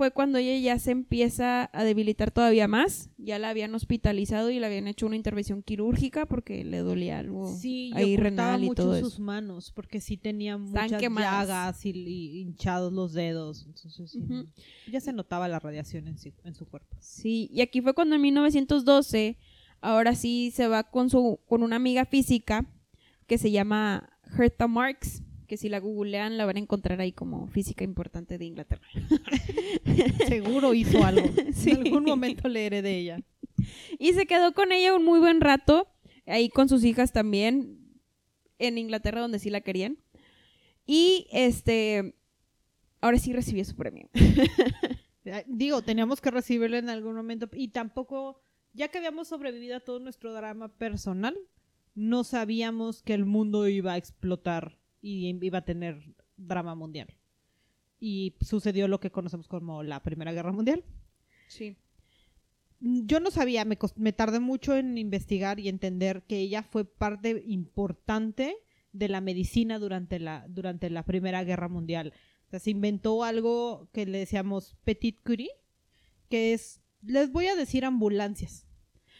fue 0.00 0.12
cuando 0.12 0.38
ella 0.38 0.56
ya 0.58 0.78
se 0.78 0.92
empieza 0.92 1.68
a 1.74 1.84
debilitar 1.84 2.30
todavía 2.30 2.66
más. 2.66 3.10
Ya 3.18 3.38
la 3.38 3.50
habían 3.50 3.74
hospitalizado 3.74 4.48
y 4.50 4.58
le 4.58 4.64
habían 4.64 4.88
hecho 4.88 5.04
una 5.04 5.14
intervención 5.16 5.62
quirúrgica 5.62 6.24
porque 6.24 6.64
le 6.64 6.78
dolía 6.78 7.18
algo 7.18 7.54
Sí, 7.54 7.92
ahí 7.94 8.16
renal 8.16 8.64
y 8.64 8.68
mucho 8.68 8.82
todo 8.84 8.98
sus 8.98 9.12
eso. 9.14 9.22
manos 9.22 9.72
porque 9.72 10.00
sí 10.00 10.16
tenía 10.16 10.56
muchas 10.56 10.90
llagas 11.02 11.84
y, 11.84 11.90
y 11.90 12.40
hinchados 12.40 12.94
los 12.94 13.12
dedos. 13.12 13.66
Entonces, 13.66 14.10
sí, 14.12 14.20
Ujú. 14.20 14.46
ya 14.90 15.00
se 15.00 15.12
notaba 15.12 15.48
la 15.48 15.58
radiación 15.58 16.08
en, 16.08 16.16
sí- 16.16 16.32
en 16.44 16.54
su 16.54 16.64
cuerpo. 16.66 16.96
Sí, 17.00 17.50
y 17.52 17.60
aquí 17.60 17.82
fue 17.82 17.92
cuando 17.92 18.14
en 18.16 18.22
1912, 18.22 19.36
ahora 19.82 20.14
sí 20.14 20.50
se 20.54 20.66
va 20.66 20.84
con, 20.84 21.10
su, 21.10 21.40
con 21.46 21.62
una 21.62 21.76
amiga 21.76 22.06
física 22.06 22.64
que 23.26 23.36
se 23.36 23.50
llama 23.50 24.08
Hertha 24.38 24.66
Marx, 24.66 25.22
que 25.50 25.56
si 25.56 25.68
la 25.68 25.80
googlean 25.80 26.38
la 26.38 26.46
van 26.46 26.58
a 26.58 26.60
encontrar 26.60 27.00
ahí 27.00 27.10
como 27.10 27.48
física 27.48 27.82
importante 27.82 28.38
de 28.38 28.44
Inglaterra. 28.44 28.86
Seguro 30.28 30.74
hizo 30.74 31.04
algo. 31.04 31.28
Sí. 31.52 31.70
En 31.70 31.88
algún 31.88 32.04
momento 32.04 32.48
leeré 32.48 32.82
de 32.82 32.96
ella. 32.96 33.20
Y 33.98 34.12
se 34.12 34.26
quedó 34.26 34.54
con 34.54 34.70
ella 34.70 34.94
un 34.94 35.04
muy 35.04 35.18
buen 35.18 35.40
rato, 35.40 35.88
ahí 36.24 36.50
con 36.50 36.68
sus 36.68 36.84
hijas 36.84 37.10
también, 37.10 37.80
en 38.60 38.78
Inglaterra 38.78 39.20
donde 39.20 39.40
sí 39.40 39.50
la 39.50 39.60
querían. 39.60 39.98
Y 40.86 41.26
este, 41.32 42.14
ahora 43.00 43.18
sí 43.18 43.32
recibió 43.32 43.64
su 43.64 43.74
premio. 43.74 44.08
Digo, 45.48 45.82
teníamos 45.82 46.20
que 46.20 46.30
recibirla 46.30 46.78
en 46.78 46.90
algún 46.90 47.16
momento 47.16 47.50
y 47.52 47.68
tampoco, 47.68 48.40
ya 48.72 48.86
que 48.86 48.98
habíamos 48.98 49.26
sobrevivido 49.26 49.78
a 49.78 49.80
todo 49.80 49.98
nuestro 49.98 50.32
drama 50.32 50.68
personal, 50.68 51.36
no 51.96 52.22
sabíamos 52.22 53.02
que 53.02 53.14
el 53.14 53.26
mundo 53.26 53.66
iba 53.66 53.94
a 53.94 53.96
explotar 53.96 54.79
y 55.00 55.28
iba 55.44 55.58
a 55.58 55.64
tener 55.64 56.14
drama 56.36 56.74
mundial. 56.74 57.14
Y 57.98 58.34
sucedió 58.40 58.88
lo 58.88 59.00
que 59.00 59.10
conocemos 59.10 59.48
como 59.48 59.82
la 59.82 60.02
Primera 60.02 60.32
Guerra 60.32 60.52
Mundial. 60.52 60.84
Sí. 61.48 61.76
Yo 62.80 63.20
no 63.20 63.30
sabía, 63.30 63.64
me, 63.66 63.78
me 63.96 64.12
tardé 64.12 64.40
mucho 64.40 64.74
en 64.74 64.96
investigar 64.96 65.60
y 65.60 65.68
entender 65.68 66.22
que 66.22 66.38
ella 66.38 66.62
fue 66.62 66.86
parte 66.86 67.42
importante 67.46 68.56
de 68.92 69.08
la 69.08 69.20
medicina 69.20 69.78
durante 69.78 70.18
la, 70.18 70.46
durante 70.48 70.88
la 70.88 71.04
Primera 71.04 71.44
Guerra 71.44 71.68
Mundial. 71.68 72.14
O 72.46 72.50
sea, 72.50 72.58
se 72.58 72.70
inventó 72.70 73.22
algo 73.22 73.88
que 73.92 74.06
le 74.06 74.18
decíamos 74.18 74.76
Petit 74.84 75.20
Curie, 75.22 75.50
que 76.28 76.54
es, 76.54 76.80
les 77.02 77.30
voy 77.30 77.46
a 77.46 77.54
decir 77.54 77.84
ambulancias. 77.84 78.66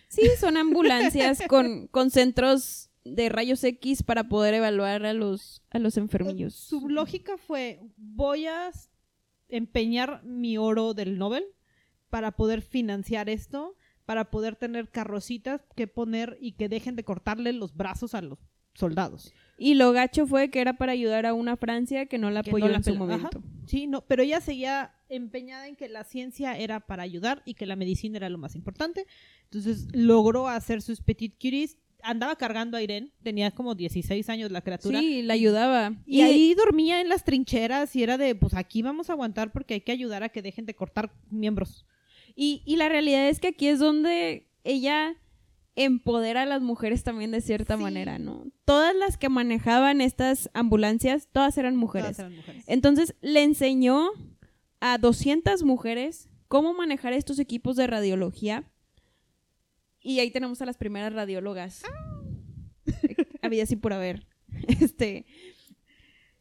Sí, 0.09 0.23
son 0.39 0.57
ambulancias 0.57 1.43
con, 1.49 1.87
con 1.89 2.11
centros 2.11 2.90
de 3.05 3.29
rayos 3.29 3.65
X 3.65 4.03
para 4.03 4.29
poder 4.29 4.55
evaluar 4.55 5.07
a 5.07 5.13
los, 5.13 5.63
a 5.71 5.79
los 5.79 5.97
enfermillos. 5.97 6.55
Su 6.55 6.89
lógica 6.89 7.37
fue, 7.39 7.81
voy 7.97 8.47
a 8.47 8.71
empeñar 9.49 10.23
mi 10.25 10.59
oro 10.59 10.95
del 10.95 11.19
Nobel 11.19 11.45
para 12.11 12.33
poder 12.33 12.63
financiar 12.63 13.29
esto, 13.29 13.77
para 14.05 14.31
poder 14.31 14.57
tener 14.57 14.91
carrocitas 14.91 15.63
que 15.77 15.87
poner 15.87 16.37
y 16.41 16.53
que 16.53 16.69
dejen 16.69 16.97
de 16.97 17.05
cortarle 17.05 17.53
los 17.53 17.77
brazos 17.77 18.15
a 18.15 18.23
los 18.23 18.39
soldados. 18.75 19.33
Y 19.57 19.75
lo 19.75 19.93
gacho 19.93 20.27
fue 20.27 20.51
que 20.51 20.61
era 20.61 20.75
para 20.75 20.93
ayudar 20.93 21.27
a 21.27 21.35
una 21.35 21.57
Francia 21.57 22.07
que 22.07 22.19
no 22.19 22.31
la 22.31 22.43
Que 22.43 22.51
apoyó 22.51 22.67
no 22.67 22.71
la 22.73 22.77
en 22.79 22.85
su 22.85 22.91
ajá. 22.91 22.99
momento. 22.99 23.43
Sí, 23.67 23.87
no, 23.87 24.03
pero 24.07 24.23
ella 24.23 24.41
seguía 24.41 24.95
empeñada 25.09 25.69
en 25.69 25.77
que 25.77 25.89
la 25.89 26.05
ciencia 26.05 26.57
era 26.57 26.81
para 26.81 27.03
ayudar 27.03 27.43
y 27.45 27.55
que 27.55 27.67
la 27.67 27.77
medicina 27.77 28.17
era 28.17 28.29
lo 28.29 28.39
más 28.39 28.55
importante. 28.55 29.07
Entonces 29.45 29.89
logró 29.93 30.49
hacer 30.49 30.83
sus 30.83 31.01
petit 31.01 31.35
curies. 31.41 31.79
Andaba 32.03 32.37
cargando 32.37 32.77
a 32.77 32.83
Irene, 32.83 33.11
tenía 33.23 33.51
como 33.51 33.75
16 33.75 34.29
años 34.29 34.51
la 34.51 34.61
criatura. 34.63 35.01
Sí, 35.01 35.23
la 35.23 35.35
ayudaba. 35.35 35.95
Y 36.07 36.23
ahí 36.23 36.55
dormía 36.55 37.01
en 37.01 37.09
las 37.09 37.25
trincheras 37.25 37.95
y 37.97 38.03
era 38.03 38.17
de, 38.19 38.35
pues 38.35 38.55
aquí 38.55 38.83
vamos 38.83 39.11
a 39.11 39.15
aguantar 39.15 39.53
porque 39.53 39.75
hay 39.75 39.81
que 39.81 39.93
ayudar 39.93 40.23
a 40.23 40.29
que 40.29 40.43
dejen 40.43 40.67
de 40.67 40.75
cortar 40.75 41.13
miembros. 41.31 41.87
Y, 42.35 42.63
y 42.65 42.77
la 42.77 42.89
realidad 42.89 43.29
es 43.29 43.41
que 43.41 43.49
aquí 43.49 43.67
es 43.69 43.79
donde 43.79 44.49
ella 44.65 45.17
empodera 45.77 46.43
a 46.43 46.47
las 46.47 46.63
mujeres 46.63 47.03
también 47.05 47.31
de 47.31 47.41
cierta 47.41 47.77
Sí. 47.77 47.83
manera, 47.83 48.19
¿no? 48.19 48.45
Todas 48.65 48.95
las 48.95 49.17
que 49.17 49.29
manejaban 49.29 50.01
estas 50.01 50.51
ambulancias, 50.53 51.29
todas 51.33 51.57
eran 51.59 51.77
mujeres. 51.77 52.17
Todas 52.17 52.19
eran 52.21 52.37
mujeres. 52.37 52.65
Entonces 52.67 53.15
le 53.21 53.43
enseñó 53.43 54.11
a 54.81 54.99
200 54.99 55.63
mujeres 55.63 56.29
cómo 56.49 56.75
manejar 56.75 57.13
estos 57.13 57.39
equipos 57.39 57.77
de 57.77 57.87
radiología. 57.87 58.65
Y 60.03 60.21
ahí 60.21 60.31
tenemos 60.31 60.61
a 60.63 60.67
las 60.67 60.77
primeras 60.77 61.13
radiólogas. 61.13 61.83
Había 63.43 63.65
así 63.65 63.77
por 63.77 63.93
haber. 63.93 64.27
Este. 64.81 65.27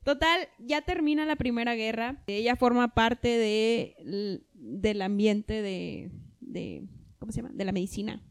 Total, 0.04 0.48
ya 0.58 0.82
termina 0.82 1.26
la 1.26 1.36
Primera 1.36 1.76
Guerra. 1.76 2.24
Ella 2.28 2.56
forma 2.56 2.94
parte 2.96 3.28
de, 3.28 4.42
del 4.54 5.02
ambiente 5.02 5.62
de, 5.62 6.12
de. 6.40 6.88
¿Cómo 7.20 7.32
se 7.32 7.42
llama? 7.42 7.54
De 7.54 7.66
la 7.66 7.72
medicina. 7.72 8.24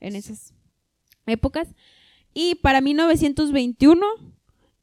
En 0.00 0.16
esas 0.16 0.54
épocas. 1.26 1.68
Y 2.34 2.56
para 2.56 2.80
1921 2.80 4.04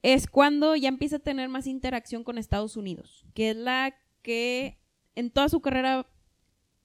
es 0.02 0.28
cuando 0.28 0.76
ya 0.76 0.88
empieza 0.88 1.18
a 1.18 1.20
tener 1.20 1.50
más 1.50 1.68
interacción 1.68 2.24
con 2.24 2.38
Estados 2.38 2.78
Unidos, 2.78 3.26
que 3.34 3.50
es 3.50 3.56
la 3.58 3.96
que 4.22 4.78
en 5.16 5.32
toda 5.32 5.50
su 5.50 5.60
carrera 5.60 6.08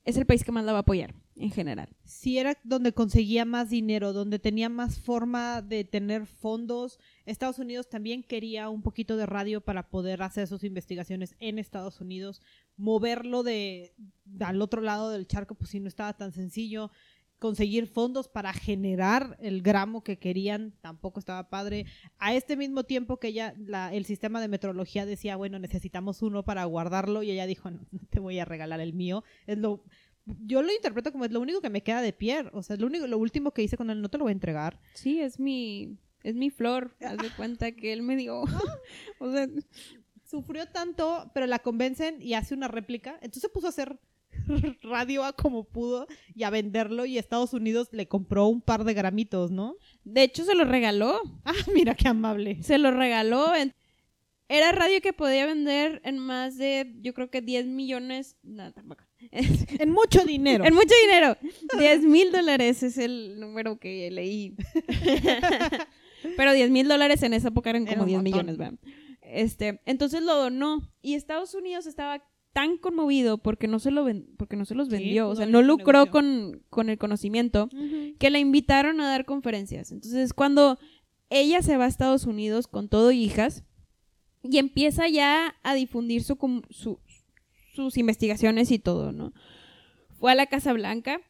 es 0.05 0.17
el 0.17 0.27
país 0.27 0.43
que 0.43 0.53
más 0.53 0.64
la 0.64 0.73
va 0.73 0.79
a 0.79 0.83
apoyar 0.83 1.15
en 1.37 1.51
general. 1.51 1.89
Sí 2.05 2.39
era 2.39 2.57
donde 2.63 2.93
conseguía 2.93 3.45
más 3.45 3.71
dinero, 3.71 4.13
donde 4.13 4.39
tenía 4.39 4.69
más 4.69 4.99
forma 4.99 5.63
de 5.63 5.85
tener 5.85 6.27
fondos. 6.27 6.99
Estados 7.27 7.59
Unidos 7.59 7.89
también 7.89 8.23
quería 8.23 8.69
un 8.69 8.83
poquito 8.83 9.17
de 9.17 9.27
radio 9.27 9.61
para 9.61 9.89
poder 9.91 10.23
hacer 10.23 10.47
sus 10.47 10.63
investigaciones 10.63 11.35
en 11.41 11.59
Estados 11.59 12.01
Unidos. 12.01 12.41
Moverlo 12.77 13.43
de 13.43 13.95
al 14.41 14.63
otro 14.63 14.81
lado 14.81 15.11
del 15.11 15.27
charco, 15.27 15.55
pues 15.55 15.71
sí 15.71 15.81
no 15.81 15.89
estaba 15.89 16.13
tan 16.17 16.33
sencillo. 16.33 16.91
Conseguir 17.41 17.89
fondos 17.89 18.29
para 18.29 18.53
generar 18.55 19.37
el 19.41 19.61
gramo 19.61 20.03
que 20.05 20.19
querían 20.19 20.73
tampoco 20.81 21.19
estaba 21.19 21.51
padre. 21.51 21.85
A 22.19 22.33
este 22.33 22.57
mismo 22.57 22.85
tiempo 22.85 23.19
que 23.19 23.33
ya 23.33 23.55
la- 23.59 23.93
el 23.93 24.07
sistema 24.07 24.41
de 24.41 24.49
metrología 24.49 25.05
decía, 25.05 25.37
bueno, 25.37 25.59
necesitamos 25.59 26.23
uno 26.23 26.45
para 26.45 26.65
guardarlo, 26.65 27.23
y 27.23 27.33
ella 27.33 27.47
dijo, 27.47 27.71
no, 27.71 27.81
no 27.91 28.01
te 28.09 28.21
voy 28.21 28.39
a 28.39 28.45
regalar 28.45 28.81
el 28.81 28.95
mío. 28.95 29.25
Es 29.47 29.59
lo, 29.59 29.85
yo 30.27 30.62
lo 30.62 30.72
interpreto 30.72 31.12
como 31.12 31.25
es 31.25 31.31
lo 31.33 31.40
único 31.40 31.60
que 31.60 31.70
me 31.70 31.83
queda 31.83 32.00
de 32.00 32.12
Pierre. 32.12 32.50
O 32.52 32.62
sea, 32.62 32.75
es 32.75 32.81
lo 32.81 32.87
único, 32.87 33.06
lo 33.06 33.18
último 33.18 33.50
que 33.52 33.62
hice 33.62 33.77
con 33.77 33.90
él, 33.90 34.00
no 34.00 34.08
te 34.08 34.18
lo 34.18 34.25
voy 34.25 34.31
a 34.31 34.33
entregar. 34.33 34.81
Sí, 34.94 35.20
es 35.20 35.38
mi 35.38 35.96
es 36.22 36.35
mi 36.35 36.50
flor, 36.50 36.96
haz 37.04 37.18
de 37.18 37.31
cuenta 37.37 37.72
que 37.72 37.92
él 37.92 38.02
me 38.02 38.16
dio. 38.16 38.42
o 39.18 39.33
sea, 39.33 39.46
sufrió 40.25 40.66
tanto, 40.66 41.31
pero 41.35 41.46
la 41.46 41.58
convencen 41.58 42.20
y 42.22 42.35
hace 42.35 42.54
una 42.54 42.68
réplica. 42.68 43.12
Entonces 43.16 43.42
se 43.42 43.48
puso 43.50 43.66
a 43.66 43.70
hacer 43.70 43.98
radio 44.83 45.25
a 45.25 45.33
como 45.35 45.64
pudo 45.64 46.06
y 46.35 46.42
a 46.44 46.50
venderlo 46.50 47.04
y 47.04 47.18
Estados 47.18 47.52
Unidos 47.52 47.88
le 47.92 48.08
compró 48.08 48.46
un 48.46 48.60
par 48.60 48.85
de 48.85 48.94
gramitos, 48.94 49.50
¿no? 49.50 49.77
De 50.04 50.22
hecho, 50.22 50.44
se 50.44 50.54
lo 50.54 50.64
regaló. 50.64 51.20
Ah, 51.44 51.52
mira 51.75 51.94
qué 51.94 52.08
amable. 52.08 52.62
Se 52.62 52.79
lo 52.79 52.90
regaló. 52.90 53.54
en- 53.54 53.72
Era 54.49 54.73
radio 54.73 55.01
que 55.01 55.13
podía 55.15 55.47
vender 55.47 56.03
en 56.05 56.19
más 56.19 56.59
de, 56.59 56.95
yo 57.01 57.15
creo 57.15 57.31
que 57.31 57.40
10 57.40 57.67
millones. 57.67 58.37
No, 58.42 58.73
tampoco. 58.73 59.05
En 59.79 59.90
mucho 59.90 60.25
dinero. 60.25 60.65
En 60.65 60.75
mucho 60.75 60.95
dinero. 61.07 61.37
10 61.79 62.03
mil 62.03 62.31
dólares 62.31 62.83
es 62.83 62.99
el 62.99 63.40
número 63.40 63.79
que 63.79 64.11
leí. 64.11 64.55
Pero 66.37 66.53
10 66.53 66.71
mil 66.71 66.88
dólares 66.88 67.23
en 67.23 67.35
esa 67.35 67.49
época 67.49 67.71
eran 67.71 67.83
Era 67.85 67.92
como 67.99 68.03
un 68.05 68.09
10 68.09 68.19
montón. 68.23 68.33
millones, 68.33 68.57
¿verdad? 68.59 68.79
Este, 69.23 69.81
entonces 69.87 70.23
lo 70.23 70.37
donó. 70.37 70.90
Y 71.03 71.15
Estados 71.15 71.55
Unidos 71.55 71.87
estaba 71.87 72.23
tan 72.53 72.77
conmovido 72.79 73.38
porque 73.38 73.67
no 73.67 73.79
se, 73.79 73.90
lo 73.90 74.05
ven- 74.05 74.29
porque 74.37 74.57
no 74.57 74.65
se 74.65 74.75
los 74.75 74.88
Sí, 74.88 74.92
vendió. 74.95 75.29
o 75.29 75.35
sea, 75.37 75.47
no 75.47 75.61
lucró 75.63 76.07
con, 76.11 76.63
con 76.71 76.88
el 76.88 76.99
conocimiento 76.99 77.69
que 78.19 78.31
la 78.31 78.38
invitaron 78.38 79.01
a 79.01 79.09
dar 79.09 79.25
conferencias. 79.25 79.90
Entonces, 79.90 80.33
cuando 80.33 80.79
ella 81.31 81.63
se 81.63 81.77
va 81.77 81.85
a 81.87 81.88
Estados 81.88 82.25
Unidos 82.27 82.69
con 82.69 82.88
todo 82.88 83.11
y 83.11 83.25
hijas 83.25 83.65
y 84.45 84.59
empieza 84.59 85.09
ya 85.09 85.57
a 85.63 85.75
difundir 85.75 86.23
su, 86.23 86.38
sus 87.75 87.97
investigaciones 87.97 88.71
y 88.71 88.79
todo, 88.79 89.13
¿no? 89.13 89.33
Fue 90.19 90.33
a 90.33 90.35
la 90.35 90.47
Casa 90.47 90.73
Blanca, 90.73 91.21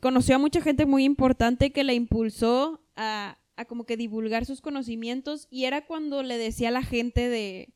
conoció 0.00 0.36
a 0.36 0.38
mucha 0.38 0.60
gente 0.60 0.86
muy 0.86 1.04
importante 1.04 1.72
que 1.72 1.84
la 1.84 1.94
impulsó 1.94 2.84
a, 2.96 3.38
a 3.56 3.64
como 3.64 3.84
que 3.84 3.96
divulgar 3.96 4.46
sus 4.46 4.60
conocimientos 4.60 5.46
y 5.50 5.64
era 5.64 5.86
cuando 5.86 6.22
le 6.22 6.38
decía 6.38 6.68
a 6.68 6.72
la 6.72 6.82
gente 6.82 7.28
de, 7.28 7.74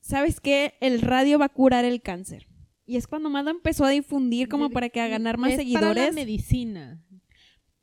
¿sabes 0.00 0.40
qué? 0.40 0.74
El 0.80 1.00
radio 1.00 1.38
va 1.38 1.46
a 1.46 1.50
curar 1.50 1.84
el 1.84 2.02
cáncer. 2.02 2.46
Y 2.86 2.96
es 2.96 3.08
cuando 3.08 3.30
más 3.30 3.44
lo 3.44 3.50
empezó 3.50 3.84
a 3.84 3.90
difundir 3.90 4.48
como 4.48 4.70
para 4.70 4.88
que 4.88 5.00
a 5.00 5.08
ganar 5.08 5.38
más 5.38 5.50
Es 5.50 5.56
seguidores. 5.56 5.88
Para 5.88 6.06
la 6.06 6.12
medicina. 6.12 7.04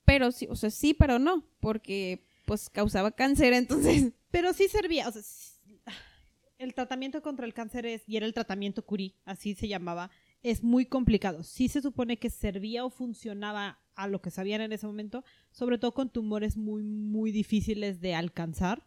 Pero 0.06 0.32
sí, 0.32 0.48
o 0.50 0.56
sea, 0.56 0.70
sí, 0.70 0.94
pero 0.94 1.20
no, 1.20 1.46
porque 1.60 2.26
pues 2.46 2.70
causaba 2.70 3.12
cáncer, 3.12 3.54
entonces. 3.54 4.14
Pero 4.32 4.54
sí 4.54 4.68
servía, 4.68 5.08
o 5.08 5.12
sea, 5.12 5.22
el 6.64 6.74
tratamiento 6.74 7.22
contra 7.22 7.46
el 7.46 7.54
cáncer 7.54 7.86
es, 7.86 8.04
y 8.08 8.18
era 8.18 8.26
el 8.26 8.34
tratamiento 8.34 8.86
Curie, 8.86 9.16
así 9.26 9.56
se 9.56 9.68
llamaba, 9.68 10.10
es 10.42 10.64
muy 10.64 10.86
complicado. 10.86 11.44
Sí 11.44 11.68
se 11.68 11.82
supone 11.82 12.18
que 12.18 12.30
servía 12.30 12.86
o 12.86 12.90
funcionaba 12.90 13.80
a 13.96 14.08
lo 14.08 14.22
que 14.22 14.32
sabían 14.32 14.62
en 14.62 14.74
ese 14.74 14.88
momento, 14.88 15.24
sobre 15.52 15.78
todo 15.78 15.94
con 15.94 16.10
tumores 16.10 16.58
muy, 16.58 16.84
muy 16.84 17.32
difíciles 17.32 18.02
de 18.02 18.16
alcanzar. 18.16 18.86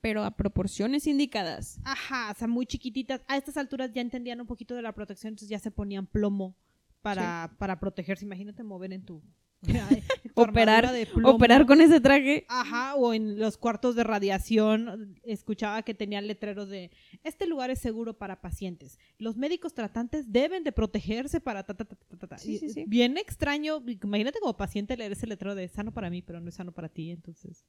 Pero 0.00 0.22
a 0.22 0.36
proporciones 0.36 1.06
indicadas. 1.06 1.80
Ajá, 1.82 2.30
o 2.30 2.34
sea, 2.34 2.46
muy 2.46 2.66
chiquititas. 2.66 3.22
A 3.26 3.38
estas 3.38 3.56
alturas 3.56 3.90
ya 3.94 4.02
entendían 4.02 4.38
un 4.38 4.46
poquito 4.46 4.74
de 4.74 4.82
la 4.82 4.92
protección, 4.92 5.30
entonces 5.30 5.48
ya 5.48 5.58
se 5.58 5.70
ponían 5.70 6.06
plomo 6.06 6.58
para, 7.00 7.56
para 7.58 7.80
protegerse. 7.80 8.26
Imagínate 8.26 8.62
mover 8.64 8.92
en 8.92 9.04
tu... 9.04 9.22
Operar- 10.34 10.92
de. 10.92 11.08
Operar 11.24 11.66
con 11.66 11.80
ese 11.80 12.00
traje. 12.00 12.44
Ajá, 12.48 12.94
o 12.96 13.14
en 13.14 13.38
los 13.38 13.56
cuartos 13.56 13.94
de 13.94 14.04
radiación 14.04 15.16
escuchaba 15.22 15.82
que 15.82 15.94
tenían 15.94 16.26
letreros 16.26 16.68
de 16.68 16.90
este 17.22 17.46
lugar 17.46 17.70
es 17.70 17.78
seguro 17.78 18.18
para 18.18 18.40
pacientes. 18.40 18.98
Los 19.18 19.36
médicos 19.36 19.74
tratantes 19.74 20.32
deben 20.32 20.64
de 20.64 20.72
protegerse 20.72 21.40
para 21.40 21.62
ta 21.62 21.74
ta 21.74 21.84
ta 21.84 21.96
ta 21.96 22.16
ta, 22.16 22.26
ta". 22.26 22.38
Sí, 22.38 22.58
sí, 22.58 22.68
sí. 22.68 22.84
Bien 22.86 23.16
extraño, 23.16 23.82
imagínate 24.02 24.40
como 24.40 24.56
paciente 24.56 24.96
leer 24.96 25.12
ese 25.12 25.26
letrero 25.26 25.54
de 25.54 25.68
sano 25.68 25.92
para 25.92 26.10
mí, 26.10 26.22
pero 26.22 26.40
no 26.40 26.48
es 26.48 26.54
sano 26.54 26.72
para 26.72 26.88
ti, 26.88 27.10
entonces 27.10 27.64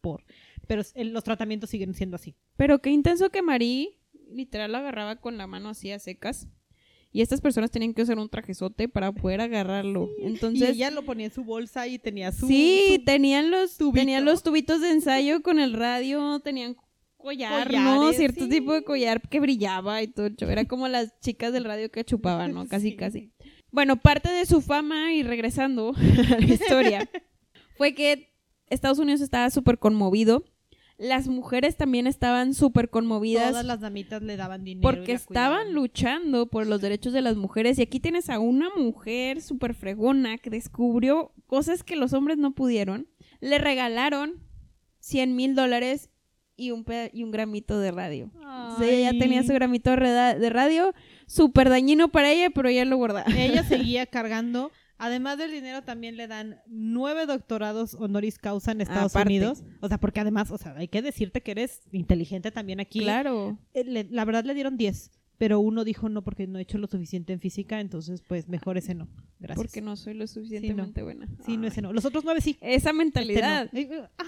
por. 0.00 0.24
Pero 0.68 0.82
los 0.94 1.24
tratamientos 1.24 1.70
siguen 1.70 1.94
siendo 1.94 2.14
así. 2.16 2.36
Pero 2.56 2.80
qué 2.80 2.90
intenso 2.90 3.30
que 3.30 3.42
Marí 3.42 3.98
literal 4.30 4.72
lo 4.72 4.78
agarraba 4.78 5.16
con 5.16 5.36
la 5.38 5.46
mano 5.46 5.70
así 5.70 5.90
a 5.90 5.98
secas. 5.98 6.48
Y 7.12 7.22
estas 7.22 7.40
personas 7.40 7.70
tenían 7.70 7.94
que 7.94 8.02
usar 8.02 8.18
un 8.18 8.28
trajezote 8.28 8.88
para 8.88 9.12
poder 9.12 9.40
agarrarlo. 9.40 10.10
Entonces, 10.20 10.68
y 10.70 10.72
ella 10.72 10.90
lo 10.90 11.02
ponía 11.04 11.26
en 11.26 11.32
su 11.32 11.44
bolsa 11.44 11.86
y 11.86 11.98
tenía 11.98 12.30
su 12.32 12.46
sí, 12.46 12.96
su- 12.98 13.04
tenían 13.04 13.50
los 13.50 13.76
tubito. 13.78 13.98
tenían 14.00 14.24
los 14.24 14.42
tubitos 14.42 14.80
de 14.80 14.90
ensayo 14.90 15.42
con 15.42 15.58
el 15.58 15.72
radio, 15.72 16.40
tenían 16.40 16.76
collar, 17.16 17.72
¿no? 17.72 18.12
Cierto 18.12 18.44
sí. 18.44 18.50
tipo 18.50 18.72
de 18.72 18.84
collar 18.84 19.20
que 19.28 19.40
brillaba 19.40 20.02
y 20.02 20.08
todo. 20.08 20.28
Era 20.40 20.64
como 20.66 20.86
las 20.88 21.18
chicas 21.20 21.52
del 21.52 21.64
radio 21.64 21.90
que 21.90 22.04
chupaban, 22.04 22.52
¿no? 22.52 22.66
Casi, 22.68 22.90
Sí. 22.90 22.96
casi. 22.96 23.32
Bueno, 23.72 23.96
parte 23.96 24.30
de 24.30 24.46
su 24.46 24.60
fama, 24.60 25.12
y 25.12 25.22
regresando 25.22 25.94
a 26.36 26.38
la 26.40 26.46
historia, 26.46 27.10
fue 27.76 27.94
que 27.94 28.32
Estados 28.68 28.98
Unidos 28.98 29.20
estaba 29.22 29.50
súper 29.50 29.78
conmovido. 29.78 30.44
Las 30.98 31.28
mujeres 31.28 31.76
también 31.76 32.06
estaban 32.06 32.54
súper 32.54 32.88
conmovidas 32.88 33.50
todas 33.50 33.66
las 33.66 33.80
damitas 33.80 34.22
le 34.22 34.36
daban 34.36 34.64
dinero. 34.64 34.82
porque 34.82 35.12
estaban 35.12 35.66
cuidaban. 35.66 35.74
luchando 35.74 36.46
por 36.46 36.66
los 36.66 36.80
derechos 36.80 37.12
de 37.12 37.20
las 37.20 37.36
mujeres. 37.36 37.78
Y 37.78 37.82
aquí 37.82 38.00
tienes 38.00 38.30
a 38.30 38.38
una 38.38 38.70
mujer 38.74 39.42
súper 39.42 39.74
fregona 39.74 40.38
que 40.38 40.48
descubrió 40.48 41.32
cosas 41.46 41.82
que 41.84 41.96
los 41.96 42.12
hombres 42.14 42.38
no 42.38 42.52
pudieron. 42.54 43.08
Le 43.40 43.58
regalaron 43.58 44.40
100 45.00 45.36
mil 45.36 45.54
dólares 45.54 46.08
y 46.56 46.70
un, 46.70 46.86
y 47.12 47.22
un 47.22 47.30
gramito 47.30 47.78
de 47.78 47.90
radio. 47.90 48.30
Entonces 48.34 48.88
ella 48.88 49.12
ya 49.12 49.18
tenía 49.18 49.42
su 49.42 49.52
gramito 49.52 49.90
de 49.90 50.50
radio, 50.50 50.94
súper 51.26 51.68
dañino 51.68 52.08
para 52.08 52.32
ella, 52.32 52.48
pero 52.50 52.68
ella 52.68 52.84
lo 52.86 52.96
guardaba. 52.96 53.30
Ella 53.36 53.62
seguía 53.68 54.06
cargando. 54.06 54.70
Además 54.98 55.36
del 55.38 55.50
dinero, 55.50 55.82
también 55.82 56.16
le 56.16 56.26
dan 56.26 56.60
nueve 56.66 57.26
doctorados 57.26 57.94
honoris 57.94 58.38
causa 58.38 58.72
en 58.72 58.80
Estados 58.80 59.12
Aparte. 59.12 59.28
Unidos. 59.28 59.62
O 59.80 59.88
sea, 59.88 59.98
porque 59.98 60.20
además, 60.20 60.50
o 60.50 60.56
sea, 60.58 60.74
hay 60.76 60.88
que 60.88 61.02
decirte 61.02 61.42
que 61.42 61.50
eres 61.50 61.82
inteligente 61.92 62.50
también 62.50 62.80
aquí. 62.80 63.00
Claro. 63.00 63.58
Eh, 63.74 63.84
le- 63.84 64.04
la 64.10 64.24
verdad 64.24 64.44
le 64.44 64.54
dieron 64.54 64.76
diez, 64.78 65.10
pero 65.36 65.60
uno 65.60 65.84
dijo 65.84 66.08
no 66.08 66.24
porque 66.24 66.46
no 66.46 66.58
he 66.58 66.62
hecho 66.62 66.78
lo 66.78 66.86
suficiente 66.86 67.34
en 67.34 67.40
física, 67.40 67.80
entonces 67.80 68.22
pues 68.26 68.48
mejor 68.48 68.78
ese 68.78 68.94
no. 68.94 69.06
Gracias. 69.38 69.56
Porque 69.56 69.82
no 69.82 69.96
soy 69.96 70.14
lo 70.14 70.26
suficientemente 70.26 71.02
buena. 71.02 71.28
Sí, 71.44 71.58
no 71.58 71.66
ese 71.66 71.82
no. 71.82 71.92
Los 71.92 72.06
otros 72.06 72.24
nueve 72.24 72.40
sí. 72.40 72.56
Esa 72.62 72.74
Este 72.76 72.92
no. 72.92 72.98
mentalidad. 72.98 73.70
Ah. 74.18 74.24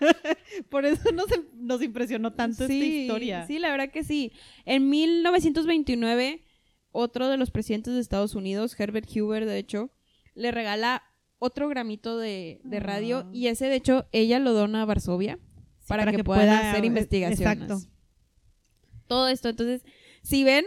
Por 0.70 0.84
eso 0.86 1.10
nos, 1.12 1.26
nos 1.54 1.82
impresionó 1.82 2.32
tanto 2.32 2.64
esta 2.64 2.74
historia. 2.74 3.46
Sí, 3.46 3.58
la 3.58 3.70
verdad 3.70 3.90
que 3.90 4.04
sí. 4.04 4.32
En 4.64 4.88
1929, 4.90 6.42
otro 6.92 7.28
de 7.28 7.36
los 7.36 7.50
presidentes 7.50 7.94
de 7.94 8.00
Estados 8.00 8.34
Unidos, 8.34 8.78
Herbert 8.78 9.08
Hoover, 9.14 9.44
de 9.46 9.58
hecho, 9.58 9.90
le 10.34 10.50
regala 10.50 11.02
otro 11.38 11.68
gramito 11.68 12.18
de, 12.18 12.60
de 12.64 12.80
radio 12.80 13.18
Ah. 13.26 13.30
y 13.32 13.46
ese, 13.46 13.66
de 13.66 13.76
hecho, 13.76 14.06
ella 14.12 14.38
lo 14.38 14.52
dona 14.52 14.82
a 14.82 14.84
Varsovia 14.86 15.38
para, 15.86 16.10
que, 16.10 16.24
puedan 16.24 16.46
pueda, 16.46 16.70
hacer 16.72 16.84
investigaciones. 16.84 17.40
exacto. 17.40 17.88
Todo 19.06 19.28
esto. 19.28 19.48
Entonces, 19.48 19.82
si 20.22 20.44
ven, 20.44 20.64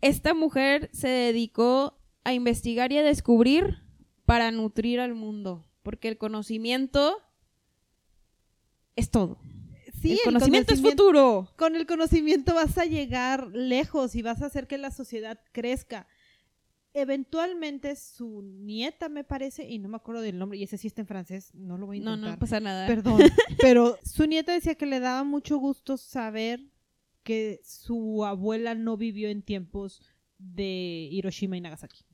esta 0.00 0.34
mujer 0.34 0.90
se 0.92 1.08
dedicó 1.08 1.98
a 2.24 2.32
investigar 2.32 2.92
y 2.92 2.98
a 2.98 3.02
descubrir 3.02 3.78
para 4.26 4.50
nutrir 4.50 5.00
al 5.00 5.14
mundo, 5.14 5.66
porque 5.82 6.08
el 6.08 6.18
conocimiento 6.18 7.16
es 8.96 9.10
todo. 9.10 9.38
Sí, 10.00 10.12
el 10.12 10.18
el 10.18 10.24
conocimiento 10.24 10.74
es 10.74 10.80
futuro. 10.82 11.52
con 11.56 11.76
el 11.76 11.86
conocimiento 11.86 12.54
vas 12.54 12.76
a 12.78 12.84
llegar 12.84 13.48
lejos 13.54 14.14
y 14.14 14.22
vas 14.22 14.42
a 14.42 14.46
hacer 14.46 14.66
que 14.66 14.78
la 14.78 14.90
sociedad 14.90 15.38
crezca. 15.52 16.06
Eventualmente 16.94 17.94
su 17.96 18.42
nieta, 18.42 19.08
me 19.08 19.22
parece, 19.22 19.68
y 19.68 19.78
no 19.78 19.88
me 19.88 19.96
acuerdo 19.96 20.22
del 20.22 20.38
nombre, 20.38 20.58
y 20.58 20.62
ese 20.64 20.78
sí 20.78 20.86
está 20.88 21.02
en 21.02 21.06
francés, 21.06 21.54
no 21.54 21.76
lo 21.76 21.86
voy 21.86 21.98
a 21.98 22.02
No, 22.02 22.12
intentar. 22.14 22.32
no 22.34 22.38
pasa 22.38 22.60
nada. 22.60 22.86
Perdón, 22.86 23.20
pero 23.60 23.98
su 24.02 24.26
nieta 24.26 24.52
decía 24.52 24.74
que 24.74 24.86
le 24.86 24.98
daba 24.98 25.22
mucho 25.22 25.58
gusto 25.58 25.96
saber 25.96 26.60
que 27.22 27.60
su 27.62 28.24
abuela 28.24 28.74
no 28.74 28.96
vivió 28.96 29.28
en 29.28 29.42
tiempos 29.42 30.00
de 30.38 31.08
Hiroshima 31.12 31.56
y 31.56 31.60
Nagasaki, 31.60 32.04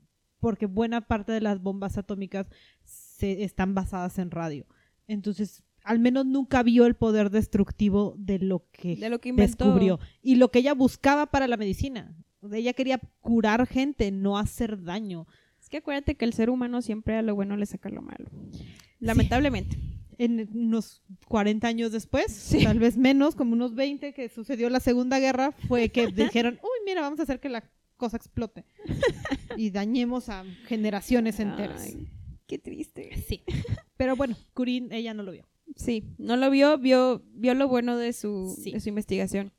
porque 0.41 0.67
buena 0.67 1.07
parte 1.07 1.31
de 1.33 1.41
las 1.41 1.63
bombas 1.63 1.97
atómicas 1.97 2.49
se 2.83 3.45
están 3.45 3.75
basadas 3.75 4.19
en 4.19 4.31
radio. 4.33 4.67
Entonces, 5.07 5.63
al 5.85 5.99
menos 6.01 6.27
nunca 6.27 6.63
vio 6.63 6.87
el 6.87 6.95
poder 6.95 7.31
destructivo 7.31 8.15
de 8.19 8.39
lo 8.41 8.67
que 8.73 8.97
de 8.97 9.09
lo 9.11 9.21
que 9.21 9.29
inventó. 9.29 9.65
descubrió 9.67 10.01
y 10.23 10.35
lo 10.37 10.51
que 10.51 10.59
ella 10.61 10.75
buscaba 10.75 11.27
para 11.27 11.47
la 11.47 11.57
medicina. 11.57 12.17
Ella 12.53 12.73
quería 12.73 12.99
curar 13.21 13.67
gente, 13.67 14.11
no 14.11 14.37
hacer 14.39 14.83
daño. 14.83 15.27
Es 15.61 15.69
que 15.69 15.79
acuérdate 15.79 16.15
que 16.17 16.25
el 16.27 16.33
ser 16.35 16.51
humano 16.51 16.83
siempre 16.83 17.17
a 17.17 17.23
lo 17.23 17.35
bueno 17.35 17.57
le 17.57 17.65
saca 17.67 17.89
lo 17.89 18.03
malo. 18.03 18.29
Lamentablemente. 19.01 19.79
En 20.17 20.49
unos 20.55 21.03
40 21.27 21.67
años 21.67 21.91
después, 21.91 22.31
Sí. 22.33 22.63
tal 22.63 22.79
vez 22.79 22.97
menos, 22.97 23.35
como 23.35 23.53
unos 23.55 23.75
20 23.75 24.13
que 24.15 24.29
sucedió 24.29 24.71
la 24.71 24.79
Segunda 24.81 25.19
Guerra, 25.19 25.53
fue 25.69 25.89
que 25.89 26.07
dijeron, 26.47 26.59
uy, 26.63 26.85
mira, 26.87 27.01
vamos 27.01 27.19
a 27.21 27.25
hacer 27.25 27.41
que 27.41 27.49
la 27.49 27.65
cosa 27.97 28.17
explote 28.17 28.65
y 29.57 29.71
dañemos 29.71 30.29
a 30.29 30.45
generaciones 30.67 31.41
enteras. 31.41 31.83
Ay, 31.83 32.09
qué 32.47 32.59
triste. 32.59 33.11
Sí. 33.27 33.43
Pero 33.97 34.15
bueno, 34.17 34.37
Curie, 34.53 34.87
ella 34.93 35.15
no 35.15 35.23
lo 35.25 35.33
vio. 35.33 35.49
Sí, 35.77 36.05
no 36.19 36.37
lo 36.37 36.51
vio, 36.51 36.79
vio, 36.79 37.23
vio 37.35 37.55
lo 37.55 37.69
bueno 37.69 37.97
de 37.97 38.13
su, 38.13 38.55
Sí. 38.63 38.73
de 38.73 38.81
su 38.81 38.89
investigación. 38.89 39.53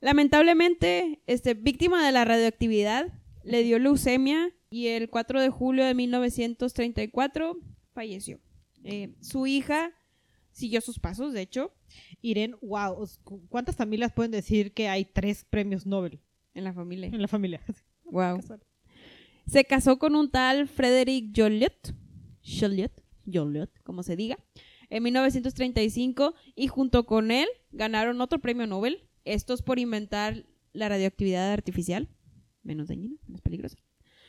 Lamentablemente, 0.00 1.20
este, 1.26 1.54
víctima 1.54 2.04
de 2.04 2.12
la 2.12 2.24
radioactividad, 2.24 3.12
le 3.44 3.62
dio 3.62 3.78
leucemia 3.78 4.52
y 4.70 4.88
el 4.88 5.08
4 5.10 5.40
de 5.40 5.48
julio 5.50 5.84
de 5.84 5.94
1934 5.94 7.56
falleció. 7.92 8.40
Eh, 8.84 9.14
su 9.20 9.46
hija 9.46 9.92
siguió 10.50 10.80
sus 10.80 10.98
pasos, 10.98 11.32
de 11.32 11.42
hecho, 11.42 11.72
Irene, 12.20 12.54
wow, 12.62 13.08
¿cuántas 13.48 13.76
familias 13.76 14.12
pueden 14.12 14.32
decir 14.32 14.72
que 14.72 14.88
hay 14.88 15.04
tres 15.04 15.44
premios 15.48 15.86
Nobel 15.86 16.20
en 16.54 16.64
la 16.64 16.72
familia. 16.72 17.08
en 17.08 17.20
la 17.22 17.28
familia? 17.28 17.60
Wow. 18.04 18.40
Se 19.46 19.64
casó 19.64 19.98
con 19.98 20.14
un 20.16 20.30
tal 20.30 20.68
Frederick 20.68 21.32
Joliot, 21.34 21.94
Joliot, 22.44 22.92
Joliot, 23.24 23.70
como 23.84 24.02
se 24.02 24.16
diga, 24.16 24.36
en 24.92 25.02
1935 25.04 26.34
y 26.54 26.68
junto 26.68 27.06
con 27.06 27.30
él 27.30 27.48
ganaron 27.70 28.20
otro 28.20 28.40
premio 28.40 28.66
Nobel, 28.66 29.08
estos 29.24 29.62
por 29.62 29.78
inventar 29.78 30.44
la 30.74 30.90
radioactividad 30.90 31.50
artificial, 31.50 32.10
menos 32.62 32.88
dañina, 32.88 33.16
menos 33.26 33.40
peligrosa. 33.40 33.78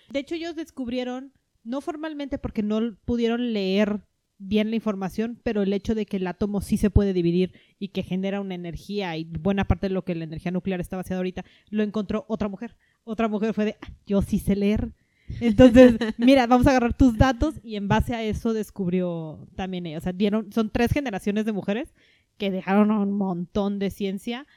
De 0.10 0.20
hecho, 0.20 0.36
ellos 0.36 0.56
descubrieron, 0.56 1.34
no 1.66 1.82
formalmente 1.82 2.38
porque 2.38 2.64
no 2.64 2.96
pudieron 3.04 3.52
leer 3.52 4.08
bien 4.38 4.70
la 4.70 4.78
información, 4.78 5.38
pero 5.44 5.64
el 5.64 5.74
hecho 5.74 5.96
de 5.96 6.06
que 6.06 6.16
el 6.16 6.28
átomo 6.28 6.62
sí 6.62 6.78
se 6.78 6.90
puede 6.90 7.12
dividir 7.12 7.54
y 7.78 7.90
que 7.90 8.04
genera 8.04 8.40
una 8.40 8.56
energía 8.56 9.18
y 9.18 9.26
buena 9.26 9.68
parte 9.68 9.90
de 9.90 9.94
lo 9.94 10.06
que 10.06 10.16
la 10.16 10.24
energía 10.24 10.54
nuclear 10.54 10.80
está 10.80 10.96
basada 10.96 11.18
ahorita, 11.18 11.44
lo 11.72 11.84
encontró 11.84 12.24
otra 12.30 12.48
mujer. 12.48 12.78
Otra 13.04 13.28
mujer 13.28 13.54
fue 13.54 13.66
de, 13.66 13.76
"Ah, 13.82 13.92
yo 14.06 14.22
sí 14.22 14.40
sé 14.40 14.56
leer. 14.56 14.94
Entonces, 15.40 15.98
mira, 16.18 16.48
vamos 16.48 16.68
a 16.68 16.72
agarrar 16.72 16.94
tus 16.96 17.18
datos 17.18 17.56
y 17.64 17.76
en 17.76 17.88
base 17.88 18.16
a 18.16 18.24
eso 18.24 18.54
descubrió 18.54 19.48
también 19.56 19.86
ella. 19.86 19.98
O 19.98 20.02
sea, 20.02 20.14
dieron, 20.14 20.52
son 20.52 20.70
tres 20.70 20.92
generaciones 20.92 21.46
de 21.46 21.52
mujeres 21.54 21.94
que 22.38 22.52
dejaron 22.52 22.92
un 22.92 23.12
montón 23.14 23.80
de 23.80 23.90
ciencia. 23.92 24.48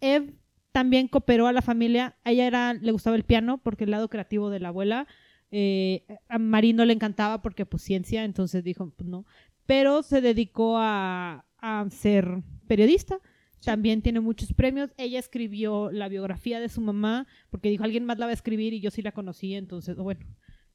Eve 0.00 0.34
también 0.72 1.08
cooperó 1.08 1.46
a 1.46 1.52
la 1.52 1.62
familia. 1.62 2.16
A 2.24 2.32
ella 2.32 2.46
era, 2.46 2.74
le 2.74 2.92
gustaba 2.92 3.16
el 3.16 3.24
piano 3.24 3.58
porque 3.58 3.84
el 3.84 3.90
lado 3.92 4.08
creativo 4.08 4.50
de 4.50 4.60
la 4.60 4.68
abuela. 4.68 5.06
eh, 5.50 6.04
a 6.28 6.38
Marie 6.38 6.74
no 6.74 6.84
le 6.84 6.92
encantaba 6.94 7.40
porque 7.42 7.64
pues 7.66 7.82
ciencia, 7.82 8.24
entonces 8.24 8.64
dijo, 8.64 8.90
pues 8.96 9.08
no. 9.08 9.24
Pero 9.66 10.02
se 10.02 10.20
dedicó 10.20 10.76
a, 10.78 11.46
a 11.58 11.86
ser 11.90 12.42
periodista. 12.66 13.18
También 13.64 14.02
tiene 14.02 14.20
muchos 14.20 14.52
premios. 14.52 14.90
Ella 14.96 15.18
escribió 15.18 15.90
la 15.90 16.08
biografía 16.08 16.60
de 16.60 16.68
su 16.68 16.80
mamá 16.80 17.26
porque 17.50 17.70
dijo, 17.70 17.84
alguien 17.84 18.04
más 18.04 18.18
la 18.18 18.26
va 18.26 18.30
a 18.30 18.34
escribir 18.34 18.72
y 18.72 18.80
yo 18.80 18.90
sí 18.90 19.02
la 19.02 19.12
conocí, 19.12 19.54
entonces, 19.54 19.96
bueno, 19.96 20.20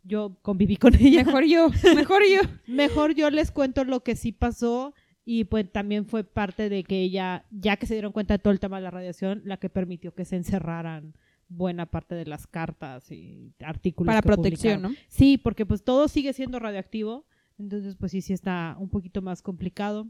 yo 0.03 0.37
conviví 0.41 0.77
con 0.77 0.95
ella. 0.95 1.23
Mejor 1.23 1.45
yo, 1.45 1.69
mejor 1.95 2.23
yo. 2.23 2.41
Mejor 2.67 3.15
yo 3.15 3.29
les 3.29 3.51
cuento 3.51 3.83
lo 3.83 4.03
que 4.03 4.15
sí 4.15 4.31
pasó 4.31 4.93
y 5.25 5.43
pues 5.43 5.71
también 5.71 6.05
fue 6.05 6.23
parte 6.23 6.69
de 6.69 6.83
que 6.83 7.01
ella, 7.01 7.45
ya 7.51 7.77
que 7.77 7.85
se 7.85 7.93
dieron 7.93 8.11
cuenta 8.11 8.33
de 8.33 8.39
todo 8.39 8.51
el 8.51 8.59
tema 8.59 8.77
de 8.77 8.83
la 8.83 8.91
radiación, 8.91 9.41
la 9.45 9.57
que 9.57 9.69
permitió 9.69 10.13
que 10.13 10.25
se 10.25 10.35
encerraran 10.35 11.13
buena 11.49 11.85
parte 11.87 12.15
de 12.15 12.25
las 12.25 12.47
cartas 12.47 13.11
y 13.11 13.53
artículos. 13.59 14.07
Para 14.07 14.21
que 14.21 14.27
protección, 14.27 14.81
publicaron. 14.81 14.91
¿no? 14.93 14.97
Sí, 15.07 15.37
porque 15.37 15.65
pues 15.65 15.83
todo 15.83 16.07
sigue 16.07 16.33
siendo 16.33 16.59
radioactivo, 16.59 17.25
entonces 17.57 17.95
pues 17.95 18.11
sí, 18.11 18.21
sí 18.21 18.33
está 18.33 18.75
un 18.79 18.89
poquito 18.89 19.21
más 19.21 19.41
complicado. 19.41 20.07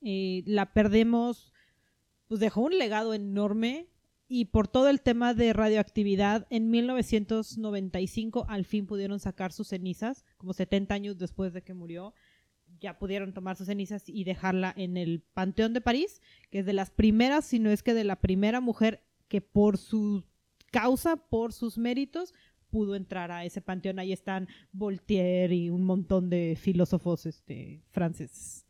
Eh, 0.00 0.42
la 0.46 0.72
perdemos, 0.72 1.52
pues 2.34 2.40
dejó 2.40 2.62
un 2.62 2.76
legado 2.76 3.14
enorme 3.14 3.86
y 4.26 4.46
por 4.46 4.66
todo 4.66 4.88
el 4.88 5.00
tema 5.00 5.34
de 5.34 5.52
radioactividad, 5.52 6.48
en 6.50 6.68
1995 6.68 8.46
al 8.48 8.64
fin 8.64 8.86
pudieron 8.86 9.20
sacar 9.20 9.52
sus 9.52 9.68
cenizas, 9.68 10.24
como 10.36 10.52
70 10.52 10.92
años 10.92 11.16
después 11.16 11.52
de 11.52 11.62
que 11.62 11.74
murió, 11.74 12.12
ya 12.80 12.98
pudieron 12.98 13.34
tomar 13.34 13.56
sus 13.56 13.68
cenizas 13.68 14.08
y 14.08 14.24
dejarla 14.24 14.74
en 14.76 14.96
el 14.96 15.22
Panteón 15.32 15.74
de 15.74 15.80
París, 15.80 16.20
que 16.50 16.58
es 16.58 16.66
de 16.66 16.72
las 16.72 16.90
primeras, 16.90 17.44
si 17.44 17.60
no 17.60 17.70
es 17.70 17.84
que 17.84 17.94
de 17.94 18.02
la 18.02 18.16
primera 18.16 18.60
mujer 18.60 19.04
que 19.28 19.40
por 19.40 19.78
su 19.78 20.24
causa, 20.72 21.14
por 21.14 21.52
sus 21.52 21.78
méritos, 21.78 22.34
pudo 22.68 22.96
entrar 22.96 23.30
a 23.30 23.44
ese 23.44 23.60
panteón. 23.60 24.00
Ahí 24.00 24.12
están 24.12 24.48
Voltaire 24.72 25.54
y 25.54 25.70
un 25.70 25.84
montón 25.84 26.30
de 26.30 26.58
filósofos 26.60 27.26
este, 27.26 27.84
franceses. 27.92 28.66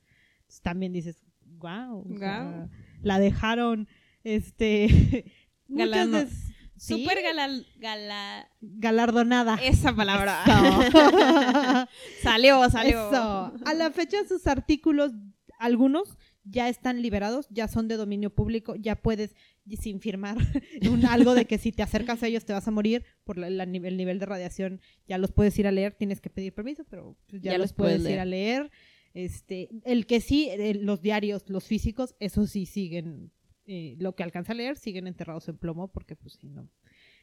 También 0.62 0.92
dices, 0.92 1.24
wow, 1.56 2.04
Guau. 2.06 2.68
La 3.04 3.18
dejaron, 3.20 3.86
este, 4.24 4.88
muchas 5.68 5.88
Galano- 5.88 6.18
de- 6.24 6.30
sí, 6.76 7.02
Súper 7.04 7.18
galal- 7.22 7.66
gala... 7.78 8.48
galardonada. 8.60 9.56
Esa 9.62 9.94
palabra. 9.94 10.42
Eso. 10.44 11.86
salió, 12.22 12.68
salió. 12.70 13.08
Eso. 13.08 13.52
A 13.64 13.74
la 13.74 13.90
fecha 13.90 14.18
sus 14.28 14.46
artículos, 14.46 15.12
algunos 15.58 16.16
ya 16.46 16.68
están 16.68 17.00
liberados, 17.00 17.46
ya 17.50 17.68
son 17.68 17.88
de 17.88 17.96
dominio 17.96 18.28
público, 18.34 18.74
ya 18.76 18.96
puedes 18.96 19.34
sin 19.80 20.00
firmar 20.00 20.36
un, 20.90 21.06
algo 21.06 21.34
de 21.34 21.46
que 21.46 21.56
si 21.56 21.72
te 21.72 21.82
acercas 21.82 22.22
a 22.22 22.26
ellos 22.26 22.44
te 22.44 22.52
vas 22.52 22.68
a 22.68 22.70
morir 22.70 23.02
por 23.24 23.38
la- 23.38 23.46
el 23.48 23.96
nivel 23.96 24.18
de 24.18 24.26
radiación, 24.26 24.80
ya 25.08 25.16
los 25.16 25.32
puedes 25.32 25.58
ir 25.58 25.66
a 25.66 25.72
leer, 25.72 25.94
tienes 25.94 26.20
que 26.20 26.28
pedir 26.28 26.52
permiso, 26.52 26.84
pero 26.90 27.16
pues, 27.28 27.40
ya, 27.40 27.52
Ya 27.52 27.58
los 27.58 27.66
los 27.70 27.72
puedes 27.72 27.98
puedes 28.00 28.12
ir 28.12 28.20
a 28.20 28.24
leer. 28.26 28.70
Este, 29.14 29.68
el 29.84 30.06
que 30.06 30.20
sí, 30.20 30.50
los 30.80 31.00
diarios, 31.00 31.48
los 31.48 31.64
físicos, 31.64 32.14
esos 32.20 32.50
sí 32.50 32.66
siguen, 32.66 33.30
eh, 33.66 33.94
lo 33.98 34.14
que 34.16 34.24
alcanza 34.24 34.52
a 34.52 34.56
leer, 34.56 34.76
siguen 34.76 35.06
enterrados 35.06 35.48
en 35.48 35.56
plomo, 35.56 35.88
porque 35.88 36.16
pues 36.16 36.34
sí, 36.40 36.48
no. 36.50 36.68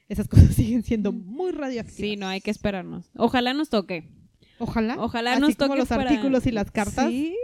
Esas 0.07 0.27
cosas 0.29 0.55
siguen 0.55 0.83
siendo 0.83 1.11
muy 1.11 1.51
radioactivas. 1.51 1.97
Sí, 1.97 2.15
no, 2.15 2.27
hay 2.27 2.41
que 2.41 2.51
esperarnos. 2.51 3.11
Ojalá 3.15 3.53
nos 3.53 3.69
toque. 3.69 4.09
Ojalá. 4.57 4.95
Ojalá 4.99 5.33
Así 5.33 5.41
nos 5.41 5.55
como 5.55 5.69
toque 5.69 5.79
los 5.79 5.89
para- 5.89 6.09
artículos 6.09 6.45
y 6.47 6.51
las 6.51 6.71
cartas. 6.71 7.09
Sí. 7.09 7.35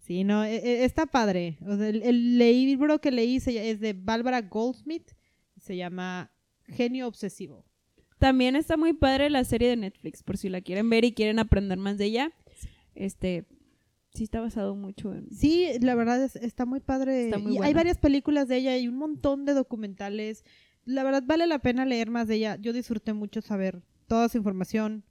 Sí, 0.00 0.24
no, 0.24 0.44
e- 0.44 0.56
e- 0.56 0.84
está 0.84 1.06
padre. 1.06 1.58
O 1.66 1.76
sea, 1.76 1.88
el, 1.88 2.02
el 2.02 2.38
libro 2.38 3.00
que 3.00 3.10
leí 3.10 3.40
se- 3.40 3.70
es 3.70 3.80
de 3.80 3.92
Bárbara 3.92 4.40
Goldsmith. 4.42 5.10
Se 5.58 5.76
llama 5.76 6.30
Genio 6.66 7.08
Obsesivo. 7.08 7.64
También 8.18 8.56
está 8.56 8.76
muy 8.76 8.92
padre 8.94 9.30
la 9.30 9.44
serie 9.44 9.68
de 9.68 9.76
Netflix, 9.76 10.22
por 10.22 10.36
si 10.38 10.48
la 10.48 10.60
quieren 10.60 10.88
ver 10.90 11.04
y 11.04 11.12
quieren 11.12 11.38
aprender 11.38 11.78
más 11.78 11.98
de 11.98 12.06
ella. 12.06 12.32
Este, 12.98 13.44
sí 14.12 14.24
está 14.24 14.40
basado 14.40 14.74
mucho 14.74 15.14
en... 15.14 15.30
Sí, 15.30 15.68
la 15.80 15.94
verdad 15.94 16.22
es, 16.22 16.34
está 16.34 16.66
muy 16.66 16.80
padre. 16.80 17.26
Está 17.26 17.38
muy 17.38 17.54
Y 17.54 17.58
hay 17.62 17.72
varias 17.72 17.96
películas 17.96 18.48
de 18.48 18.56
ella 18.56 18.76
y 18.76 18.88
un 18.88 18.96
montón 18.96 19.44
de 19.44 19.54
documentales. 19.54 20.44
La 20.84 21.04
verdad 21.04 21.22
vale 21.24 21.46
la 21.46 21.60
pena 21.60 21.84
leer 21.84 22.10
más 22.10 22.26
de 22.26 22.34
ella. 22.34 22.56
Yo 22.56 22.72
disfruté 22.72 23.12
mucho 23.12 23.40
saber 23.40 23.82
toda 24.08 24.28
su 24.28 24.36
información. 24.36 25.04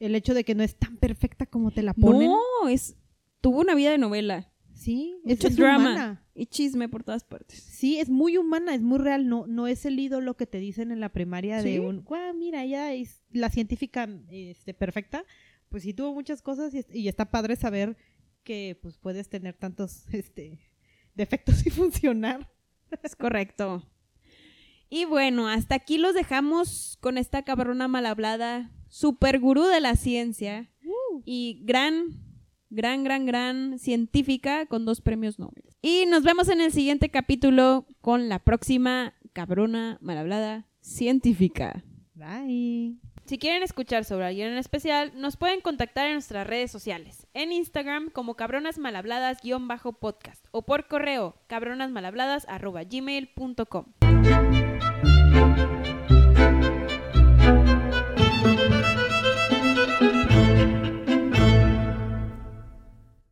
El 0.00 0.14
hecho 0.14 0.32
de 0.32 0.44
que 0.44 0.54
no 0.54 0.62
es 0.62 0.76
tan 0.76 0.96
perfecta 0.96 1.44
como 1.44 1.70
te 1.70 1.82
la 1.82 1.92
ponen. 1.92 2.30
No, 2.30 2.68
es... 2.68 2.96
Tuvo 3.42 3.60
una 3.60 3.74
vida 3.74 3.90
de 3.90 3.98
novela. 3.98 4.50
Sí, 4.72 5.20
es, 5.26 5.38
drama. 5.54 5.90
humana. 5.90 6.26
Y 6.34 6.46
chisme 6.46 6.88
por 6.88 7.04
todas 7.04 7.24
partes. 7.24 7.60
Sí, 7.60 7.98
es 7.98 8.08
muy 8.08 8.38
humana, 8.38 8.74
es 8.74 8.80
muy 8.80 8.98
real, 8.98 9.28
no, 9.28 9.46
no 9.46 9.66
es 9.66 9.84
el 9.84 9.98
ídolo 9.98 10.36
que 10.36 10.46
te 10.46 10.58
dicen 10.58 10.92
en 10.92 11.00
la 11.00 11.08
primaria 11.10 11.60
Sí. 11.60 11.72
de 11.72 11.80
un, 11.80 12.04
guau, 12.04 12.32
mira, 12.34 12.62
ella 12.62 12.94
es 12.94 13.22
la 13.32 13.50
científica 13.50 14.08
este, 14.30 14.72
perfecta. 14.72 15.24
Pues 15.68 15.82
sí 15.82 15.92
tuvo 15.92 16.14
muchas 16.14 16.42
cosas 16.42 16.72
y, 16.74 16.84
y 16.92 17.08
está 17.08 17.30
padre 17.30 17.56
saber 17.56 17.96
que 18.44 18.78
pues 18.80 18.96
puedes 18.96 19.28
tener 19.28 19.54
tantos 19.54 20.06
este, 20.12 20.58
defectos 21.14 21.66
y 21.66 21.70
funcionar. 21.70 22.50
Es 23.02 23.14
correcto. 23.14 23.82
Y 24.88 25.04
bueno, 25.04 25.48
hasta 25.48 25.74
aquí 25.74 25.98
los 25.98 26.14
dejamos 26.14 26.96
con 27.00 27.18
esta 27.18 27.42
cabrona 27.42 27.88
mal 27.88 28.06
hablada, 28.06 28.70
super 28.88 29.38
gurú 29.38 29.64
de 29.64 29.80
la 29.80 29.96
ciencia 29.96 30.70
y 31.26 31.60
gran, 31.64 32.22
gran, 32.70 33.04
gran, 33.04 33.26
gran 33.26 33.78
científica 33.78 34.64
con 34.64 34.86
dos 34.86 35.02
premios 35.02 35.38
Nobel. 35.38 35.64
Y 35.82 36.06
nos 36.06 36.22
vemos 36.22 36.48
en 36.48 36.62
el 36.62 36.72
siguiente 36.72 37.10
capítulo 37.10 37.86
con 38.00 38.30
la 38.30 38.38
próxima 38.38 39.14
cabrona 39.34 39.98
mal 40.00 40.16
hablada 40.16 40.66
científica. 40.80 41.84
Bye. 42.14 42.98
Si 43.28 43.36
quieren 43.36 43.62
escuchar 43.62 44.06
sobre 44.06 44.24
alguien 44.24 44.52
en 44.52 44.56
especial, 44.56 45.12
nos 45.14 45.36
pueden 45.36 45.60
contactar 45.60 46.06
en 46.06 46.14
nuestras 46.14 46.46
redes 46.46 46.70
sociales. 46.70 47.26
En 47.34 47.52
Instagram 47.52 48.08
como 48.08 48.36
cabronasmalhabladas-podcast 48.36 50.46
o 50.50 50.62
por 50.62 50.88
correo 50.88 51.36
cabronasmalhabladas.gmail.com. 51.46 54.07